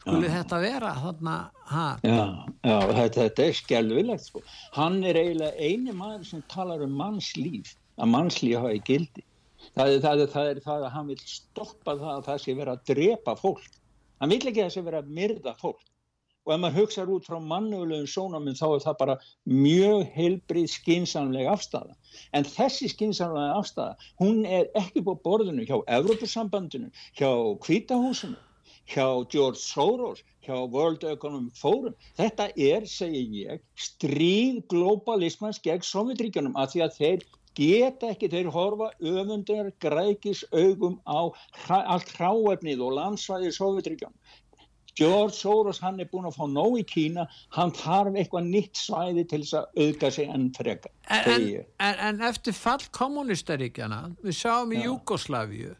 skulle 0.00 0.30
þetta 0.32 0.60
vera 0.62 0.94
þarna, 0.96 1.34
ha, 1.70 1.86
já, 2.04 2.22
já 2.64 2.78
þetta, 2.88 3.16
þetta 3.18 3.44
er 3.44 3.58
skelvilegt 3.58 4.24
sko. 4.26 4.42
hann 4.76 5.02
er 5.04 5.18
eiginlega 5.20 5.68
eini 5.68 5.92
maður 5.96 6.24
sem 6.30 6.46
talar 6.52 6.84
um 6.86 6.96
mannslíf 6.96 7.74
að 8.00 8.14
mannslíf 8.14 8.56
hafa 8.60 8.72
í 8.76 8.80
gildi. 8.86 9.26
Það 9.76 9.92
er 9.92 10.02
það, 10.04 10.22
er, 10.24 10.32
það 10.32 10.50
er 10.50 10.64
það 10.64 10.86
að 10.86 10.94
hann 10.94 11.12
vil 11.12 11.20
stoppa 11.28 11.94
það 12.00 12.10
að 12.14 12.26
það 12.30 12.42
sé 12.44 12.56
vera 12.56 12.74
að 12.76 12.82
drepa 12.90 13.36
fólk. 13.36 13.70
Hann 14.20 14.32
vil 14.32 14.40
ekki 14.40 14.60
að 14.62 14.66
það 14.66 14.74
sé 14.76 14.84
vera 14.88 15.02
að 15.02 15.14
myrða 15.20 15.54
fólk. 15.60 15.86
Og 16.48 16.54
ef 16.54 16.60
maður 16.62 16.78
hugsaður 16.80 17.10
út 17.18 17.26
frá 17.28 17.36
mannögulegum 17.44 18.08
sónaminn 18.08 18.56
þá 18.56 18.66
er 18.70 18.84
það 18.86 18.96
bara 19.02 19.16
mjög 19.44 20.06
heilbrið 20.14 20.70
skinsamlega 20.72 21.52
afstæða 21.52 21.92
en 22.38 22.46
þessi 22.48 22.88
skinsamlega 22.88 23.58
afstæða 23.60 24.08
hún 24.22 24.46
er 24.48 24.70
ekki 24.80 25.04
búið 25.04 25.20
borðinu 25.26 25.66
hjá 25.68 25.76
Evropasambandinu, 25.98 26.88
hjá 27.20 27.28
Hvítahúsinu 27.66 28.40
hjá 28.90 29.06
George 29.32 29.60
Soros 29.62 30.22
hjá 30.44 30.56
World 30.72 31.04
Economic 31.04 31.56
Forum 31.58 31.94
þetta 32.18 32.50
er, 32.56 32.86
segi 32.90 33.44
ég, 33.44 33.62
stríð 33.78 34.62
globalismans 34.72 35.60
gegn 35.64 35.84
Sovjetríkjunum 35.86 36.58
að 36.58 36.74
því 36.74 36.84
að 36.86 36.96
þeir 36.98 37.26
geta 37.58 38.12
ekki, 38.14 38.30
þeir 38.30 38.52
horfa 38.54 38.92
öfundar 39.02 39.72
grækis 39.82 40.44
augum 40.52 41.00
á 41.04 41.30
allt 41.80 42.14
hráefnið 42.16 42.84
og 42.86 42.96
landsvæði 42.98 43.52
Sovjetríkjunum 43.56 44.16
George 44.98 45.36
Soros 45.38 45.78
hann 45.80 46.00
er 46.02 46.08
búin 46.10 46.26
að 46.28 46.34
fá 46.36 46.46
nóg 46.50 46.80
í 46.80 46.86
Kína 46.88 47.28
hann 47.54 47.70
þarf 47.78 48.16
eitthvað 48.18 48.48
nýtt 48.50 48.80
svæði 48.80 49.22
til 49.30 49.42
þess 49.44 49.58
að 49.60 49.84
auðga 49.84 50.10
sig 50.16 50.32
enn 50.34 50.48
freka 50.56 50.90
en, 51.08 51.46
en, 51.78 52.02
en, 52.08 52.24
eftir 52.26 52.56
fall 52.56 52.82
kommunistaríkjana, 52.96 54.02
við 54.24 54.36
sjáum 54.42 54.74
í. 54.74 54.82
Júkoslavíu, 54.84 55.76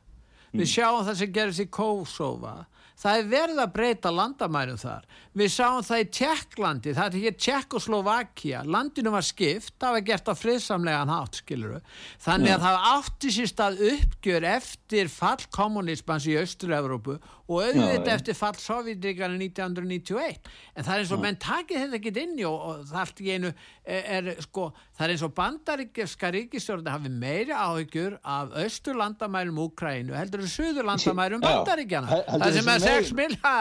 Mm. 0.51 0.61
við 0.61 0.71
sjáum 0.73 1.05
það 1.07 1.19
sem 1.21 1.33
gerist 1.35 1.63
í 1.63 1.67
Kósóva, 1.71 2.55
það 3.01 3.19
er 3.19 3.29
verið 3.31 3.61
að 3.63 3.73
breyta 3.75 4.13
landamærum 4.13 4.79
þar. 4.81 5.07
Við 5.41 5.53
sjáum 5.55 5.85
það 5.87 6.03
í 6.03 6.07
Tjekklandi, 6.19 6.95
það 6.97 7.07
er 7.07 7.19
ekki 7.21 7.45
Tjekkoslovakia, 7.47 8.63
landinu 8.67 9.15
var 9.15 9.27
skipt, 9.27 9.75
það 9.81 9.97
var 9.97 10.07
gert 10.11 10.31
á 10.31 10.35
friðsamlegan 10.37 11.13
hátt, 11.15 11.41
skiluru. 11.41 11.81
Þannig 12.25 12.57
að 12.57 12.65
það 12.67 12.89
átti 12.91 13.35
sér 13.37 13.53
stað 13.53 13.85
uppgjör 13.91 14.49
eftir 14.57 15.13
fall 15.13 15.47
kommunismans 15.55 16.29
í 16.29 16.37
Östur-Európu 16.41 17.17
og 17.51 17.65
auðvitað 17.67 18.13
eftir 18.15 18.37
fall 18.39 18.55
Sovjetríkana 18.63 19.35
1991. 19.41 20.51
En 20.77 20.87
það 20.87 20.93
er 20.95 21.03
eins 21.03 21.13
og 21.17 21.23
menn 21.25 21.39
takið 21.43 21.81
þetta 21.83 21.99
ekki 21.99 22.13
inn 22.23 22.35
og, 22.47 22.57
og 22.71 22.85
það 22.87 23.01
allt 23.03 23.23
í 23.25 23.31
einu 23.35 23.51
er, 23.51 24.05
er 24.31 24.43
sko, 24.47 24.67
það 24.95 25.05
er 25.09 25.15
eins 25.17 25.25
og 25.27 25.35
bandaríkjaska 25.41 26.31
ríkistjórn 26.37 26.91
hafi 26.95 27.11
meiri 27.11 27.57
áhyggjur 27.57 28.19
af 28.23 28.55
austurlandamærum 28.63 29.59
Úkrænu 29.67 30.15
heldur 30.15 30.45
en 30.45 30.53
suðurlandamærum 30.55 31.43
Já, 31.43 31.49
bandaríkjana. 31.51 32.13
heldur 32.29 32.45
Það 32.47 32.59
sem 32.61 32.71
er 32.75 32.85
6 32.87 33.13
meiri. 33.13 33.19
milja, 33.25 33.55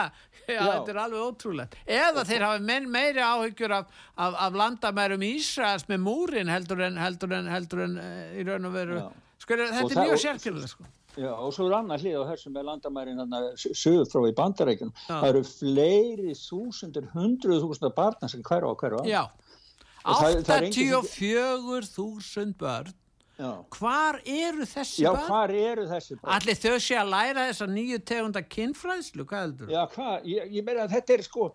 þetta 0.50 0.94
er 0.94 1.00
alveg 1.04 1.26
ótrúlegt. 1.26 1.74
Eða 1.86 2.24
þeir 2.30 2.46
hafi 2.46 2.64
menn 2.70 2.88
meiri 2.94 3.24
áhyggjur 3.26 3.74
af, 3.80 3.90
af, 4.16 4.38
af 4.46 4.60
landamærum 4.62 5.26
Ísraels 5.32 5.88
með 5.90 6.04
múrin 6.06 6.50
heldur 6.50 6.86
en, 6.86 6.96
heldur 7.02 7.34
en, 7.36 7.50
heldur 7.50 7.84
en 7.88 7.98
uh, 7.98 8.38
í 8.38 8.46
raun 8.46 8.70
og 8.70 8.74
veru. 8.78 9.02
Sko, 9.40 9.56
þetta 9.58 9.84
Og 9.84 9.94
er 9.96 10.02
mjög 10.04 10.22
sérkjörlega, 10.24 10.70
sko. 10.74 10.88
Já, 11.20 11.32
og 11.36 11.50
svo 11.52 11.66
er 11.68 11.74
annað 11.76 12.00
hlið 12.06 12.16
á 12.16 12.24
þessum 12.30 12.52
með 12.56 12.64
landamærin 12.70 13.20
sögur 13.76 14.06
frá 14.08 14.20
í 14.30 14.32
bandarækjunum. 14.38 14.92
Það 15.08 15.26
eru 15.30 15.42
fleiri 15.50 16.32
þúsundir, 16.38 17.08
hundruð 17.12 17.60
þúsundar 17.66 17.92
barna 17.98 18.28
sem 18.32 18.42
hverfa 18.46 18.70
hverfa. 18.80 19.02
Og 20.06 20.14
er 20.30 20.42
sem- 20.48 20.72
84.000 20.72 22.54
börn 22.62 22.94
Já. 23.40 23.50
hvar 23.72 24.18
eru 24.28 24.66
þessi 24.68 25.04
Já, 25.04 25.10
börn? 25.14 25.26
hvar 25.30 25.52
eru 25.56 25.86
þessi 25.88 26.16
börn? 26.18 26.32
Allir 26.34 26.58
þau 26.60 26.74
sé 26.84 26.98
að 27.00 27.12
læra 27.14 27.46
þessa 27.48 27.68
nýju 27.70 27.98
tegunda 28.10 28.42
kynfræðslu, 28.54 29.24
hvað 29.30 29.44
heldur? 29.46 29.72
Já, 29.72 29.80
hvað, 29.94 30.26
ég, 30.28 30.50
ég 30.58 30.66
meina 30.66 30.84
að 30.84 30.96
þetta 30.98 31.14
er 31.16 31.24
sko, 31.24 31.46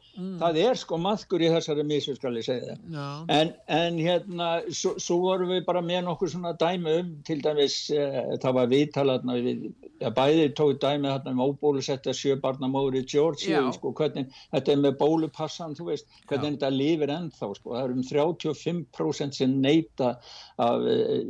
það 0.42 0.60
er 0.64 0.82
sko 0.82 1.00
maðkur 1.06 1.46
í 1.46 1.52
þessari 1.54 1.86
mísu, 1.86 2.16
skal 2.18 2.34
ég 2.40 2.48
segja 2.48 2.74
það. 2.74 3.34
En, 3.38 3.54
en 3.78 4.00
hérna, 4.02 4.50
svo, 4.74 4.96
svo 5.02 5.20
vorum 5.28 5.54
við 5.54 5.62
bara 5.70 5.84
með 5.86 6.08
nokkur 6.10 6.34
svona 6.34 6.56
dæmi 6.58 6.98
um, 7.04 7.14
til 7.28 7.38
dæmis, 7.46 7.78
uh, 7.94 8.34
það 8.42 8.58
var 8.60 8.72
viðtalarna 8.74 9.38
við 9.46 9.68
bæði 10.14 10.46
tók 10.58 10.80
dæmið 10.84 11.12
þarna 11.16 11.32
um 11.32 11.44
óbólusetta 11.46 12.14
sjöbarnamóður 12.14 13.00
í 13.00 13.04
Georgia, 13.10 13.62
Já. 13.62 13.72
sko, 13.74 13.92
hvernig 13.98 14.30
þetta 14.54 14.72
er 14.76 14.82
með 14.84 14.98
bólupassan, 15.00 15.76
veist, 15.88 16.06
hvernig 16.30 16.58
þetta 16.60 16.70
lifir 16.76 17.14
ennþá, 17.16 17.52
sko, 17.58 17.74
það 17.74 17.84
eru 17.84 17.94
um 17.94 18.04
35% 18.04 19.40
sem 19.40 19.58
neyta 19.62 20.14
af 20.62 20.86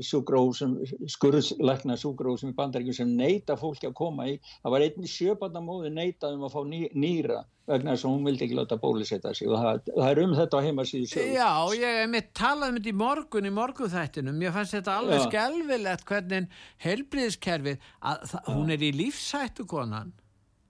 sjúgrósum, 0.06 0.78
skurðslækna 1.16 1.98
sjúgrósum 2.02 2.52
í 2.54 2.58
bandaríkjum 2.58 3.00
sem 3.02 3.16
neyta 3.18 3.56
fólki 3.60 3.88
að 3.90 3.98
koma 4.02 4.28
í, 4.34 4.40
það 4.64 4.76
var 4.76 4.88
einni 4.90 5.08
sjöbarnamóður 5.10 5.94
neytað 5.96 6.38
um 6.40 6.48
að 6.50 6.56
fá 6.58 6.64
ný, 6.70 6.86
nýra 6.94 7.44
vegna 7.66 7.96
þess 7.96 8.06
að 8.06 8.12
hún 8.14 8.26
vildi 8.28 8.46
ekki 8.46 8.56
láta 8.60 8.76
bólusetta 8.78 9.32
sig 9.34 9.48
og 9.50 9.58
það, 9.58 9.80
það 9.96 10.10
er 10.12 10.20
um 10.22 10.34
þetta 10.38 10.58
á 10.62 10.66
heimasíðu 10.68 11.08
sögur. 11.10 11.32
Já, 11.34 11.48
ég 11.74 11.96
hef 11.98 12.10
mitt 12.14 12.28
talað 12.38 12.70
um 12.70 12.76
þetta 12.78 12.92
í 12.92 12.94
morgun 13.00 13.48
í 13.50 13.54
morgunþættinum, 13.56 14.44
ég 14.46 14.54
fannst 14.54 14.76
þetta 14.78 14.98
alveg 15.00 15.18
Já. 15.18 15.24
skelvilegt 15.26 16.06
hvernig 16.06 16.46
heilbriðiskerfið, 16.86 17.88
að 18.06 18.28
það- 18.30 18.52
hún 18.54 18.65
er 18.74 18.84
í 18.86 18.92
lífsættu 18.96 19.66
konan 19.70 20.14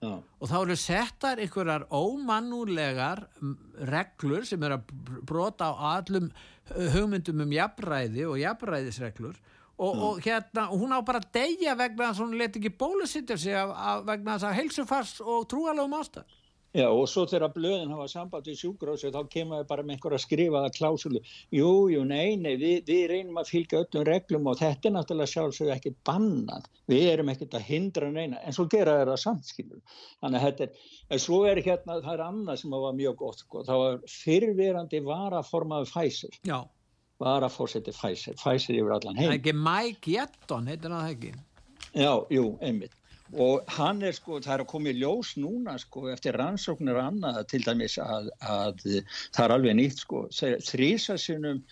Já. 0.02 0.18
og 0.20 0.48
þá 0.50 0.56
eru 0.58 0.76
settar 0.76 1.40
einhverjar 1.40 1.86
ómannúlegar 1.94 3.24
mm, 3.40 3.54
reglur 3.88 4.44
sem 4.44 4.62
eru 4.62 4.76
að 4.76 4.90
br- 4.92 5.22
brota 5.24 5.70
á 5.72 5.96
allum 5.96 6.28
uh, 6.28 6.88
hugmyndum 6.92 7.40
um 7.46 7.54
jafnræði 7.56 8.26
og 8.28 8.36
jafnræðisreglur 8.42 9.38
og, 9.76 10.02
og 10.08 10.20
hérna, 10.24 10.66
hún 10.72 10.92
á 10.92 11.00
bara 11.04 11.20
að 11.20 11.30
deyja 11.36 11.74
vegna 11.76 12.10
þess 12.10 12.20
að 12.20 12.24
hún 12.24 12.38
let 12.40 12.56
ekki 12.56 12.72
bólusittja 12.80 13.36
sig 13.40 13.56
af, 13.56 13.72
af, 13.76 14.04
vegna 14.08 14.36
þess 14.36 14.48
að 14.48 14.58
heilsufars 14.60 15.14
og 15.20 15.48
trúalögum 15.52 15.96
ástæð. 15.98 16.36
Já, 16.76 16.86
og 16.92 17.06
svo 17.08 17.22
þegar 17.30 17.54
blöðin 17.54 17.92
hafa 17.94 18.06
samband 18.10 18.48
við 18.50 18.58
sjúkrósi 18.60 19.08
þá 19.14 19.20
kemur 19.32 19.62
það 19.62 19.68
bara 19.70 19.84
með 19.86 19.94
einhverja 19.94 20.18
skrifaða 20.26 20.72
klásulu. 20.74 21.22
Jú, 21.54 21.70
jú, 21.88 22.02
nei, 22.04 22.36
nei, 22.36 22.52
við, 22.60 22.82
við 22.90 23.04
reynum 23.12 23.40
að 23.40 23.52
fylgja 23.54 23.80
öllum 23.80 24.04
reglum 24.04 24.50
og 24.50 24.58
þetta 24.60 24.90
er 24.90 24.94
náttúrulega 24.98 25.32
sjálfsögðu 25.32 25.72
ekki 25.72 25.94
bannað. 26.04 26.68
Við 26.92 27.08
erum 27.14 27.32
ekkert 27.32 27.56
að 27.56 27.66
hindra 27.70 28.10
neina, 28.12 28.42
en 28.44 28.56
svo 28.56 28.66
gera 28.72 28.98
þeirra 29.00 29.16
samskilur. 29.22 29.80
Þannig 30.20 30.38
að 30.38 30.46
þetta 30.46 30.66
er, 30.66 30.92
en 31.16 31.24
svo 31.24 31.40
er 31.48 31.62
hérna, 31.64 31.98
það 32.04 32.12
er 32.12 32.24
annað 32.26 32.60
sem 32.60 32.76
var 32.76 33.00
mjög 33.00 33.18
gott, 33.24 33.42
sko. 33.46 33.64
Það 33.70 33.82
var 33.86 33.98
fyrrverandi 34.18 35.02
varaformaður 35.06 35.92
Pfizer. 35.94 36.38
Já. 36.44 36.58
Varafórseti 37.24 37.96
Pfizer, 37.96 38.36
Pfizer 38.36 38.76
yfir 38.76 38.98
allan 38.98 39.16
heim. 39.16 39.32
Ekki 39.38 39.56
Mike 39.56 40.12
Jetton, 40.12 40.68
heitir 40.68 40.92
það 40.92 41.12
ekki? 41.14 41.34
Já, 41.96 42.12
jú, 42.28 42.50
einmitt. 42.60 42.92
Og 43.34 43.64
hann 43.74 44.02
er 44.06 44.14
sko, 44.14 44.38
það 44.38 44.52
er 44.54 44.62
að 44.62 44.70
koma 44.70 44.92
í 44.92 44.98
ljós 45.00 45.32
núna 45.40 45.74
sko 45.82 46.06
eftir 46.12 46.36
rannsóknir 46.38 46.98
og 46.98 47.08
annað 47.08 47.40
til 47.50 47.62
dæmis 47.64 47.96
að, 48.02 48.28
að 48.38 48.84
það 48.84 49.42
er 49.44 49.54
alveg 49.56 49.76
nýtt 49.78 50.02
sko. 50.04 50.22
Þrísasinum, 50.68 51.64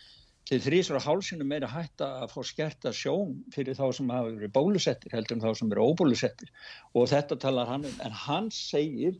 til 0.49 0.59
þrísar 0.61 0.99
og 0.99 1.05
hálsinum 1.07 1.49
meira 1.49 1.69
hætta 1.71 2.09
að 2.25 2.33
fá 2.35 2.41
skerta 2.45 2.93
sjón 2.93 3.39
fyrir 3.55 3.79
þá 3.79 3.87
sem 3.97 4.11
hafa 4.13 4.33
verið 4.35 4.53
bólusettir 4.57 5.15
heldur 5.15 5.39
en 5.39 5.45
þá 5.45 5.61
sem 5.61 5.71
eru 5.73 5.87
óbólusettir. 5.93 6.51
Og 6.93 7.09
þetta 7.13 7.39
talar 7.41 7.71
hann 7.71 7.87
um, 7.89 8.01
en 8.05 8.19
hann 8.25 8.51
segir, 8.53 9.17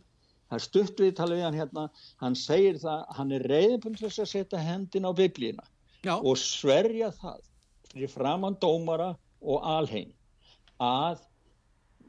það 0.51 0.59
er 0.59 0.65
stutt 0.67 1.01
við 1.01 1.15
tala 1.21 1.39
við 1.39 1.47
hann 1.47 1.61
hérna, 1.63 1.87
hann 2.21 2.37
segir 2.39 2.81
það, 2.83 3.07
hann 3.17 3.33
er 3.39 3.47
reyðbund 3.55 4.03
þess 4.03 4.25
að 4.25 4.33
setja 4.35 4.61
hendin 4.61 5.09
á 5.09 5.13
biblíuna 5.17 5.65
Já. 6.05 6.19
og 6.19 6.37
sverja 6.37 7.09
það 7.17 7.41
fyrir 7.93 8.13
framann 8.13 8.59
dómara 8.61 9.15
og 9.41 9.65
alheim 9.65 10.13
að 10.83 11.23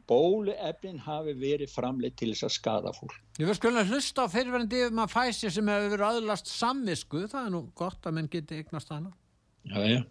bóluefnin 0.09 1.01
hafi 1.05 1.33
verið 1.39 1.71
framleitt 1.73 2.17
til 2.19 2.31
þess 2.33 2.47
að 2.47 2.55
skada 2.55 2.93
fólk. 2.95 3.15
Ég 3.39 3.49
verð 3.49 3.59
skulum 3.59 3.81
að 3.81 3.93
hlusta 3.93 4.25
á 4.25 4.33
fyrirverandi 4.33 4.81
yfir 4.85 4.95
maður 4.95 5.13
fæsir 5.15 5.53
sem 5.53 5.71
hefur 5.73 5.93
verið 5.95 6.07
aðlast 6.09 6.51
samvisku, 6.51 7.25
það 7.31 7.45
er 7.45 7.53
nú 7.55 7.61
gott 7.75 8.07
að 8.07 8.17
menn 8.17 8.31
geti 8.31 8.61
eignast 8.61 8.93
hana. 8.93 9.13
Já, 9.65 9.79
já. 9.89 10.01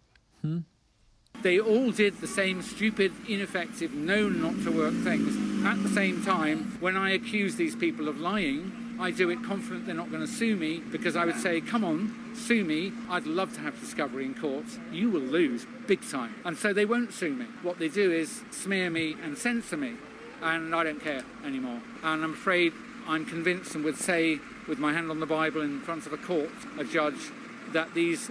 They 1.43 1.59
all 1.59 1.91
did 1.91 2.21
the 2.21 2.27
same 2.27 2.63
stupid, 2.63 3.13
ineffective, 3.29 3.93
known 3.95 4.41
not 4.41 4.55
to 4.65 4.71
work 4.71 4.95
things. 5.05 5.35
At 5.65 5.83
the 5.83 5.89
same 5.89 6.23
time, 6.23 6.77
when 6.81 6.97
I 6.97 7.13
accuse 7.15 7.57
these 7.57 7.77
people 7.77 8.09
of 8.09 8.21
lying, 8.21 8.84
I 9.01 9.11
do 9.11 9.31
it 9.31 9.43
confident 9.43 9.87
they're 9.87 9.95
not 9.95 10.11
going 10.11 10.25
to 10.25 10.33
sue 10.33 10.57
me 10.57 10.79
because 10.79 11.17
I 11.17 11.25
would 11.25 11.37
say, 11.37 11.61
come 11.61 11.85
on, 11.85 12.15
sue 12.35 12.65
me. 12.65 12.93
I'd 13.11 13.27
love 13.27 13.53
to 13.55 13.61
have 13.61 13.79
discovery 13.81 14.25
in 14.25 14.35
courts. 14.35 14.79
You 14.93 15.11
will 15.11 15.21
lose 15.21 15.67
big 15.87 16.09
time. 16.09 16.35
And 16.45 16.57
so 16.57 16.73
they 16.73 16.85
won't 16.85 17.13
sue 17.13 17.35
me. 17.35 17.47
What 17.63 17.79
they 17.79 17.89
do 17.89 18.13
is 18.13 18.43
smear 18.51 18.91
me 18.91 19.17
and 19.23 19.37
censor 19.37 19.77
me. 19.77 19.95
And 20.43 20.75
I 20.75 20.85
don't 20.85 21.01
care 21.01 21.25
anymore. 21.45 21.81
And 22.03 22.23
I'm 22.23 22.33
afraid 22.35 22.73
I'm 23.07 23.27
convinced 23.27 23.75
and 23.75 23.85
would 23.85 23.99
say, 23.99 24.41
with 24.69 24.79
my 24.79 24.93
hand 24.93 25.11
on 25.11 25.21
the 25.21 25.27
Bible 25.27 25.61
in 25.61 25.81
front 25.81 26.07
of 26.07 26.13
a 26.13 26.17
court, 26.17 26.51
a 26.79 26.85
judge, 26.85 27.31
that 27.73 27.95
these 27.95 28.31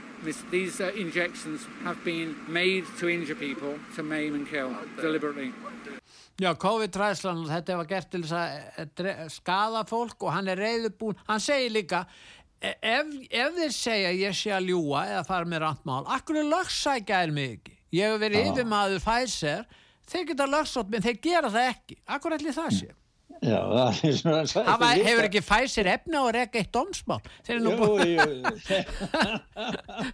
these 0.52 0.80
uh, 0.80 0.92
injections 0.96 1.66
have 1.84 2.04
been 2.06 2.36
made 2.48 2.86
to 3.00 3.10
injure 3.10 3.36
people, 3.36 3.78
to 3.96 4.04
maim 4.04 4.36
and 4.36 4.48
kill 4.48 4.76
deliberately. 5.02 5.52
Já, 6.42 6.50
COVID-træslan, 6.58 7.44
þetta 7.46 7.76
var 7.78 7.90
gert 7.92 8.10
til 8.10 8.24
að 8.26 9.04
eh, 9.06 9.26
skada 9.30 9.84
fólk 9.86 10.24
og 10.26 10.34
hann 10.34 10.50
er 10.50 10.58
reyðubún, 10.58 11.20
hann 11.28 11.44
segir 11.44 11.70
líka 11.76 12.00
e- 12.58 12.74
ef, 12.82 13.12
ef 13.30 13.54
þeir 13.60 13.76
segja 13.76 14.16
ég 14.18 14.34
sé 14.40 14.50
að 14.56 14.72
ljúa 14.72 15.04
eða 15.12 15.24
fara 15.28 15.46
með 15.46 15.62
randmál 15.68 16.02
akkur 16.16 16.42
er 16.42 16.50
lögsækja 16.50 17.22
er 17.28 17.36
mig 17.36 17.60
ekki? 17.60 17.78
Ég 17.94 18.10
hef 18.10 18.24
verið 18.24 18.42
Já. 18.42 18.50
yfirmaður 18.50 19.04
Pfizer 19.06 19.66
þeir 20.10 20.28
geta 20.32 20.50
lögsótt, 20.50 20.90
menn 20.90 21.06
þeir 21.06 21.20
gera 21.22 21.54
það 21.54 21.70
ekki. 21.70 21.98
Akkur 22.18 22.34
ætli 22.40 22.56
það 22.56 22.72
sé 22.80 22.90
Já, 23.44 23.60
það 23.74 24.38
er. 24.40 24.68
Hafa, 24.70 24.90
hefur 25.04 25.26
ekki 25.28 25.42
Pfizer 25.44 25.90
efna 25.94 26.22
og 26.24 26.30
reka 26.36 26.62
eitt 26.62 26.72
domsmál 26.76 27.20
Jú, 27.44 27.60
jú. 28.08 28.28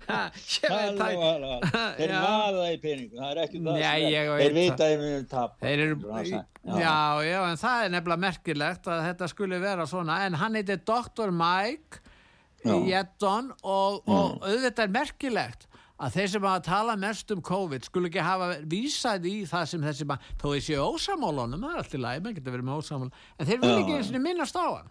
Þeir 0.79 2.09
Já. 2.09 2.19
vaða 2.23 2.65
í 2.73 2.77
peningu, 2.81 3.15
það 3.19 3.29
er 3.31 3.41
ekki 3.43 3.61
það. 3.63 3.79
Já, 3.81 3.91
ég 4.03 4.31
Þeir 4.39 4.55
vita 4.57 4.75
að 4.75 4.83
þeir 4.85 5.01
munu 5.03 5.23
tapa. 5.29 5.57
Þeir 5.63 5.83
eru, 5.85 5.97
Svona 6.01 6.19
að 6.19 6.29
segja. 6.29 6.43
já, 6.79 6.95
já, 7.29 7.39
en 7.51 7.61
það 7.63 7.85
er 7.85 7.93
nefnilega 7.95 8.23
merkilegt 8.25 8.89
að 8.93 9.01
þetta 9.07 9.29
skulle 9.33 9.61
vera 9.63 9.87
svona, 9.89 10.19
en 10.27 10.37
hann 10.41 10.59
heitir 10.59 10.81
Dr. 10.89 11.33
Mike 11.35 12.01
Já. 12.59 12.75
Jetton 12.89 13.53
og, 13.63 14.01
og 14.11 14.41
auðvitað 14.43 14.83
er 14.83 14.95
merkilegt 14.97 15.68
að 15.99 16.13
þeir 16.15 16.29
sem 16.33 16.45
hafa 16.47 16.61
talað 16.65 17.01
mest 17.03 17.33
um 17.35 17.41
COVID 17.49 17.87
skulle 17.89 18.11
ekki 18.11 18.23
hafa 18.23 18.51
vísað 18.71 19.27
í 19.27 19.35
það 19.49 19.65
sem 19.73 19.83
þessi 19.83 20.07
maður, 20.07 20.29
þó 20.39 20.47
þessi 20.53 20.77
ósamálunum, 20.79 21.65
það 21.65 21.73
er 21.75 21.83
allt 21.83 21.97
í 21.97 22.01
lagi, 22.05 22.23
maður 22.23 22.39
getur 22.39 22.55
verið 22.55 22.69
með 22.69 22.79
ósamál, 22.79 23.11
en 23.37 23.49
þeir 23.49 23.59
vil 23.65 23.73
ekki 23.75 23.97
eins 23.97 24.13
og 24.13 24.23
minnast 24.23 24.59
á 24.59 24.65
hann. 24.69 24.89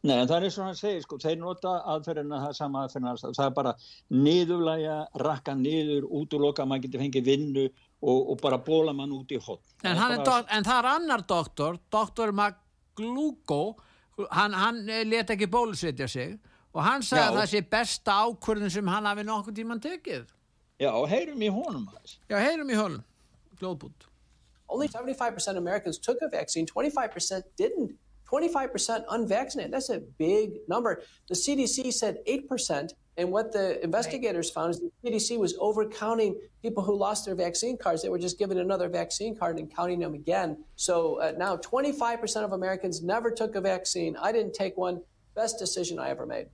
Nei, 0.00 0.14
en 0.16 0.28
það 0.30 0.46
er 0.46 0.46
og 0.48 0.64
hann 0.64 0.78
segir, 0.78 1.02
sko, 1.04 1.18
þeir 1.20 1.36
nota 1.42 1.74
aðferðina 1.92 2.38
það 2.46 2.54
sama 2.56 2.84
aðferðina. 2.86 3.12
Það 3.36 3.42
er 3.44 3.54
bara 3.58 3.72
niðurlæga, 4.16 4.96
rakka 5.20 5.54
niður, 5.58 6.06
útloka, 6.08 6.64
maður 6.64 6.86
getur 6.86 7.02
fengið 7.04 7.26
vinnu 7.26 7.66
og, 7.68 8.30
og 8.32 8.40
bara 8.40 8.58
bóla 8.64 8.94
mann 8.96 9.12
út 9.12 9.34
í 9.36 9.40
hot. 9.44 9.60
En, 9.84 10.00
er 10.00 10.24
dok- 10.24 10.48
en 10.48 10.64
það 10.64 10.78
er 10.78 10.88
annar 10.94 11.26
doktor, 11.28 11.76
doktor 11.92 12.32
Maglugo, 12.32 13.60
hann, 14.32 14.56
hann 14.56 14.80
let 15.10 15.34
ekki 15.36 15.50
bólusetja 15.52 16.08
sig 16.08 16.38
og 16.72 16.82
hann 16.86 17.04
sagði 17.04 17.26
Já. 17.26 17.28
að 17.28 17.40
það 17.42 17.52
sé 17.52 17.62
besta 17.76 18.18
ákvörðin 18.24 18.72
sem 18.72 18.88
hann 18.88 19.08
hafi 19.10 19.26
nokkuð 19.28 19.58
tíman 19.60 19.84
tekið. 19.84 20.28
Já, 20.80 20.92
heyrum 21.06 21.42
í 21.44 21.50
honum 21.52 21.88
aðeins. 21.92 22.18
Já, 22.30 22.38
heyrum 22.40 22.70
í 22.72 22.76
honum. 22.78 23.02
Glóðbút. 23.60 24.06
Only 24.70 24.88
75% 24.88 25.50
of 25.50 25.56
Americans 25.56 25.98
took 25.98 26.18
a 26.22 26.28
vaccine, 26.28 26.66
25% 26.66 27.42
didn't. 27.56 27.98
25% 28.30 29.04
unvaccinated. 29.10 29.72
That's 29.72 29.90
a 29.90 30.00
big 30.18 30.60
number. 30.68 31.02
The 31.28 31.34
CDC 31.34 31.92
said 31.92 32.18
8%. 32.26 32.92
And 33.16 33.30
what 33.32 33.52
the 33.52 33.82
investigators 33.84 34.50
found 34.50 34.70
is 34.70 34.80
the 34.80 34.90
CDC 35.04 35.36
was 35.36 35.58
overcounting 35.58 36.36
people 36.62 36.82
who 36.82 36.96
lost 36.96 37.26
their 37.26 37.34
vaccine 37.34 37.76
cards. 37.76 38.02
They 38.02 38.08
were 38.08 38.20
just 38.20 38.38
given 38.38 38.58
another 38.58 38.88
vaccine 38.88 39.36
card 39.36 39.58
and 39.58 39.68
counting 39.74 39.98
them 39.98 40.14
again. 40.14 40.56
So 40.76 41.20
uh, 41.20 41.32
now 41.36 41.56
25% 41.56 42.44
of 42.44 42.52
Americans 42.52 43.02
never 43.02 43.30
took 43.30 43.56
a 43.56 43.60
vaccine. 43.60 44.16
I 44.16 44.32
didn't 44.32 44.54
take 44.54 44.76
one. 44.76 45.02
Best 45.34 45.58
decision 45.58 45.98
I 45.98 46.08
ever 46.10 46.24
made. 46.24 46.46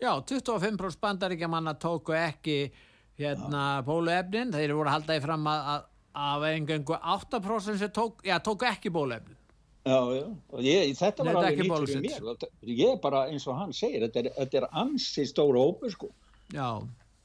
Já, 0.00 0.20
25% 0.20 0.98
bandaríkjamanna 1.00 1.74
tóku 1.74 2.12
ekki 2.12 2.72
hérna 3.20 3.64
bóluefnin, 3.86 4.52
þeir 4.54 4.74
voru 4.74 4.88
að 4.90 4.96
halda 4.98 5.16
í 5.18 5.22
fram 5.24 5.46
að, 5.50 5.84
að 6.24 6.46
engangu 6.54 6.98
8% 6.98 7.78
sem 7.84 7.92
tók, 7.94 8.24
já, 8.26 8.36
tóku 8.42 8.66
ekki 8.70 8.90
bóluefnin. 8.94 9.38
Já, 9.84 9.98
já, 10.16 10.24
og 10.48 10.60
ég, 10.64 10.94
þetta 10.96 11.24
var 11.26 11.36
alveg 11.42 11.58
nýtt 11.60 11.88
fyrir 11.90 12.04
mér. 12.06 12.28
þetta- 12.32 12.52
Ég 12.80 13.00
bara 13.04 13.26
eins 13.28 13.44
og 13.46 13.58
hann 13.60 13.72
segir, 13.76 14.00
þetta 14.06 14.22
er, 14.24 14.30
þetta 14.38 14.62
er 14.62 14.68
ansi 14.80 15.26
stóra 15.28 15.60
hópur, 15.60 15.90
sko. 15.92 16.08
Já. 16.54 16.70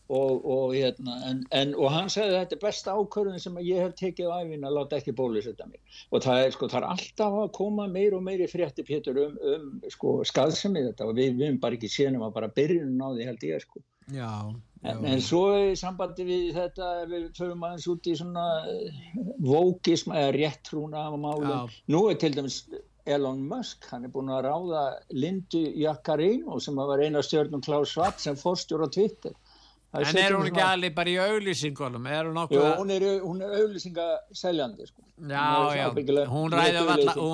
Og, 0.09 0.41
og, 0.43 0.71
hérna, 0.73 1.15
en, 1.29 1.43
en, 1.53 1.75
og 1.77 1.91
hann 1.93 2.07
segði 2.09 2.33
þetta 2.39 2.55
er 2.57 2.61
besta 2.63 2.93
ákvörðin 2.97 3.39
sem 3.39 3.55
ég 3.61 3.77
hef 3.83 3.91
tekið 3.99 4.31
á 4.33 4.41
æfina 4.41 4.67
að 4.67 4.75
láta 4.79 4.97
ekki 4.97 5.13
bólusetta 5.15 5.67
mig. 5.69 5.79
Og 6.11 6.23
það 6.25 6.45
er, 6.47 6.51
sko, 6.57 6.67
það 6.67 6.79
er 6.81 6.87
alltaf 6.89 7.35
að 7.43 7.51
koma 7.53 7.85
meir 7.87 8.15
og 8.17 8.23
meiri 8.25 8.47
frétti, 8.49 8.83
Pétur, 8.83 9.19
um, 9.23 9.37
um 9.53 9.81
sko, 9.93 10.15
skaðsemi 10.25 10.81
þetta 10.89 11.05
og 11.07 11.13
við, 11.15 11.35
við 11.37 11.45
erum 11.51 11.59
bara 11.61 11.77
ekki 11.77 11.91
séðum 11.93 12.25
að 12.25 12.33
bara 12.39 12.49
byrjunum 12.57 13.05
á 13.05 13.09
því 13.13 13.29
held 13.29 13.45
ég, 13.51 13.61
sko. 13.67 13.83
Já. 14.11 14.31
En, 14.87 15.01
en 15.03 15.19
svo 15.19 15.43
í 15.59 15.73
sambandi 15.75 16.23
við 16.23 16.53
þetta, 16.55 16.89
við 17.11 17.25
förum 17.35 17.65
aðeins 17.67 17.87
út 17.91 18.07
í 18.07 18.13
svona 18.15 18.45
eh, 18.71 19.01
vókism 19.43 20.13
eða 20.15 20.29
réttrúna 20.37 21.01
af 21.09 21.17
málum. 21.19 21.73
Nú 21.91 22.05
er 22.07 22.19
til 22.21 22.31
dæmis 22.37 22.61
Elon 23.09 23.41
Musk, 23.49 23.89
hann 23.91 24.05
er 24.07 24.13
búin 24.13 24.31
að 24.31 24.45
ráða 24.47 24.85
Lindu 25.11 25.65
Jaccarino 25.81 26.61
sem 26.63 26.79
var 26.79 27.03
eina 27.03 27.23
stjórnum 27.25 27.63
Klaus 27.65 27.91
Schwab 27.91 28.21
sem 28.23 28.39
fórstjóra 28.39 28.87
Twitter. 28.93 29.35
Það 29.89 30.03
En 30.03 30.05
er 30.05 30.13
setjum 30.13 30.43
hún 30.43 30.49
ekki 30.51 30.61
alveg 30.61 30.95
bara 30.95 31.09
í 31.09 31.15
auglýsingunum? 31.23 32.03
Er 32.13 32.27
hún 32.29 32.37
Jú, 32.53 32.65
hún 32.77 32.91
er, 32.93 33.05
hún 33.23 33.39
er 33.41 33.55
auðlýsingaseljandi 33.57 34.85
sko. 34.85 35.01
Já, 35.19 35.45
er 35.73 35.79
já, 35.79 36.27
hún 36.29 36.53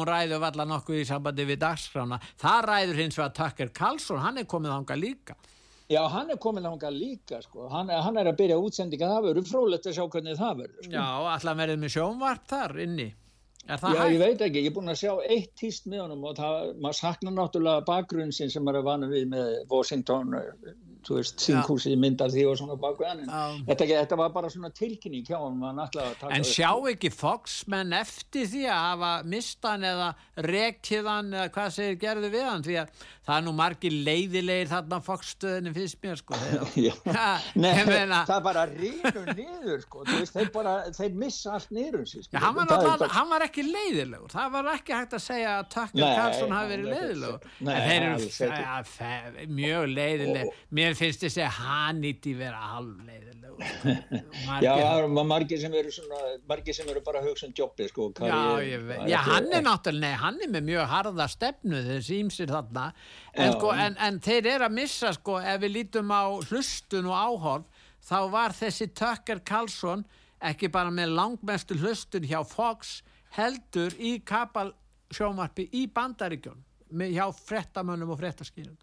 ræður 0.07 0.39
valla, 0.41 0.65
nokkuð 0.69 1.01
í 1.01 1.07
sambandi 1.09 1.45
við 1.45 1.59
dagskrána. 1.65 2.21
Það 2.41 2.61
ræður 2.69 3.01
hins 3.03 3.19
vegar 3.19 3.35
Tucker 3.41 3.73
Carlson, 3.75 4.23
hann 4.23 4.39
er 4.39 4.47
komið 4.47 4.77
ánga 4.77 4.97
líka. 4.97 5.35
Já, 5.91 6.01
hann 6.09 6.31
er 6.33 6.39
komin 6.41 6.65
þangað 6.65 6.95
líka 6.97 7.41
sko. 7.43 7.67
hann, 7.69 7.89
hann 7.89 8.17
er 8.17 8.31
að 8.31 8.39
byrja 8.39 8.57
útsendinga, 8.57 9.09
það 9.11 9.27
verður 9.27 9.49
frólægt 9.51 9.85
að 9.85 9.97
sjá 9.99 10.05
hvernig 10.15 10.39
það 10.39 10.63
verður 10.63 10.87
sko. 10.87 10.95
Já, 10.95 11.05
allan 11.35 11.61
verður 11.61 11.79
með 11.83 11.93
sjónvarp 11.95 12.47
þar 12.49 12.79
inni. 12.85 13.07
Já, 13.65 13.77
ég 13.81 13.97
hægt? 13.97 14.19
veit 14.21 14.41
ekki, 14.45 14.61
ég 14.61 14.69
er 14.69 14.73
búin 14.75 14.93
að 14.93 14.99
sjá 15.01 15.13
eitt 15.25 15.53
tíst 15.57 15.87
með 15.89 16.03
honum 16.03 16.25
og 16.29 16.35
það, 16.37 16.67
maður 16.81 16.97
saknar 16.99 17.33
náttúrulega 17.33 17.85
bakgrunn 17.87 18.33
sem 18.33 18.51
maður 18.61 18.79
er 18.81 18.85
vanið 18.89 19.13
við 19.15 19.23
með 19.31 19.47
Washington, 19.71 20.35
þú 21.05 21.17
veist, 21.19 21.35
þinghúsið 21.45 21.97
myndar 22.01 22.31
því 22.33 22.45
og 22.49 22.57
svona 22.59 22.77
bakgrunn 22.81 23.23
en 23.23 23.29
Já. 23.29 23.43
þetta, 23.69 23.87
þetta 23.91 24.17
var 24.21 24.31
bara 24.35 24.49
svona 24.53 24.71
tilkynning 24.75 25.25
hjá 25.27 25.37
hann, 25.39 25.59
maður 25.61 25.77
náttúrulega 25.81 26.19
taka 26.21 26.35
En 26.39 26.47
sjá 26.49 26.71
ekki 26.91 27.11
Fox-menn 27.13 27.93
eftir 27.99 28.47
því 28.51 28.63
að 28.73 28.81
hafa 28.89 29.11
mistan 29.35 29.85
eða 29.85 30.09
rekið 30.49 31.09
hann 31.11 31.29
eða 31.33 31.51
hvað 31.55 31.69
segir 31.77 31.99
gerðu 32.01 32.31
við 32.33 32.47
hann? 32.49 32.65
Því 32.65 32.77
að 32.81 33.05
það 33.25 33.35
er 33.37 33.45
nú 33.47 33.53
margir 33.57 33.95
leiðilegir 34.05 34.71
þarna 34.73 34.99
Fox-stöðinu 35.05 35.73
finnst 35.75 36.01
mér 36.03 36.19
sko. 36.21 36.39
Nei, 37.63 37.71
meina- 37.87 38.23
það 38.27 38.41
bara 38.45 38.65
rínur 38.69 39.29
niður 39.37 39.81
sko, 39.85 40.03
þú 40.05 40.19
veist, 40.19 40.35
þeir 40.35 40.51
bara, 40.53 40.73
þeir 40.95 41.15
missa 41.21 41.55
allt 41.55 41.71
niður 41.73 42.01
um 42.03 42.09
sig, 42.09 42.27
Já, 42.31 42.39
hann 42.43 42.55
var, 42.57 42.69
bara- 42.69 43.09
hann 43.15 43.29
var 43.31 43.45
ekki 43.47 43.65
leiðilegur, 43.65 44.29
það 44.33 44.51
var 44.57 44.69
ekki 44.75 44.95
hægt 44.97 45.15
að 45.17 45.23
segja 45.25 45.55
að 45.61 45.69
Tucker 45.75 46.05
Carlson 46.05 46.53
hafi 46.55 46.55
hann 46.55 46.71
verið 46.73 46.91
leiðilegur. 46.93 47.39
Nei, 47.65 47.75
fe- 48.85 49.47
mjög 49.47 49.87
leiðileg, 49.95 50.51
mér 50.77 50.94
finnst 50.97 51.23
þess 51.25 51.37
að 51.43 51.55
hann 51.59 52.01
ítti 52.09 52.33
vera 52.37 52.59
halv 52.75 52.99
leiðilegur. 53.05 53.41
Já, 54.65 54.71
það 54.75 54.97
eru 54.99 55.23
margir 55.29 55.59
sem 55.61 55.73
eru 55.79 55.91
svona, 55.95 56.17
margir 56.49 56.75
sem 56.75 56.89
eru 56.91 57.01
bara 57.05 57.21
hugsa 57.23 57.47
um 57.47 57.53
jobbið 57.55 57.91
sko, 57.91 58.07
Já, 58.11 58.17
karriér- 58.19 58.65
ég 58.73 58.83
veit, 58.89 59.05
já, 59.13 59.17
hann 59.29 59.47
er 59.55 59.63
náttúrulega, 59.63 60.01
nei, 60.03 60.19
hann 60.25 60.41
er 60.43 60.51
með 60.57 60.67
mjög 60.71 60.89
harða 60.91 61.27
stefnu 61.31 61.79
þessi 61.87 62.19
ímsir 62.25 62.51
þarna, 62.51 62.85
en, 63.33 63.47
Já. 63.47 63.53
sko, 63.55 63.71
en, 63.85 63.95
en 64.09 64.19
þeir 64.27 64.49
eru 64.57 64.67
að 64.67 64.75
missa, 64.81 65.13
sko, 65.15 65.37
ef 65.39 65.61
við 65.63 65.75
lítum 65.77 66.11
á 66.11 66.23
hlustun 66.49 67.07
og 67.11 67.15
áhorf, 67.15 67.83
þá 68.05 68.17
var 68.35 68.55
þessi 68.59 68.89
Tucker 68.93 69.39
Carlson 69.47 70.03
ekki 70.45 70.67
bara 70.73 70.91
með 70.93 71.15
langmestu 71.15 71.77
hlustun 71.79 72.27
hjá 72.27 72.41
Fox, 72.45 72.97
heldur 73.39 73.95
í 73.97 74.17
kapal 74.27 74.73
sjómarpi 75.15 75.69
í 75.79 75.85
bandaríkjón, 75.95 76.59
hjá 77.15 77.25
frettamönnum 77.39 78.11
og 78.13 78.19
frettaskýrun. 78.19 78.75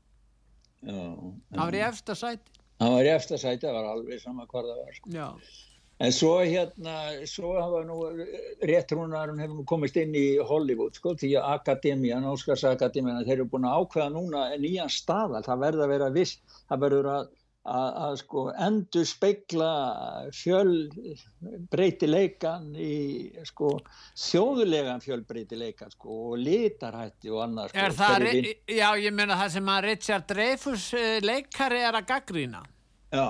Það 0.87 1.61
var 1.63 1.79
í 1.79 1.85
efsta 1.89 2.17
sæti. 2.19 2.53
hann 2.83 2.97
var 2.97 3.07
í 3.07 3.13
eftir 3.13 3.39
sæti, 3.39 3.67
það 3.67 3.77
var 3.79 3.93
alveg 3.93 4.23
sama 4.23 4.47
hvar 4.51 4.67
það 4.67 4.81
var 4.81 4.97
sko. 4.97 5.13
Já. 5.15 5.29
En 6.03 6.11
svo 6.11 6.31
hérna, 6.41 6.95
svo 7.31 7.53
hafa 7.61 7.83
nú 7.87 7.97
réttrúnarinn 8.67 9.39
hefur 9.39 9.61
nú 9.61 9.67
komist 9.71 9.99
inn 10.01 10.17
í 10.19 10.25
Hollywood 10.49 10.97
sko, 10.99 11.13
því 11.21 11.37
að 11.39 11.53
Akademían, 11.53 12.27
Óskarsakademían, 12.27 13.23
þeir 13.29 13.37
eru 13.37 13.47
búin 13.53 13.69
að 13.69 13.85
ákveða 13.85 14.09
núna 14.17 14.41
nýjan 14.59 14.91
staðal, 14.91 15.45
það 15.47 15.63
verður 15.63 15.85
að 15.87 15.93
vera 15.95 16.11
viss, 16.17 16.41
það 16.73 16.83
verður 16.87 17.11
að, 17.13 17.31
að, 17.63 18.17
sko 18.19 18.43
endur 18.59 19.05
speikla 19.07 19.69
fjöl 20.35 20.73
breytileikan 21.71 22.73
í 22.75 23.31
sko 23.47 23.77
þjóðulegan 24.19 25.03
fjölbreytileikan 25.05 25.93
sko 25.95 26.17
og 26.33 26.37
litarhætti 26.43 27.31
og 27.31 27.45
annað 27.47 27.71
sko. 27.71 27.79
Er 27.85 27.97
það, 27.97 28.29
já, 28.67 28.89
ég 29.05 29.15
meina 29.15 29.39
það 29.39 29.55
sem 29.57 29.73
að 29.77 29.83
Richard 29.89 30.29
Dreyfus 30.33 30.89
eh, 30.99 31.19
leikari 31.23 31.83
er 31.87 32.01
að 32.01 32.09
gaggrína. 32.11 32.63
Já, 33.15 33.29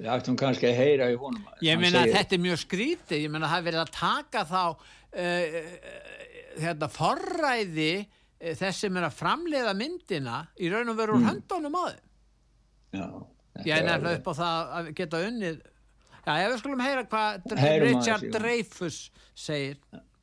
við 0.00 0.12
ættum 0.16 0.38
kannski 0.40 0.70
að 0.70 0.78
heyra 0.82 1.10
í 1.12 1.18
honum. 1.20 1.48
Ég 1.62 1.84
segir- 1.86 2.14
þetta 2.18 2.38
er 2.38 2.44
mjög 2.48 2.62
skrítið, 2.66 3.18
ég 3.26 3.34
meina 3.34 3.50
það 3.52 3.62
er 3.62 3.68
verið 3.70 3.84
að 3.86 3.92
taka 4.00 4.46
þá 4.50 4.62
uh, 4.66 5.58
hérna 6.60 6.88
forræði 6.90 7.92
uh, 8.02 8.54
þess 8.58 8.82
sem 8.86 8.96
er 8.98 9.06
að 9.06 9.18
framleiða 9.22 9.76
myndina 9.78 10.40
í 10.58 10.72
raun 10.72 10.90
og 10.90 10.98
veru 10.98 11.20
úr 11.20 11.28
höndunum 11.30 11.78
á 11.78 11.82
þeim. 11.92 12.08
Já. 12.98 13.06
Ég 13.66 13.76
er 13.76 13.84
nefnilega 13.88 14.18
upp 14.20 14.30
á 14.30 14.34
það 14.40 14.70
að 14.78 14.92
geta 15.00 15.20
unnið. 15.28 15.60
Já, 16.26 16.32
ef 16.36 16.52
við 16.52 16.58
skulum 16.62 16.80
heyra 16.84 17.04
hvað 17.08 17.42
Dr- 17.48 17.58
Heyrum 17.64 17.88
aðeins 17.88 18.06
Richard. 18.06 18.32
Dreyfus 18.36 18.98
segir. 19.34 19.76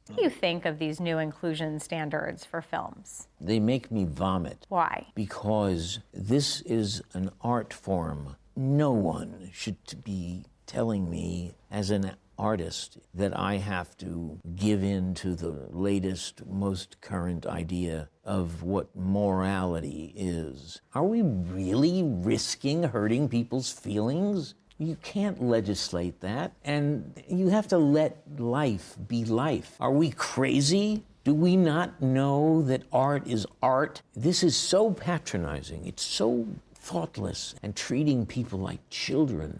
What 0.07 0.15
do 0.15 0.23
you 0.23 0.29
think 0.29 0.65
of 0.65 0.79
these 0.79 1.01
new 1.01 1.17
inclusion 1.17 1.79
standards 1.81 2.45
for 2.45 2.61
films? 2.61 3.27
They 3.41 3.59
make 3.59 3.91
me 3.91 4.05
vomit. 4.05 4.65
Why? 4.69 5.07
Because 5.15 5.99
this 6.13 6.61
is 6.61 7.01
an 7.13 7.31
art 7.41 7.73
form. 7.73 8.37
No 8.55 8.91
one 8.91 9.49
should 9.53 9.77
be 10.05 10.45
telling 10.65 11.09
me 11.09 11.51
as 11.69 11.89
an 11.91 12.11
artist 12.37 12.97
that 13.13 13.37
I 13.37 13.57
have 13.57 13.97
to 13.97 14.39
give 14.55 14.83
in 14.83 15.13
to 15.15 15.35
the 15.35 15.67
latest, 15.69 16.45
most 16.45 17.01
current 17.01 17.45
idea 17.45 18.09
of 18.23 18.63
what 18.63 18.95
morality 18.95 20.13
is. 20.15 20.81
Are 20.93 21.03
we 21.03 21.21
really 21.21 22.03
risking 22.03 22.83
hurting 22.83 23.29
people's 23.29 23.71
feelings? 23.71 24.55
You 24.77 24.97
can't 25.01 25.41
legislate 25.41 26.21
that, 26.21 26.53
and 26.63 27.23
you 27.27 27.49
have 27.49 27.67
to 27.69 27.77
let 27.79 28.21
life 28.37 28.95
be 29.07 29.25
life. 29.25 29.75
Are 29.79 29.91
we 29.91 30.11
crazy? 30.11 31.03
Do 31.23 31.33
we 31.33 31.57
not 31.57 32.01
know 32.01 32.61
that 32.61 32.83
art 32.93 33.27
is 33.27 33.47
art? 33.61 34.01
This 34.15 34.43
is 34.43 34.55
so 34.55 34.91
patronizing. 34.91 35.85
It's 35.85 36.03
so 36.03 36.47
thoughtless 36.75 37.55
and 37.61 37.75
treating 37.75 38.25
people 38.25 38.59
like 38.59 38.79
children. 38.89 39.59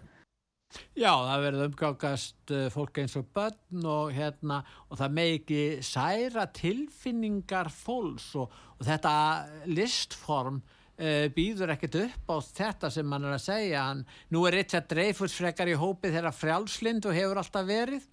Já, 0.98 1.12
það 1.12 1.44
verður 1.46 1.68
umgákast 1.70 2.52
uh, 2.52 2.64
fólk 2.72 2.98
eins 3.00 3.14
og 3.16 3.28
börn 3.34 3.86
og 3.88 4.10
hérna 4.12 4.58
og 4.88 4.98
það 5.00 5.14
með 5.16 5.30
ekki 5.38 5.60
særa 5.86 6.44
tilfinningar 6.54 7.70
fólks 7.72 8.26
og, 8.38 8.52
og 8.76 8.84
þetta 8.86 9.12
listform 9.70 10.58
uh, 10.60 11.26
býður 11.32 11.72
ekkert 11.72 12.00
upp 12.02 12.34
á 12.34 12.36
þetta 12.44 12.92
sem 12.92 13.08
mann 13.08 13.24
er 13.24 13.38
að 13.38 13.46
segja. 13.46 13.86
Hann, 13.88 14.04
nú 14.34 14.44
er 14.44 14.58
Richard 14.60 14.90
Dreyfus 14.92 15.38
frekar 15.40 15.72
í 15.72 15.78
hópi 15.78 16.12
þeirra 16.12 16.34
frjálslind 16.36 17.08
og 17.08 17.16
hefur 17.16 17.40
alltaf 17.40 17.68
verið 17.68 18.04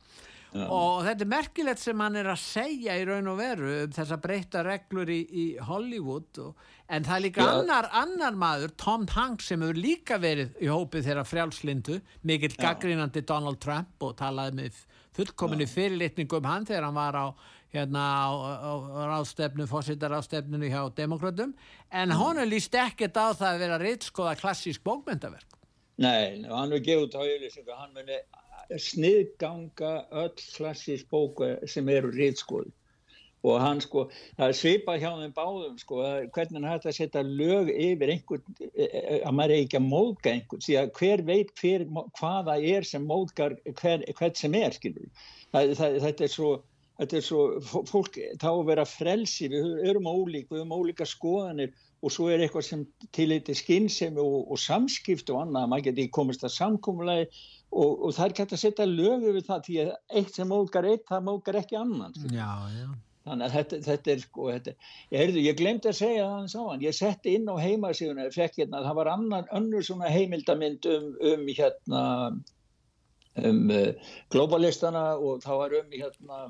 Já. 0.56 0.66
og 0.72 1.02
þetta 1.04 1.26
er 1.26 1.32
merkilegt 1.34 1.82
sem 1.82 2.00
hann 2.00 2.16
er 2.16 2.30
að 2.32 2.40
segja 2.40 2.94
í 2.96 3.04
raun 3.10 3.28
og 3.28 3.40
veru 3.42 3.72
um 3.82 3.96
þessa 3.96 4.18
breyta 4.24 4.62
reglur 4.64 5.10
í, 5.12 5.20
í 5.28 5.46
Hollywood 5.68 6.40
og, 6.46 6.62
en 6.88 7.04
það 7.04 7.16
er 7.18 7.24
líka 7.26 7.44
Já. 7.44 7.50
annar, 7.58 7.90
annar 7.92 8.38
maður, 8.40 8.76
Tom 8.80 9.04
Hanks 9.12 9.50
sem 9.52 9.66
hefur 9.66 9.80
líka 9.80 10.20
verið 10.22 10.56
í 10.64 10.70
hópið 10.72 11.10
þeirra 11.10 11.26
frjálslindu 11.28 12.00
mikill 12.24 12.56
gaggrínandi 12.56 13.26
Donald 13.28 13.60
Trump 13.64 14.08
og 14.08 14.16
talaði 14.22 14.62
með 14.62 14.80
fullkominni 15.16 15.68
fyrirlitningu 15.68 16.40
um 16.40 16.48
hann 16.48 16.68
þegar 16.68 16.88
hann 16.88 16.98
var 17.02 17.20
á 17.20 17.28
hérna 17.76 18.00
á, 18.00 18.32
á, 18.32 18.72
á 18.80 19.02
ráðstefnu, 19.12 19.68
fósitaráðstefnunu 19.68 20.70
hjá 20.72 20.86
demokratum, 20.96 21.52
en 21.92 22.16
honum 22.16 22.48
líst 22.48 22.76
ekkert 22.80 23.18
á 23.20 23.36
það 23.36 23.50
að 23.50 23.62
vera 23.66 23.82
reytskoða 23.82 24.38
klassísk 24.40 24.84
bókmyndaverk. 24.88 25.58
Nei, 26.00 26.44
hann 26.48 26.76
er 26.76 26.84
gefið 26.84 27.06
út 27.08 27.16
á 27.16 27.22
auðlýsingu, 27.24 27.76
hann 27.76 27.94
muni 27.96 28.18
sniðganga 28.88 29.94
öll 30.24 30.34
klassísk 30.56 31.10
bók 31.12 31.44
sem 31.70 31.90
eru 31.94 32.12
rítskoð 32.16 32.72
og 33.46 33.62
hann 33.62 33.82
sko, 33.84 34.08
það 34.40 34.52
er 34.52 34.58
svipað 34.58 35.02
hjá 35.04 35.10
þeim 35.20 35.34
báðum 35.36 35.76
sko, 35.78 36.00
hvernig 36.34 36.58
hann 36.58 36.70
hægt 36.72 36.88
að 36.90 36.98
setja 36.98 37.22
lög 37.26 37.70
yfir 37.70 38.14
einhvern, 38.16 38.56
e, 38.66 38.86
e, 38.88 39.02
að 39.22 39.36
maður 39.38 39.56
er 39.56 39.66
ekki 39.66 39.80
að 39.80 39.90
móðga 39.90 40.32
einhvern, 40.32 40.64
því 40.66 40.78
að 40.82 40.94
hver 41.00 41.26
veit 41.28 41.52
hver, 41.62 41.86
hvaða 42.20 42.56
er 42.74 42.88
sem 42.90 43.06
móðgar 43.06 43.58
hver, 43.82 44.06
hvert 44.18 44.42
sem 44.42 44.58
er, 44.58 44.74
skilur 44.74 45.12
það, 45.54 45.76
það, 45.78 46.00
þetta 46.08 46.26
er 46.26 46.34
svo 46.38 46.54
þetta 46.96 47.18
er 47.20 47.26
svo, 47.28 47.42
fó- 47.60 47.84
fólk, 47.90 48.20
þá 48.42 48.48
að 48.54 48.68
vera 48.70 48.86
frelsi 48.88 49.50
við 49.52 49.82
erum 49.90 50.08
ólík, 50.10 50.48
við 50.50 50.62
erum 50.62 50.78
ólíka 50.78 51.08
skoðanir 51.10 51.74
og 52.06 52.14
svo 52.14 52.30
er 52.32 52.44
eitthvað 52.44 52.68
sem 52.70 52.86
tiliti 53.16 53.56
skinnsemi 53.58 54.22
og, 54.22 54.46
og 54.54 54.62
samskipt 54.62 55.32
og 55.34 55.42
annað, 55.44 55.70
maður 55.72 55.88
geti 55.90 56.08
komist 56.16 56.46
að 56.46 56.56
samkúmulagi 56.56 57.28
og, 57.76 58.06
og 58.08 58.14
það 58.16 58.26
er 58.26 58.36
hægt 58.40 58.56
að 58.56 58.62
setja 58.62 58.88
lög 58.90 59.26
yfir 59.32 59.46
það 59.48 59.66
því 59.68 59.76
að 59.84 59.92
eitt 60.20 60.38
sem 60.38 60.50
móðgar 60.52 60.88
eitt, 60.90 61.04
það 61.10 61.28
móðgar 61.28 61.60
ekki 61.62 61.78
annan 61.80 62.16
skilur. 62.16 62.38
Já, 62.38 62.50
já. 62.76 62.88
Þannig 63.26 63.46
að 63.48 63.56
þetta, 63.56 63.78
þetta 63.88 64.12
er 64.14 64.20
sko, 64.22 64.48
þetta, 64.54 64.74
ég, 65.10 65.16
heyrðu, 65.18 65.44
ég 65.48 65.56
glemdi 65.58 65.90
að 65.90 65.98
segja 65.98 66.26
það 66.28 66.36
hans 66.36 66.54
á 66.54 66.62
hann, 66.62 66.84
ég 66.86 66.94
setti 66.96 67.34
inn 67.40 67.48
á 67.50 67.56
heimasíðuna, 67.58 68.28
hérna, 68.38 68.84
það 68.86 69.00
var 69.00 69.10
annan, 69.16 69.48
önnur 69.60 69.88
svona 69.88 70.12
heimildamind 70.14 70.86
um, 70.92 71.08
um 71.32 71.48
hérna, 71.50 72.04
um 73.42 73.64
uh, 73.74 74.12
globalistana 74.36 75.08
og 75.18 75.42
það 75.46 75.62
var 75.64 75.78
um 75.80 75.98
hérna, 75.98 76.42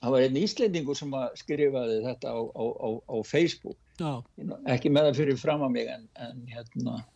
það 0.00 0.16
var 0.16 0.26
einn 0.26 0.40
Íslendingur 0.42 0.98
sem 0.98 1.14
að 1.14 1.38
skrifaði 1.44 2.00
þetta 2.08 2.34
á, 2.34 2.40
á, 2.42 2.64
á, 2.66 2.88
á 3.06 3.16
Facebook, 3.30 3.78
Já. 4.02 4.12
ekki 4.74 4.90
með 4.90 5.12
það 5.12 5.22
fyrir 5.22 5.44
fram 5.46 5.62
að 5.62 5.76
mig 5.78 5.94
en, 5.94 6.10
en 6.26 6.42
hérna, 6.50 6.98
Eh, 6.98 7.15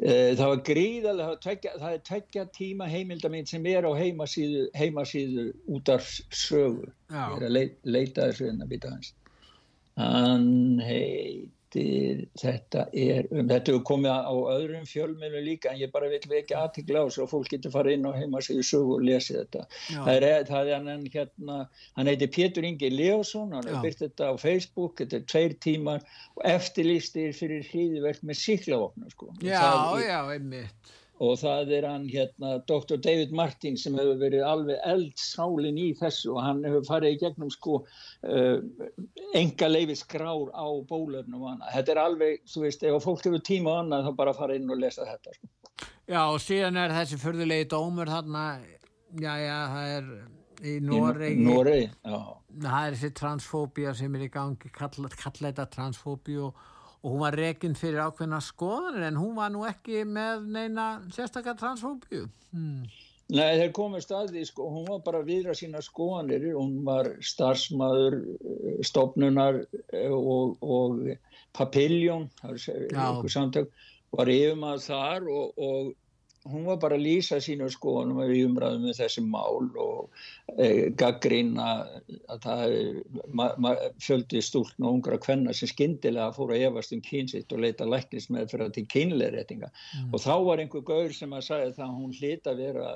Það 0.00 0.40
var 0.40 0.60
gríðarlega, 0.64 1.34
það, 1.44 1.86
er 1.90 2.02
tveggja 2.08 2.44
tíma 2.56 2.86
heimildamind 2.88 3.50
sem 3.50 3.66
er 3.68 3.84
á 3.84 3.92
heimasíðu, 3.92 4.62
heimasíðu 4.72 5.44
út 5.76 5.90
af 5.92 6.06
sögu. 6.32 6.86
Já. 7.10 7.26
Ég 7.26 7.34
er 7.36 7.44
að 7.44 7.56
leit, 7.58 7.74
leita 7.84 8.30
þessu 8.30 8.48
en 8.48 8.64
að 8.64 8.70
bita 8.72 8.94
hans. 8.94 9.10
Hann 10.00 10.80
heitir, 10.80 11.50
þetta 11.70 12.84
er, 12.92 13.28
um, 13.30 13.46
þetta 13.48 13.72
hefur 13.72 13.82
komið 13.90 14.10
á 14.10 14.34
öðrum 14.54 14.86
fjölminu 14.88 15.42
líka 15.44 15.70
en 15.70 15.80
ég 15.80 15.92
bara 15.94 16.10
vil 16.10 16.20
ekki 16.40 16.56
aðtikla 16.58 17.04
á 17.04 17.06
svo 17.14 17.26
fólk 17.30 17.50
getur 17.52 17.74
farið 17.74 17.98
inn 17.98 18.08
á 18.10 18.12
heimasíðu 18.16 18.64
sögu 18.66 18.96
og 18.98 19.04
lesið 19.06 19.40
þetta. 19.42 19.66
Það 19.90 20.28
er, 20.30 20.46
það 20.50 20.70
er 20.70 20.88
hann 20.90 21.08
hérna, 21.14 21.58
hann 21.98 22.12
heitir 22.12 22.32
Pétur 22.34 22.66
Ingi 22.66 22.90
Leosson, 22.92 23.52
hann 23.54 23.68
hefur 23.68 23.86
byrkt 23.86 24.04
þetta 24.06 24.30
á 24.30 24.34
Facebook, 24.40 24.96
þetta 25.02 25.20
er 25.20 25.28
tveir 25.30 25.58
tímar 25.62 26.06
og 26.36 26.46
eftirlýstir 26.54 27.36
fyrir 27.36 27.66
hríðverk 27.70 28.24
með 28.26 28.42
síklavopna 28.44 29.12
sko. 29.14 29.34
Já, 29.44 29.62
já, 30.02 30.18
einmitt 30.34 30.96
og 31.20 31.36
það 31.40 31.72
er 31.76 31.86
hann 31.88 32.06
hérna 32.08 32.54
Dr. 32.68 32.96
David 32.96 33.34
Martin 33.36 33.76
sem 33.78 33.96
hefur 33.98 34.16
verið 34.22 34.44
alveg 34.48 34.80
eldsálin 34.88 35.78
í 35.80 35.90
þessu 35.98 36.32
og 36.32 36.40
hann 36.46 36.64
hefur 36.64 36.86
farið 36.88 37.16
í 37.16 37.20
gegnum 37.20 37.52
sko 37.52 37.82
uh, 37.82 38.56
enga 39.36 39.68
leifi 39.68 39.98
skrár 40.00 40.48
á 40.56 40.66
bólöfnum 40.88 41.44
og 41.44 41.52
annað. 41.54 41.74
Þetta 41.76 41.94
er 41.94 42.02
alveg, 42.06 42.42
þú 42.48 42.64
veist, 42.64 42.88
ef 42.88 43.04
fólk 43.04 43.28
hefur 43.28 43.44
tíma 43.44 43.74
og 43.74 43.82
annað 43.84 44.08
þá 44.08 44.12
bara 44.22 44.36
fara 44.40 44.56
inn 44.56 44.72
og 44.72 44.80
lesa 44.80 45.08
þetta 45.08 45.36
sko. 45.36 45.52
Já 46.10 46.20
og 46.24 46.40
síðan 46.42 46.80
er 46.80 46.96
þessi 46.96 47.20
förðulegi 47.22 47.68
dómur 47.70 48.10
þarna, 48.10 48.44
já 49.20 49.32
já 49.44 49.56
það 49.74 49.94
er 49.98 50.10
í 50.64 50.74
Noregi. 50.84 51.36
Í 51.36 51.44
Noregi, 51.44 51.86
já. 52.00 52.18
Það 52.64 52.80
er 52.80 52.96
þessi 52.96 53.14
transfóbia 53.20 53.94
sem 53.96 54.16
er 54.16 54.26
í 54.26 54.32
gangi, 54.32 54.72
kalla, 54.74 55.12
kalla 55.20 55.52
þetta 55.52 55.68
transfóbia 55.76 56.48
og 56.48 56.68
og 57.00 57.12
hún 57.12 57.22
var 57.22 57.36
rekinn 57.38 57.76
fyrir 57.78 58.02
ákveðna 58.04 58.40
skoðanir 58.44 59.06
en 59.08 59.20
hún 59.20 59.36
var 59.38 59.52
nú 59.52 59.64
ekki 59.68 60.02
með 60.04 60.50
neina 60.56 60.88
sérstakar 61.14 61.56
transfóbíu. 61.60 62.26
Hmm. 62.52 62.84
Nei, 63.30 63.60
þeir 63.60 63.70
komið 63.76 64.02
staði, 64.02 64.40
sko, 64.48 64.66
hún 64.74 64.88
var 64.88 65.02
bara 65.06 65.20
viðra 65.22 65.54
sína 65.54 65.78
skoðanir, 65.86 66.48
hún 66.56 66.80
var 66.86 67.12
starfsmaður, 67.22 68.16
eh, 68.42 68.80
stofnunar 68.86 69.60
eh, 69.94 70.10
og, 70.10 70.56
og 70.60 71.12
papiljón, 71.54 72.26
var 74.10 74.32
yfirmað 74.34 74.82
þar 74.88 75.28
og, 75.30 75.62
og 75.62 75.92
hún 76.48 76.64
var 76.64 76.78
bara 76.80 76.96
að 76.96 77.04
lýsa 77.04 77.36
sínu 77.42 77.68
skoðunum 77.72 78.22
við 78.24 78.46
umræðum 78.46 78.86
með 78.86 78.96
þessi 79.02 79.22
mál 79.26 79.66
og 79.82 80.22
e, 80.56 80.88
gaggrína 80.96 81.66
að 82.32 82.46
það 82.46 83.82
fjöldi 84.00 84.40
stúln 84.44 84.86
og 84.86 84.96
ungra 84.96 85.18
kvenna 85.20 85.52
sem 85.56 85.68
skindilega 85.68 86.32
fór 86.36 86.54
að 86.54 86.64
efast 86.70 86.96
um 86.96 87.04
kynsitt 87.04 87.52
og 87.52 87.60
leita 87.66 87.88
læknis 87.88 88.30
með 88.32 88.54
fyrir 88.54 88.66
að 88.68 88.76
til 88.78 88.86
kynleirreitinga 88.94 89.68
mm. 89.68 90.10
og 90.14 90.24
þá 90.24 90.34
var 90.48 90.64
einhver 90.64 90.86
gaur 90.88 91.16
sem 91.16 91.36
að 91.36 91.46
sagði 91.50 91.76
það 91.76 91.88
að 91.88 91.98
hún 91.98 92.16
hlita 92.16 92.54
að 92.54 92.64
vera 92.64 92.90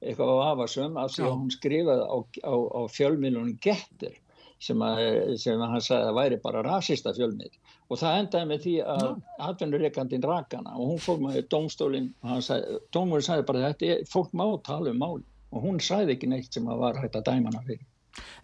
eitthvað 0.00 0.32
á 0.32 0.36
afasum 0.52 0.96
af 1.00 1.12
því 1.12 1.26
að 1.26 1.36
hún 1.36 1.52
skrifaði 1.52 2.06
á, 2.08 2.16
á, 2.48 2.54
á 2.56 2.80
fjölmilunum 2.92 3.58
getur 3.64 4.16
sem 4.62 4.82
að, 4.82 5.00
sem 5.42 5.60
að 5.60 5.72
hann 5.74 5.84
sagði 5.84 6.10
að 6.10 6.18
væri 6.18 6.38
bara 6.42 6.62
rasista 6.64 7.12
fjölmil 7.16 7.50
og 7.90 8.00
það 8.00 8.18
endaði 8.20 8.50
með 8.50 8.62
því 8.64 8.74
að 8.94 9.08
atvinnureikandin 9.48 10.26
rakana 10.26 10.76
og 10.76 10.92
hún 10.92 11.02
fór 11.02 11.20
með 11.22 11.42
domstólinn 11.52 12.08
og 12.24 12.44
sagði, 12.46 12.78
dómurinn 12.96 13.26
sagði 13.28 13.48
bara 13.50 13.66
þetta 13.68 13.90
er, 13.92 14.06
fólk 14.10 14.32
má 14.32 14.46
tala 14.66 14.94
um 14.94 15.02
mál 15.02 15.18
og 15.52 15.62
hún 15.62 15.82
sagði 15.82 16.16
ekki 16.16 16.30
neitt 16.32 16.56
sem 16.56 16.66
að 16.70 16.82
var 16.82 16.98
hægt 17.02 17.18
að 17.20 17.28
dæma 17.28 17.52
hana 17.52 17.62
fyrir. 17.66 17.84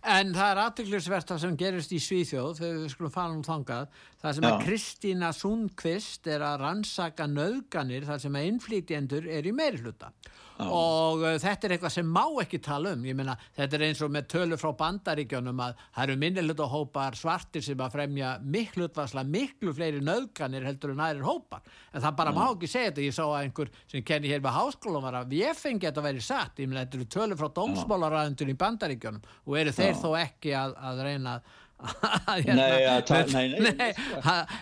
En 0.03 0.33
það 0.35 0.51
er 0.51 0.61
aðtöklusvert 0.65 1.33
það 1.33 1.43
sem 1.45 1.59
gerist 1.61 1.93
í 1.95 2.01
Svíþjóð 2.03 2.57
þegar 2.59 2.79
við 2.81 2.95
skulum 2.95 3.15
fara 3.15 3.37
um 3.37 3.45
þangað 3.47 3.99
það 4.23 4.37
sem 4.37 4.47
Já. 4.47 4.51
að 4.51 4.65
Kristína 4.67 5.33
Sundqvist 5.37 6.31
er 6.31 6.47
að 6.47 6.61
rannsaka 6.63 7.29
nöðganir 7.31 8.09
þar 8.09 8.23
sem 8.25 8.39
að 8.39 8.49
innflýtjendur 8.51 9.29
er 9.31 9.47
í 9.49 9.55
meirhluta 9.57 10.13
og 10.61 11.23
uh, 11.25 11.37
þetta 11.41 11.67
er 11.67 11.75
eitthvað 11.77 11.95
sem 11.95 12.09
má 12.09 12.23
ekki 12.43 12.61
tala 12.63 12.93
um. 12.97 13.05
Ég 13.07 13.17
meina 13.17 13.35
þetta 13.57 13.79
er 13.79 13.85
eins 13.89 14.03
og 14.05 14.13
með 14.13 14.29
tölu 14.35 14.59
frá 14.61 14.71
bandaríkjónum 14.79 15.63
að 15.65 15.81
það 15.81 16.05
eru 16.05 16.17
minnilega 16.21 16.69
hópar 16.71 17.17
svartir 17.19 17.65
sem 17.65 17.81
að 17.83 17.97
fremja 17.97 18.35
miklu 18.43 18.89
utvarsla 18.89 19.25
miklu 19.27 19.75
fleiri 19.77 20.03
nöðganir 20.05 20.67
heldur 20.69 20.95
en 20.95 21.03
aðrir 21.07 21.27
hópar. 21.27 21.65
En 21.93 22.05
það 22.05 22.19
bara 22.21 22.35
mm. 22.35 22.41
má 22.41 22.45
ekki 22.51 22.71
segja 22.71 22.93
þetta. 22.93 23.07
Ég 23.07 23.17
sá 23.17 23.25
að 23.25 23.39
einhver 23.41 23.73
sem 23.91 24.07
kenni 24.07 24.33
hér 24.33 24.45
með 24.45 24.57
háskóla 24.59 25.03
var 25.07 25.19
að 25.23 25.35
við 25.37 25.55
fengi 25.59 25.89
þetta 25.89 26.03
að 26.03 26.09
vera 26.11 26.27
satt. 26.29 26.63
Ég 26.63 26.71
meina 26.71 26.85
þetta 26.85 27.01
eru 27.01 27.11
tölu 27.17 27.41
frá 27.41 27.51
dómsmálaræðundun 27.59 28.53
í 28.53 28.59
bandaríkjónum 28.63 29.29
og 29.47 29.59
eru 29.63 29.75
þeir 29.77 29.93
Já. 29.93 29.99
þó 30.03 30.09
ekki 30.21 30.55
að, 30.59 30.79
að 30.91 31.05
reyna 31.09 31.35
að 31.83 32.45
hérna, 32.47 32.57
nei, 32.57 32.83
ja, 32.83 32.97
ta, 33.07 33.21
nei, 33.33 33.49
nei, 33.59 33.73
nei 33.75 33.89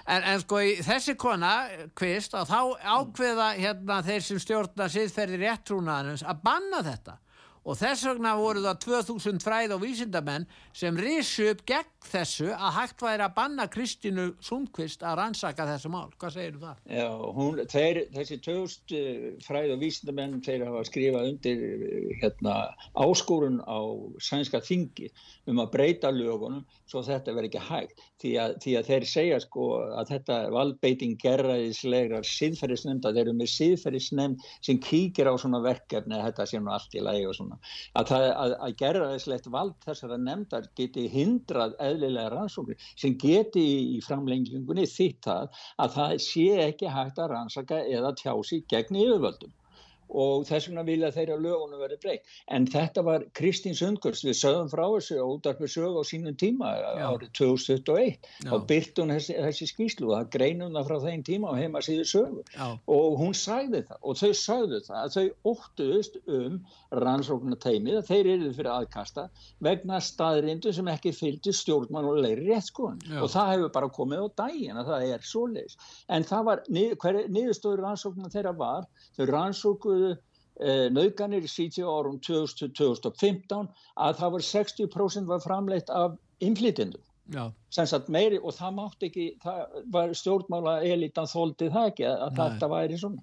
en, 0.08 0.22
en 0.22 0.40
sko 0.40 0.60
þessi 0.86 1.16
kona 1.20 1.50
kvist 1.98 2.36
að 2.38 2.52
þá 2.52 2.60
ákveða 2.96 3.48
hérna 3.58 3.98
þeir 4.06 4.24
sem 4.24 4.40
stjórna 4.40 4.88
siðferði 4.92 5.42
réttrúnaðanins 5.42 6.24
að 6.24 6.40
banna 6.46 6.80
þetta 6.86 7.18
og 7.64 7.76
þess 7.78 8.06
vegna 8.08 8.34
voru 8.38 8.62
það 8.64 8.78
2000 8.86 9.40
fræð 9.44 9.74
og 9.76 9.82
vísindamenn 9.84 10.46
sem 10.76 10.96
risu 10.96 11.50
upp 11.52 11.64
gegn 11.68 11.88
þessu 12.10 12.48
að 12.54 12.76
hægt 12.78 13.04
væri 13.04 13.26
að 13.26 13.34
banna 13.36 13.66
Kristínu 13.70 14.26
Sundqvist 14.44 15.04
að 15.04 15.18
rannsaka 15.20 15.66
þessu 15.68 15.90
mál. 15.92 16.08
Hvað 16.16 16.36
segir 16.36 16.56
þú 16.56 16.62
það? 16.64 16.78
Já, 16.96 17.08
hún, 17.36 17.60
þeir, 17.70 18.00
þessi 18.16 18.38
2000 18.46 18.96
eh, 18.96 19.26
fræð 19.44 19.74
og 19.74 19.82
vísindamenn 19.84 20.38
þeir 20.46 20.66
hafa 20.68 20.84
skrifað 20.88 21.30
undir 21.34 21.64
eh, 21.66 22.08
hérna, 22.22 22.56
áskórun 23.04 23.60
á 23.68 23.80
sænska 24.22 24.62
þingi 24.64 25.10
um 25.50 25.60
að 25.60 25.72
breyta 25.74 26.12
lögunum 26.14 26.64
svo 26.90 27.02
þetta 27.06 27.34
verði 27.36 27.52
ekki 27.52 27.64
hægt 27.68 28.04
því 28.22 28.32
að, 28.42 28.56
því 28.64 28.74
að 28.78 28.88
þeir 28.90 29.06
segja 29.08 29.40
sko 29.44 29.66
að 30.00 30.12
þetta 30.14 30.38
valbeiting 30.54 31.16
gerraðislegar 31.20 32.26
síðferðisnefnd 32.26 33.06
að 33.06 33.18
þeir 33.18 33.26
eru 33.26 33.36
með 33.38 33.52
síðferðisnefnd 33.54 34.48
sem 34.66 34.80
kíkir 34.84 35.30
á 35.30 35.34
svona 35.40 35.62
verkefni 35.64 36.20
þetta 36.20 36.48
sé 36.48 36.60
nú 36.60 36.72
allt 36.74 36.96
í 36.96 37.04
lagi 37.04 37.26
og 37.28 37.36
svona 37.38 37.49
að, 38.00 38.10
að, 38.16 38.52
að 38.66 38.74
gerraðislegt 38.82 39.48
vald 39.54 39.72
þessara 39.86 40.18
nefndar 40.26 40.68
geti 40.80 41.06
hindrað 41.14 41.74
eðlilega 41.88 42.32
rannsóknir 42.36 42.86
sem 43.04 43.16
geti 43.24 43.64
í 43.96 44.00
framlengingunni 44.08 44.86
þitt 44.94 45.30
að 45.34 45.96
það 45.98 46.16
sé 46.28 46.48
ekki 46.68 46.94
hægt 46.98 47.22
að 47.26 47.32
rannsaka 47.34 47.82
eða 47.98 48.14
tjási 48.22 48.62
gegn 48.74 49.02
yfirvöldum 49.04 49.56
og 50.10 50.46
þess 50.48 50.68
vegna 50.68 50.84
vilja 50.86 51.10
þeirra 51.14 51.38
lögunum 51.40 51.80
verið 51.82 52.02
breykt. 52.04 52.30
En 52.50 52.66
þetta 52.70 53.04
var 53.06 53.24
Kristín 53.36 53.76
Sundgurs, 53.78 54.24
við 54.26 54.38
sögum 54.40 54.70
frá 54.72 54.84
þessu 54.86 55.18
og 55.22 55.38
útarpið 55.38 55.72
sög 55.74 55.98
á 55.98 56.02
sínum 56.06 56.36
tíma 56.40 56.72
Já. 56.80 57.06
árið 57.10 57.32
2021 57.38 58.18
Já. 58.44 58.52
og 58.54 58.66
byrt 58.70 59.00
hún 59.00 59.14
þessi, 59.14 59.36
þessi 59.46 59.70
skýslu 59.70 60.12
og 60.16 60.30
greinum 60.34 60.74
það 60.76 60.90
frá 60.90 60.98
þeim 61.06 61.24
tíma 61.26 61.52
og 61.52 61.60
heima 61.60 61.82
síðu 61.84 62.06
sögu 62.10 62.44
Já. 62.54 62.66
og 62.90 63.18
hún 63.20 63.36
sagði 63.36 63.84
það 63.88 63.98
og 64.02 64.20
þau 64.20 64.32
sagði 64.40 64.82
það 64.88 65.00
að 65.00 65.16
þau 65.16 65.54
óttuðust 65.54 66.20
um 66.26 66.60
rannsóknateimið 66.90 68.00
að 68.00 68.08
þeir 68.10 68.30
eru 68.34 68.52
fyrir 68.56 68.72
aðkasta 68.74 69.26
vegna 69.62 70.00
staðrindu 70.02 70.72
sem 70.74 70.88
ekki 70.90 71.12
fylgdi 71.14 71.54
leiri 72.20 72.48
réttskóðan 72.48 73.20
og 73.20 73.30
það 73.30 73.52
hefur 73.52 73.72
bara 73.74 73.90
komið 73.94 74.24
á 74.24 74.28
daginn 74.42 74.80
að 74.80 74.90
það 74.90 75.06
er 75.14 75.26
svo 75.26 75.46
leis. 75.50 75.76
En 76.08 76.26
það 76.26 76.46
var, 76.48 76.62
niðurstöður 76.70 77.84
rannsóknar 77.84 78.32
skoðuðu 80.00 80.16
eh, 80.60 80.88
nauðganir 80.92 81.46
í 81.46 81.50
síti 81.50 81.84
árum 81.84 82.18
2015 82.24 83.70
að 83.96 84.18
það 84.20 84.34
var 84.34 84.46
60% 84.48 85.30
var 85.30 85.44
framleitt 85.44 85.90
af 85.90 86.18
innflytjendum. 86.40 87.02
Meiri, 88.10 88.40
og 88.42 88.54
það 88.56 88.76
mátt 88.78 89.04
ekki, 89.06 89.26
það 89.42 89.82
var 89.94 90.14
stjórnmála 90.18 90.80
elitan 90.82 91.28
þóldi 91.30 91.70
það 91.70 91.90
ekki 91.92 92.06
að 92.10 92.32
Nei. 92.32 92.38
þetta 92.40 92.70
væri 92.72 92.98
svona. 92.98 93.22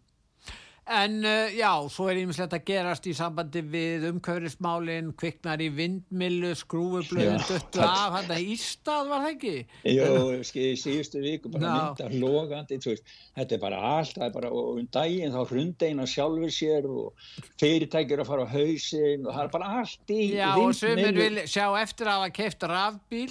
En 0.87 1.17
uh, 1.19 1.49
já, 1.51 1.71
svo 1.91 2.05
er 2.07 2.21
ímislegt 2.21 2.53
að 2.55 2.61
gerast 2.69 3.07
í 3.09 3.13
sambandi 3.15 3.59
við 3.59 4.05
umkaurismálinn, 4.07 5.09
kviknar 5.19 5.59
í 5.59 5.67
vindmilu, 5.75 6.53
skrúfublöðin, 6.55 7.41
döttu 7.43 7.81
af, 7.83 8.13
hann 8.15 8.31
að 8.31 8.45
Ístað 8.53 9.09
var 9.11 9.25
það 9.25 9.33
ekki? 9.33 9.51
Jó, 9.91 10.07
í 10.39 10.69
síðustu 10.79 11.23
viku 11.25 11.51
bara 11.51 11.73
myndar 11.73 12.15
logandi, 12.15 12.79
þetta 12.79 13.57
er 13.57 13.61
bara 13.65 13.81
allt, 13.89 14.15
það 14.15 14.29
er 14.29 14.33
bara, 14.37 14.53
um 14.77 14.87
daginn 14.95 15.35
þá 15.35 15.41
hrundeina 15.51 16.07
sjálfur 16.07 16.55
sér 16.55 16.87
og 16.87 17.27
fyrirtækjur 17.59 18.23
að 18.23 18.31
fara 18.31 18.47
á 18.47 18.53
hausin 18.55 19.27
og 19.27 19.31
það 19.33 19.43
er 19.43 19.53
bara 19.59 19.75
allt 19.81 20.07
í 20.07 20.21
vindmilu. 20.23 20.39
Já, 20.39 20.49
og 20.55 20.75
sömur 20.79 21.21
vil 21.21 21.45
sjá 21.51 21.65
eftir 21.83 22.07
að 22.07 22.19
hafa 22.21 22.33
keft 22.39 22.67
rafbíl, 22.71 23.29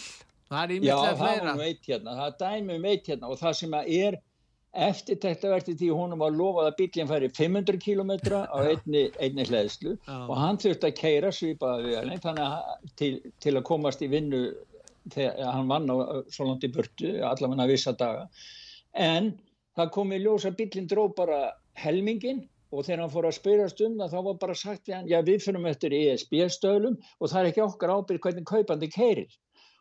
það 0.53 0.63
er 0.63 0.77
ímislegt 0.77 0.93
fleira. 0.93 1.09
Já, 1.09 1.21
það 1.25 1.45
var 1.49 1.53
nú 1.57 1.69
eitt 1.71 1.93
hérna, 1.95 2.21
það 2.21 2.29
er 2.29 2.41
dæmi 2.45 2.81
um 2.83 2.89
eitt 2.93 3.13
hérna 3.15 3.33
og 3.33 3.41
það 3.41 3.61
sem 3.65 3.81
að 3.81 3.93
er 3.97 4.21
eftirtæktaverti 4.87 5.75
því 5.81 5.89
honum 5.97 6.23
var 6.23 6.35
lofað 6.35 6.71
að 6.71 6.77
bílinn 6.81 7.11
færi 7.11 7.31
500 7.33 7.81
km 7.83 8.13
á 8.37 8.59
einni, 8.61 9.07
einni 9.23 9.47
hlæðslu 9.49 9.97
og 10.17 10.35
hann 10.37 10.61
þurfti 10.63 10.91
að 10.91 10.99
keira 11.01 11.33
svipaði 11.33 12.19
til, 13.01 13.13
til 13.41 13.55
að 13.55 13.67
komast 13.69 14.05
í 14.05 14.11
vinnu 14.13 14.43
þegar 15.15 15.53
hann 15.55 15.71
vann 15.71 15.89
á 15.91 15.97
svo 16.35 16.49
langt 16.49 16.67
í 16.67 16.73
burtu, 16.75 17.13
allavega 17.23 17.69
vissa 17.71 17.95
daga. 17.95 18.27
En 18.93 19.33
það 19.79 19.93
kom 19.95 20.13
í 20.13 20.21
ljós 20.21 20.47
að 20.49 20.61
bílinn 20.61 20.91
dró 20.91 21.07
bara 21.15 21.41
helmingin 21.79 22.45
og 22.73 22.85
þegar 22.87 23.05
hann 23.05 23.13
fór 23.13 23.29
að 23.29 23.37
spyrjast 23.39 23.83
um 23.87 23.99
það 24.01 24.15
þá 24.15 24.21
var 24.29 24.39
bara 24.43 24.57
sagt 24.59 24.89
við 24.89 24.97
hann, 24.97 25.11
já 25.11 25.19
við 25.25 25.45
fyrir 25.45 25.69
eftir 25.71 25.97
ESB 25.97 26.39
stöðlum 26.53 26.97
og 27.21 27.31
það 27.31 27.41
er 27.41 27.51
ekki 27.51 27.65
okkar 27.65 27.95
ábyrg 27.95 28.27
hvernig 28.27 28.49
kaupandi 28.49 28.89
keirir 28.91 29.37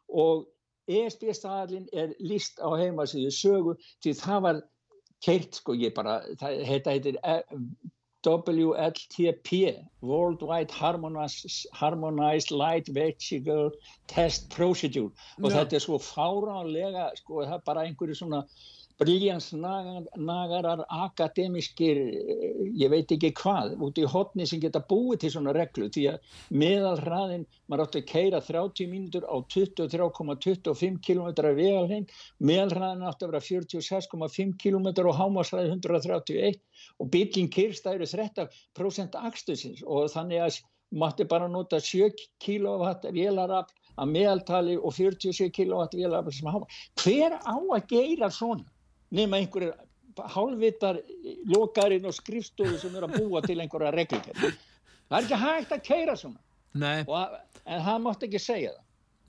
og 0.08 0.46
ESB 0.86 1.32
staðalinn 1.34 1.88
er 1.98 2.14
líst 2.22 2.62
á 2.62 2.70
heimasíðu 2.78 3.32
sögu 3.34 3.74
því 4.06 4.14
það 4.22 4.43
var 4.46 4.62
keirt 5.24 5.61
sko 5.61 5.76
ég 5.78 5.93
bara, 5.95 6.20
þetta 6.41 6.91
heitir 6.91 7.20
WLTP, 8.26 9.49
Worldwide 10.01 10.74
Harmonized, 10.74 11.68
Harmonized 11.74 12.51
Light 12.51 12.89
Vehicle 12.93 13.72
Test 14.07 14.49
Procedure. 14.49 15.11
Og 15.41 15.51
þetta 15.53 15.78
er 15.78 15.84
svo 15.84 15.99
fáránlega, 16.01 17.11
sko, 17.22 17.43
það 17.45 17.59
er 17.59 17.68
bara 17.70 17.86
einhverju 17.86 18.18
svona 18.18 18.41
briljansnagarar 19.02 20.86
akademiskir, 20.88 21.98
eh, 21.98 22.72
ég 22.84 22.89
veit 22.89 23.12
ekki 23.12 23.34
hvað, 23.36 23.76
út 23.84 23.98
í 24.00 24.06
hotni 24.08 24.48
sem 24.48 24.62
geta 24.64 24.80
búið 24.80 25.20
til 25.24 25.32
svona 25.34 25.54
reglu 25.56 25.89
því 25.91 26.06
að 26.14 26.20
meðalhraðin, 26.62 27.46
maður 27.68 27.86
átti 27.86 28.02
að 28.02 28.08
keira 28.12 28.41
30 28.41 28.88
mínútur 28.91 29.28
á 29.28 29.36
23,25 29.56 31.02
km 31.04 31.28
vegalinn, 31.60 32.08
meðalhraðin 32.39 33.08
átti 33.10 33.26
að 33.26 33.34
vera 33.34 33.43
46,5 33.50 34.56
km 34.64 34.88
og 35.10 35.18
hámasræði 35.20 35.74
131 35.76 36.62
og 37.00 37.10
bílinn 37.12 37.52
kyrstæður 37.52 38.08
30% 38.08 39.20
akstusins 39.28 39.84
og 39.84 40.08
þannig 40.14 40.46
að 40.46 40.62
mátti 40.96 41.28
bara 41.28 41.48
nota 41.52 41.82
7 41.82 42.14
kW 42.39 43.12
vélarafl 43.12 43.74
að 43.96 44.12
meðaltali 44.12 44.78
og 44.78 44.93
47 44.96 45.52
kW 45.52 45.84
vélarafl 45.96 46.32
sem 46.36 46.48
hafa. 46.52 46.68
Hver 47.02 47.38
á 47.43 47.56
að 47.58 47.88
geira 47.91 48.32
svona? 48.32 48.64
Nefna 49.14 49.41
einhverjir 49.41 49.74
hálfvitar 50.36 51.01
lokarinn 51.51 52.08
og 52.08 52.16
skrifstofu 52.16 52.80
sem 52.80 52.95
eru 52.95 53.10
að 53.10 53.20
búa 53.20 53.41
til 53.45 53.60
einhverja 53.60 53.91
reglíkjör. 53.95 54.56
Það 55.10 55.18
er 55.18 55.28
ekki 55.28 55.41
hægt 55.41 55.76
að 55.76 55.84
keira 55.86 56.16
svona. 56.20 56.41
Og, 57.06 57.36
en 57.66 57.84
það 57.86 58.01
mátti 58.06 58.30
ekki 58.30 58.41
segja 58.41 58.72
það. 58.74 58.82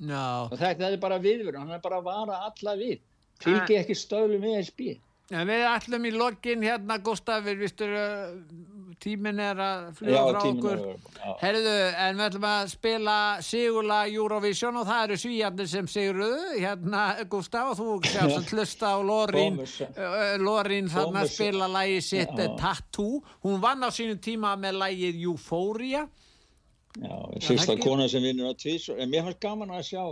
Já. 0.06 0.24
Og 0.52 0.56
þetta 0.60 0.88
er 0.88 0.98
bara 1.00 1.18
viðvörun, 1.22 1.60
hann 1.64 1.76
er 1.76 1.82
bara 1.82 2.00
að 2.00 2.08
vara 2.10 2.38
alla 2.46 2.76
við. 2.78 3.02
Fylgi 3.42 3.78
ekki 3.80 3.96
stöðlum 3.96 4.44
við 4.44 4.58
ESB. 4.60 4.80
En 5.34 5.48
við 5.48 5.64
ætlum 5.66 6.06
í 6.06 6.12
lokin 6.14 6.62
hérna, 6.62 6.98
Gustaf, 7.02 7.42
við 7.44 7.64
vistur 7.64 7.94
tímin 9.02 9.38
er 9.40 9.58
að 9.60 10.00
Já, 10.02 10.20
frá 10.26 10.40
okkur. 10.50 10.76
er 10.76 10.84
að-. 11.26 11.38
Herðu, 11.42 11.74
en 12.06 12.18
við 12.20 12.24
ætlum 12.26 12.46
að 12.50 12.68
spila 12.72 13.16
sigurla 13.46 13.98
Eurovision 14.10 14.76
og 14.80 14.86
það 14.88 15.02
eru 15.06 15.18
svíjarnir 15.22 15.70
sem 15.70 15.88
sigurðu, 15.90 16.30
hérna, 16.58 17.02
Gustaf, 17.32 17.72
og 17.72 17.80
þú 17.80 17.96
sjálfsagt 18.10 18.52
hlusta 18.56 18.92
á 18.94 18.98
Lorín, 19.04 19.58
uh, 19.62 20.36
Lorín 20.42 20.88
þarna 20.92 21.22
Thomas. 21.22 21.34
spila 21.34 21.68
lægi 21.76 22.00
sitt 22.08 22.32
Já. 22.36 22.46
uh, 22.48 22.56
Tattoo. 22.60 23.22
Hún 23.44 23.60
vann 23.62 23.84
á 23.84 23.90
sínum 23.94 24.18
tíma 24.22 24.54
með 24.60 24.80
lægið 24.84 25.20
Euphoria. 25.28 26.06
Já, 26.96 27.16
ekki? 27.36 27.82
kona 27.84 28.08
sem 28.08 28.22
vinnur 28.24 28.48
á 28.50 28.54
tvís 28.56 28.88
en 28.96 29.10
mér 29.12 29.26
fannst 29.26 29.40
gaman 29.44 29.68
að 29.76 29.82
sjá 29.90 30.04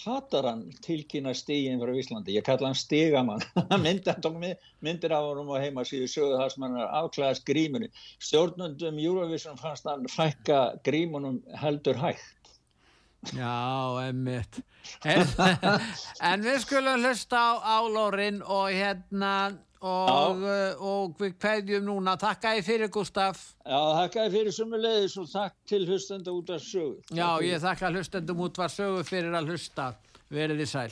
hataran 0.00 0.64
tilkynna 0.84 1.34
stígin 1.36 1.80
frá 1.82 1.92
Íslandi? 1.96 2.34
Ég 2.36 2.44
kalla 2.46 2.70
hann 2.70 2.78
stigamann. 2.78 3.44
Myndir, 3.82 4.16
hann 4.24 4.56
myndir 4.80 5.14
af 5.16 5.28
honum 5.28 5.52
á 5.52 5.62
heimasíðu 5.62 6.08
sögðu 6.10 6.40
það 6.40 6.52
sem 6.54 6.66
hann 6.66 6.80
er 6.80 6.92
afklæðast 7.00 7.46
grímunni. 7.48 7.90
Stjórnundum 8.22 9.00
Eurovision 9.02 9.60
fannst 9.60 9.88
hann 9.90 10.08
fækka 10.10 10.60
grímunum 10.86 11.40
heldur 11.60 11.98
hægt. 12.00 12.54
Já, 13.36 14.00
emmitt. 14.08 14.62
En, 15.04 15.26
en 16.30 16.44
við 16.44 16.62
skulum 16.62 17.02
hlusta 17.04 17.36
á, 17.36 17.50
á 17.60 17.76
Lorín 17.84 18.40
og 18.40 18.70
hérna 18.72 19.32
og, 19.80 20.42
uh, 20.44 20.82
og 20.84 21.14
við 21.20 21.36
kveðjum 21.40 21.86
núna. 21.88 22.16
Takk 22.20 22.44
að 22.44 22.60
þið 22.60 22.70
fyrir, 22.70 22.92
Gustaf. 22.92 23.42
Já, 23.64 23.80
þakkaði 24.00 24.32
fyrir 24.36 24.56
sumu 24.56 24.80
leiðis 24.80 25.18
og 25.20 25.28
takk 25.32 25.56
til 25.68 25.84
hlustenda 25.88 26.34
út 26.36 26.50
af 26.52 26.64
sögu 26.64 26.98
Já, 27.16 27.28
ég 27.44 27.62
þakka 27.64 27.92
hlustendum 27.94 28.42
út 28.46 28.60
var 28.60 28.72
sögu 28.72 29.04
fyrir 29.08 29.36
að 29.36 29.54
hlusta. 29.54 29.92
Verið 30.30 30.62
þið 30.62 30.74
sæl. 30.74 30.90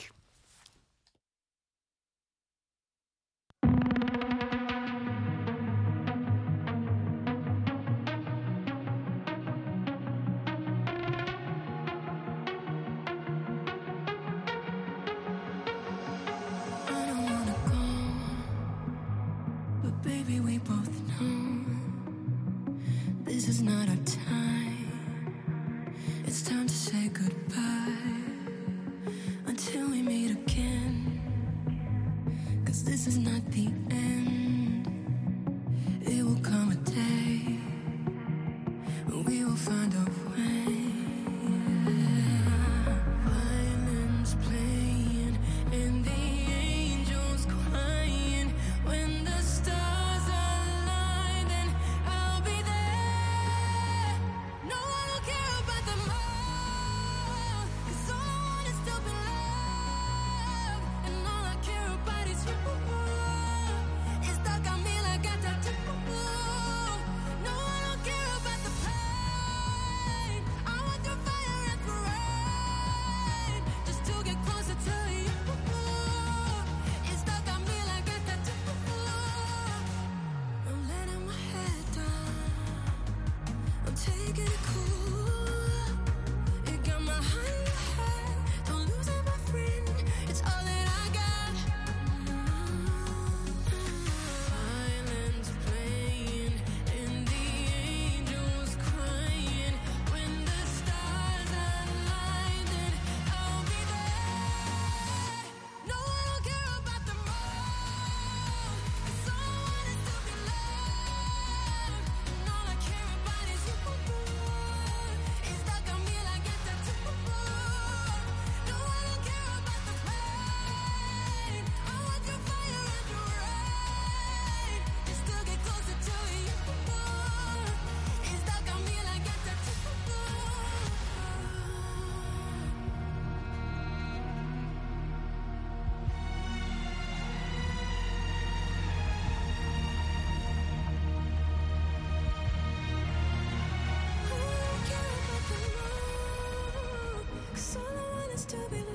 To 148.49 148.57
be 148.71 148.88